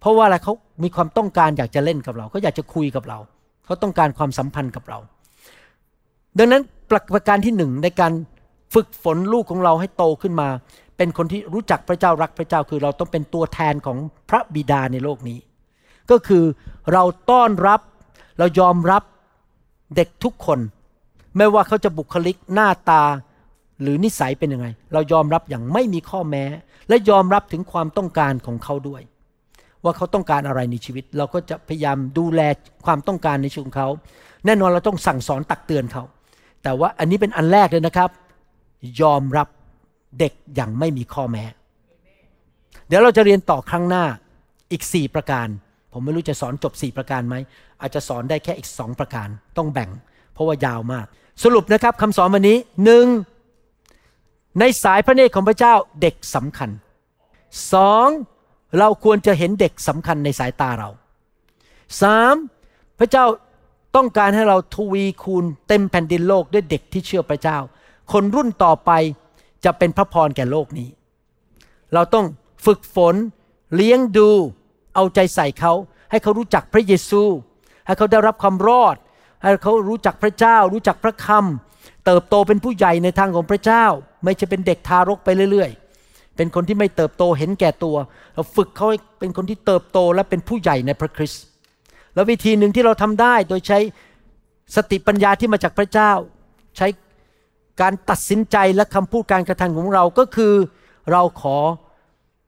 [0.00, 3.18] เพราะว่าอะไรเขามีความต้องการอยากจะเล่นกับเราเขาอยากจะคุยกับเรา
[3.64, 4.98] เขาต้องการความสัมพันธ์กับเรา
[6.38, 6.62] ดังนั้น
[7.14, 8.12] ประการที่หนึ่งในการ
[8.74, 10.48] ฝึกฝนลูกของเราให้โตขึ้นมา
[10.96, 13.98] เป็นคนที่รู้จักพระเจ้ารักพระเจ้าคือเราต้องเป็นตัวแทนของ
[14.28, 15.38] พระบิดาในโลกนี้
[16.10, 16.44] ก็คือ
[16.92, 17.80] เราต้อนรับ
[18.38, 19.02] เรายอมรับ
[19.96, 20.58] เด็กทุกคน
[21.36, 23.02] ไม่ว่าเขาจะบุคลิกหน้าตา
[23.82, 26.44] หรือนิสัยเป็นยังไง เรายอมรับอย่างไม่มีข้อแม้
[26.88, 29.02] และยอมรับถึงความต้องการของเขาด้วย
[29.84, 32.40] ว่าเขาต้องการอะไรในชีวิต เราก็จะพยายามดูแล
[32.86, 33.88] ความต้องการในชีวิตของเขา
[34.46, 36.04] แน่นอนเราต้องสั่งสอนตักเตือนเขา
[36.62, 38.10] แต่ว่าอันนี้เป็นอันแรกเลยนะครับ
[39.00, 39.48] ยอมรับ
[40.18, 41.44] เด็กอย่างไม่มีข้อแม้
[42.88, 44.04] เดี๋ยวเราจะเรียนต่อครั้งหน้า
[44.72, 45.46] อีก 4 ประการ
[45.92, 47.34] ผมไม่รู้จะสอนจบ 4 ประการไหม
[47.80, 49.90] อาจจะสอนได้แค่อีก 2 ประการ ต้องแบ่ง
[50.32, 51.06] เพราะว่ายาวมาก
[51.42, 53.06] สรุปนะครับคำสอนวันนี้หนึ่ง
[54.60, 56.70] ในสายพระเนตรของพระเจ้าเด็กสำคัญ
[57.72, 58.08] สอง
[58.78, 60.90] เราควรจะเห็นเด็กสำคัญในสายตาเรา
[62.02, 62.34] สาม
[62.98, 63.24] พระเจ้า
[63.96, 67.58] ต้องการให้เราทวีคูณเต็มแผ่นดินโลกด้วยเด็กที่เชื่อพระเจ้า
[68.12, 68.90] คนรุ่นต่อไป
[69.64, 70.88] จะเป็นพระพรแก่โลกนี้
[71.94, 72.26] เราต้อง
[72.66, 73.14] ฝึกฝน
[73.74, 74.28] เลี้ยงดู
[74.94, 75.72] เอาใจใส่เขา
[76.10, 77.22] ให้เขารู้จักพระเยซู
[77.86, 78.96] ให้เขาได้รับความรอด
[79.42, 83.84] ให้เขารู้จักพระเจ้า รู้จักพระคำเติบโตเป็นผู้ใหญ่ในทางของพระเจ้า
[84.24, 85.70] ไม่ใช่เป็นเด็กทารกไปเรื่อย
[86.04, 87.96] ๆ เป็นคนที่ไม่เติบโตเห็นแก่ตัว
[88.34, 91.42] เราฝึกเขาให้เป็นคนที่เติบโตและเป็นผู้ใหญ่ในพระคริสต์
[92.14, 93.78] แล้ววิธีหนึ่งที่เราทำได้โดยใช้
[94.76, 96.12] สติปัญญาที่มาจากพระเจ้า
[96.76, 96.86] ใช้
[97.80, 100.54] การตัดสินใจและคำพูดการกระทำของเราก็คือ
[101.10, 101.56] เราขอ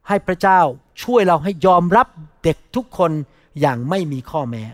[0.09, 0.61] ให้พระเจ้า
[1.03, 2.07] ช่วยเราให้ยอมรับ
[2.45, 3.13] เด็กทุกคน
[3.61, 4.65] อย่างไม่มีข้อแม้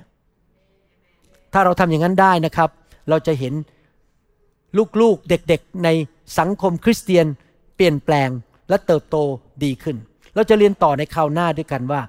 [1.53, 2.71] ถ้าเราทำอย่างนั้นได้นะครับ
[3.09, 3.55] เราจะเห็น
[5.01, 5.89] ลูกๆเด็กๆใน
[6.39, 7.27] สังคมคริสเตียน
[7.77, 8.29] เปลี่ยนแปลง
[8.69, 9.17] และเติบโต
[9.65, 9.97] ดีขึ้น
[10.35, 12.01] เราจะเรียนต่อในคราวหน้าด้วยกันว่า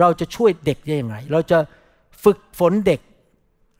[0.00, 1.58] เราจะช่วยเด็กได้อย่างไร เราจะ
[2.24, 3.00] ฝึกฝนเด็ก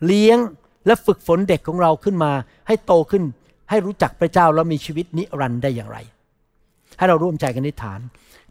[0.06, 0.38] เลี้ยง
[0.86, 2.32] และฝึกฝนเด็กของเราขึ้นมา
[2.66, 3.24] ให้โตขึ้น
[3.70, 5.98] ให้รู้จักพระเจ้าแล้วมีชีวิตนิรันดร์ได้อย่างไร
[6.98, 8.00] ให้เราร่วมใจกันนิฐาน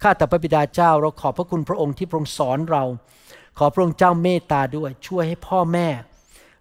[0.01, 2.83] ข้าแต่พระบิดาเจ้าเราขอบพระคุณพระองค์ที่พระองค์สอนเรา
[3.57, 5.87] ขอพระองค์เจ้าเมตตาด้วย ช่วยให้พ่อแม่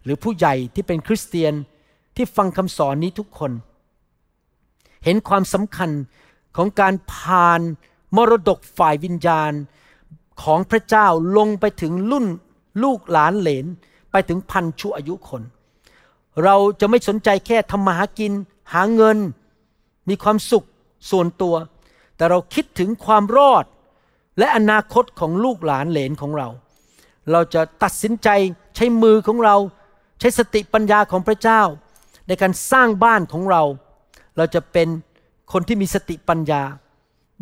[0.05, 1.55] หรือผู้ใหญ่ที่เป็นคริสเตียน
[2.17, 3.53] ที่ฟังคำสอนนี้ทุกคน
[5.05, 5.91] เห็นความสำคัญ
[6.57, 7.61] ของการผ่าน
[8.17, 9.53] มรดกฝ่ายวิญญาณ
[10.43, 12.27] ของพระเจ้าลงไปถึงรุ่น
[12.83, 13.67] ลูกหลานเหลน
[14.13, 15.43] ไปถึงพันชั่วอายุคน
[16.45, 18.33] เราจะไม่สนใจแค่ทำมาหากิน
[18.73, 19.19] หาเงิน
[20.09, 20.67] มีความสุข
[21.11, 21.55] ส่วนตัว
[22.17, 23.65] แต่เราคิดถึงความรอด
[24.39, 26.49] และอนาคตของลูกหลานเหลนของเรา
[27.33, 28.29] เราจะตัดสินใจ
[28.77, 29.57] ใช้มือของเรา
[30.21, 31.63] ใช้สติปัญญาของพระเจ้า
[32.29, 33.63] ในการสร้างบ้านของเรา
[34.37, 34.89] เราจะเป็น
[35.53, 36.63] คนที่มีสติปัญญา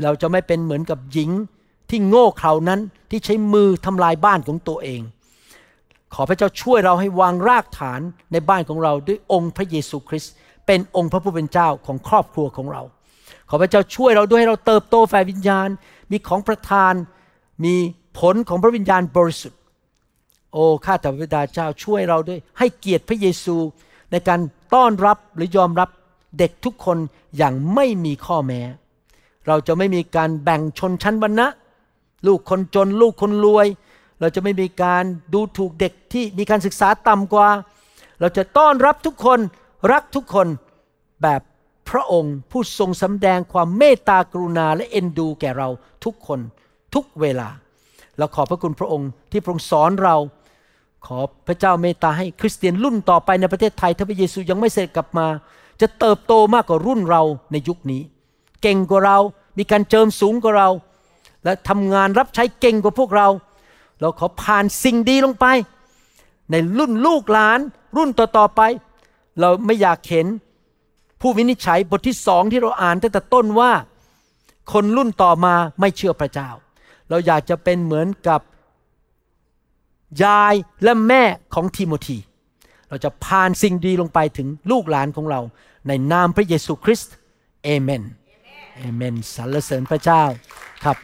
[0.03, 1.31] เราจะไม่เป็นเหมือนกับหญิง
[1.91, 2.81] ที่โง่เขลานั้น
[3.11, 5.01] ที่ใช้มือทำลายบ้านของตัวเอง
[6.15, 8.01] ขอพระเจ้าช่วยเราให้วางรากฐาน
[8.33, 10.33] ในบ้านของเราด้วยองค์พระเยซูคริสต์
[10.67, 12.83] เป็นองค์พระผู้เป็นเจ้าของครอบครัวของเรา
[13.49, 15.69] ขอพระเจ้าช่วยเราด้วยให้เราเติบโตฝ่ายวิญญาณ
[16.11, 16.95] มีของประทาน
[17.65, 17.75] มี
[18.19, 19.61] ผลของพระวิญญาณบริสุทธิ์
[20.53, 23.57] โอ้ข้าแต่พระบิดาเจ้าช่วยเราด้วย ให้เกียรติพระเยซู
[24.11, 24.41] ในการ
[24.75, 25.89] ต้อนรับหรือยอมรับ
[26.39, 26.99] เด็กทุกคน
[27.37, 28.61] อย่างไม่มีข้อแม้
[29.47, 31.47] เราจะไม่มีการแบ่งชนชั้นวรรณะ
[32.27, 33.67] ลูกคนจนลูกคนรวย
[34.21, 35.05] เราจะไม่มีการ
[35.35, 37.49] ดูถูกเด็กที่มีการศึกษาต่ำกว่า
[38.21, 39.39] เราจะต้อนรับทุกคน
[39.93, 40.47] รักทุกคน
[41.23, 41.41] แบบ
[41.91, 45.69] พระองค์ผู้ทรงสำแดงความเมตตากรุณาและเอ็นดูแก่เรา
[46.05, 46.41] ทุกคน
[46.95, 47.49] ทุกเวลา
[48.19, 50.17] เราขอบพระคุณพระองค์ที่พระองค์สอนเรา
[51.07, 55.27] ขอพระเจ้าเมตตาให้คริสเตียนรุ่นต่อไปในประเทศไทยถ้าพระเยซูยังไม่เสด็จกลับมา
[55.81, 58.03] จะเติบโตมากกว่ารุ่นเราในยุคนี้
[58.63, 59.19] เก่งกว่าเรา
[59.59, 60.69] มีการเจิมสูงกว่าเรา
[61.45, 63.29] และทำงานรับใช้เก่งกว่าพวกเรา
[64.01, 65.47] เราขอผ่านสิ่งดีลงไป
[66.51, 67.61] ในรุ่นลูกหลาน
[67.97, 68.61] รุ่นต่อๆไป
[69.41, 70.27] เราไม่อยากเห็น
[71.21, 73.73] ผู้วินิจฉัยบทที่สองที่เราอ่านตั้งแต่ต้นว่า
[74.73, 76.51] คนรุ่นต่อมาไม่เชื่อพระเจ้า
[77.09, 78.41] เราอยากจะเป็นเหมือนกับ
[80.25, 81.23] ยายและแม่
[81.55, 82.19] ของทิโมธี
[82.89, 85.41] เราจะผ่านสิ่งดีลงไปถึงลูกหลานของเรา
[85.89, 87.15] ในนามพระเยซูคริสต์
[87.65, 88.03] เอเมน
[88.77, 90.23] เอเมนสรรเสริญพระเจ้า
[90.85, 90.97] ครับ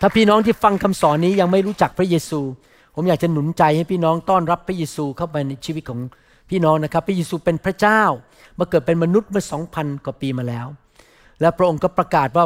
[0.00, 2.40] ถ้าพี่น้องที่ฟังคำสอนนี้ยังไม่รู้จักพระเยซู
[2.94, 6.00] ผมอยากจะหนุนใจให้พี่น้องต้อนรับพระเยซูเข้าไปในชีวิตของ
[6.50, 8.02] พี่น้องนะครับ พระเยซูเป็นพระเจ้า
[8.58, 10.66] มาเกิดเป็นมนุษย์เมื่อสองพันกว่าปีมาแล้ว
[11.40, 12.44] และพระองค์ก็ประกาศว่า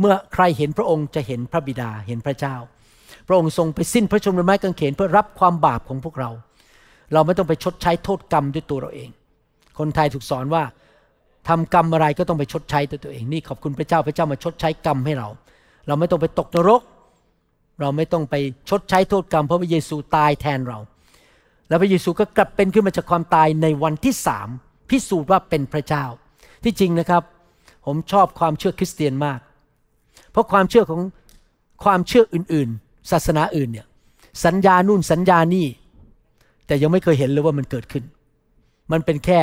[0.00, 2.56] เมื่อใครเห็นพระองค์จะเห็นพระบิดาเห็นพระเจ้า
[3.26, 6.30] พระองค์ทรงไปสิ้นพระชนม์บนไม้กางเขนเพื่อรับความบาปของพวกเรา
[7.12, 9.10] เราไม่ต้องไปชดใช้โทษกรรมด้วยตัวเราเอง
[9.78, 10.62] คนไทยถูกสอนว่า
[11.48, 15.28] ทำกรรมอะไรก็ต้องไปชดใช้ด้วยตัวเองนี่ขอบคุณพระเจ้าพระเจ้ามาชดใช้กรรมให้เรา
[15.86, 16.82] เราไม่ต้องไปตกนรก
[17.80, 18.34] เราไม่ต้องไป
[18.68, 20.78] ชดใช้โทษกรรม เพราะพระเยซูตายแทนเรา
[21.68, 24.48] แล้วพระเยซูก็กลับเป็นขึ้นมาจากความตายในวันที่สาม
[24.90, 26.04] พิสูจน์ว่าเป็นพระเจ้า
[26.64, 27.22] ที่จริงนะครับ
[27.86, 29.40] ผมชอบความเชื่อคริสเตียนมาก
[30.32, 31.00] เพราะความเชื่อของ
[31.84, 33.86] ความเชื่ออื่น ๆ ศาสนาอื่นเนี่ย
[34.44, 35.66] สัญญานู่นสัญญานี่
[36.66, 38.04] แต่ยังไม่เคยเห็นเลยว่ามันเกิดขึ้น
[38.92, 39.40] มันเป็นแค่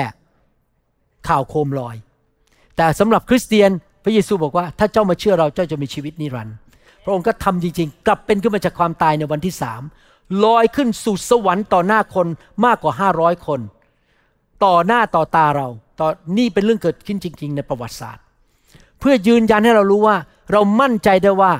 [1.27, 1.95] ข่าวโคมลอย
[2.77, 3.71] แต่สำหรับคริสเตียน
[4.07, 6.55] ระเยซูบอกว่าถ้าเจ้ามาเชื่อเราเจ้าจะมีชีวิตนิรันดร์
[7.03, 9.81] พระองค์ก็ทำจริงๆ กลับเป็นขึ้นมาจากความตายในวันที่สาม
[10.43, 12.27] ลอยขึ้นสู่สวรรค์ต่อหน้าคน
[12.65, 13.59] มากกว่าห้าร้อยคน
[14.65, 15.67] ต่อหน้าต่อตาเรา
[15.99, 18.23] ต่อนี่เป็นเรื่องเกิดขึ้นจริง ๆ ในประวัติศาสตร์
[18.99, 20.17] เพื่อยืนยันให้เรารู้ว่า
[20.51, 21.51] เรามั่นใจได้ว่า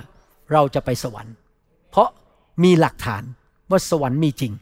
[0.53, 1.33] เราจะไปสวรรค์
[1.91, 2.09] เพราะ
[2.63, 3.24] มีหลักฐาน
[3.69, 4.53] ว่าสวรรค์มีจริง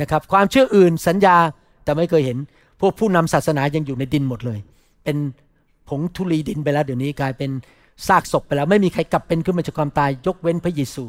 [0.00, 1.36] นะครับความเชื่ออื่นสัญญา
[1.84, 2.38] แต่ไม่เคยเห็น
[2.80, 4.58] พวกผู้นำศาสนายังอยู่ในดินหมดเลย
[5.04, 5.16] เป็น
[5.88, 7.50] ผงธุลีดินไปแล้วเดี๋ยวนี้กลายเป็น
[8.06, 11.04] ซากศพไปแล้ว ไม่มีใครกลับเป็นขึ้นมาจากความตายยกเว้นพระเยซู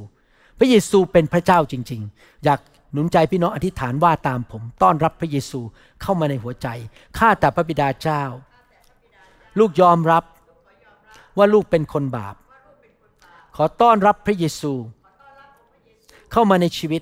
[0.59, 2.59] พระเยซูเป็นพระเจ้าจริง ๆ อยาก
[2.91, 5.59] หนุนใจพี่น้องอธิษฐานว่าตามผม ต้อนรับพระเยซู
[6.01, 6.67] เข้ามาในหัวใจ
[7.17, 8.23] ข้าแต่พระบิดาเจ้า
[9.59, 10.23] ลูกยอมรับ
[11.37, 12.35] ว่าลูกเป็นคนบาป
[13.55, 14.73] ขอต้อนรับพระเยซู
[16.31, 17.01] เข้ามาในชีวิต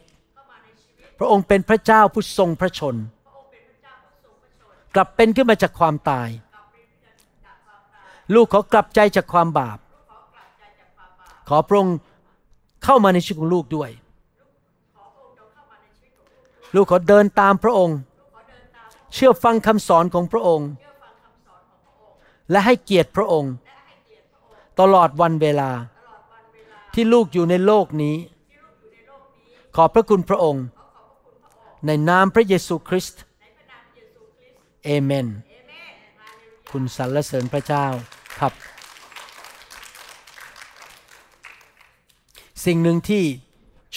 [1.17, 2.95] พระองค์เป็นพระเจ้าผู้ทรงพระชน
[4.95, 6.29] กลับเป็นขึ้นมาจากความตาย
[8.33, 9.77] ลูกขอกลับใจจากความบาป
[11.49, 11.97] ขอพระองค์
[12.83, 13.91] เข้ามาในชีวิตของลูกด้วย
[16.75, 17.97] ลูกขอเดินตามพระองค์
[19.13, 20.69] เชื่อฟังคำสอนของพระองค์
[22.51, 23.53] และให้เกียรติพระองค์
[24.79, 25.71] ตลอดวันเวลา
[26.93, 28.15] ที่ลูกอยู่ในโลกนี้
[29.75, 30.65] ขอพระคุณพระองค์
[31.85, 33.21] ในนามพระเยซูคริสต์
[34.83, 35.27] เอเมน
[36.73, 37.85] คุณสรรเสริญพระเจ้า
[38.39, 38.53] ครับ
[42.65, 43.23] สิ่งหนึ่งที่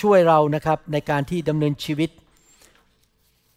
[0.00, 2.10] ช่วยเรานะครับในการที่ดำเนินชีวิต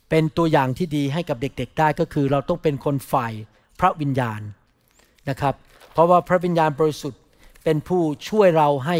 [0.10, 3.34] เป็นตัวอย่างที่ดีให้กับเด็กๆได้ก็คือ เราต้องเป็นคนฝ่าย
[3.80, 4.41] พระวิญญาณ
[5.30, 5.56] นะครับ
[5.94, 7.22] เพราะว่าพระวิญญาณบริสุทธิ์
[7.64, 8.98] เป็นผู้ช่วยเราให้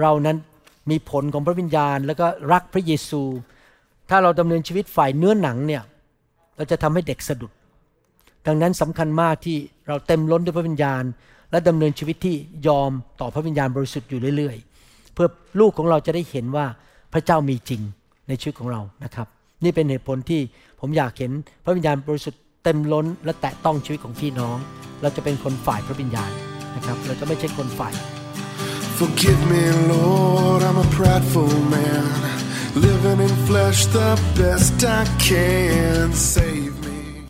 [0.00, 0.36] เรานั้น
[0.90, 3.22] มีผลของพระวิญญาณ แล้วก็รักพระเยซู
[4.10, 5.82] ถ้าเราดำเนินชีวิตฝ่ายเนื้อหนังเนี่ย
[6.56, 7.52] เราจะทำให้เด็กสะดุด
[8.46, 9.56] ดังนั้นสำคัญมากที่
[9.88, 11.02] เราเต็มล้นด้วยพระวิญญาณ
[11.50, 12.36] และดำเนินชีวิตที่
[12.68, 12.90] ยอม
[13.20, 15.28] ต่อพระวิญญาณบริสุทธิ์อยู่เรื่อย ๆ เพื่อ
[15.60, 16.66] ลูกของเราจะได้เห็นว่า
[17.12, 17.82] พระเจ้ามีจริง
[18.28, 19.26] ในชีวิตของเรานะครับ
[19.64, 20.40] นี่เป็นเหตุผลที่
[20.80, 21.32] ผมอยากเห็น
[21.64, 24.56] พระวิญญาณบริสุทธิ์เต็มล้นและแตะต้องชีวิตของพี่น้อง
[25.02, 26.30] เราจะเป็นคนฝ่ายพระวิญญาณ
[26.76, 27.94] นะครับ เราจะไม่ใช่คนฝ่าย
[28.98, 32.04] Forgive me, Lord, I'm a prideful man.
[32.74, 36.14] Living in flesh the best I can.
[36.14, 36.75] save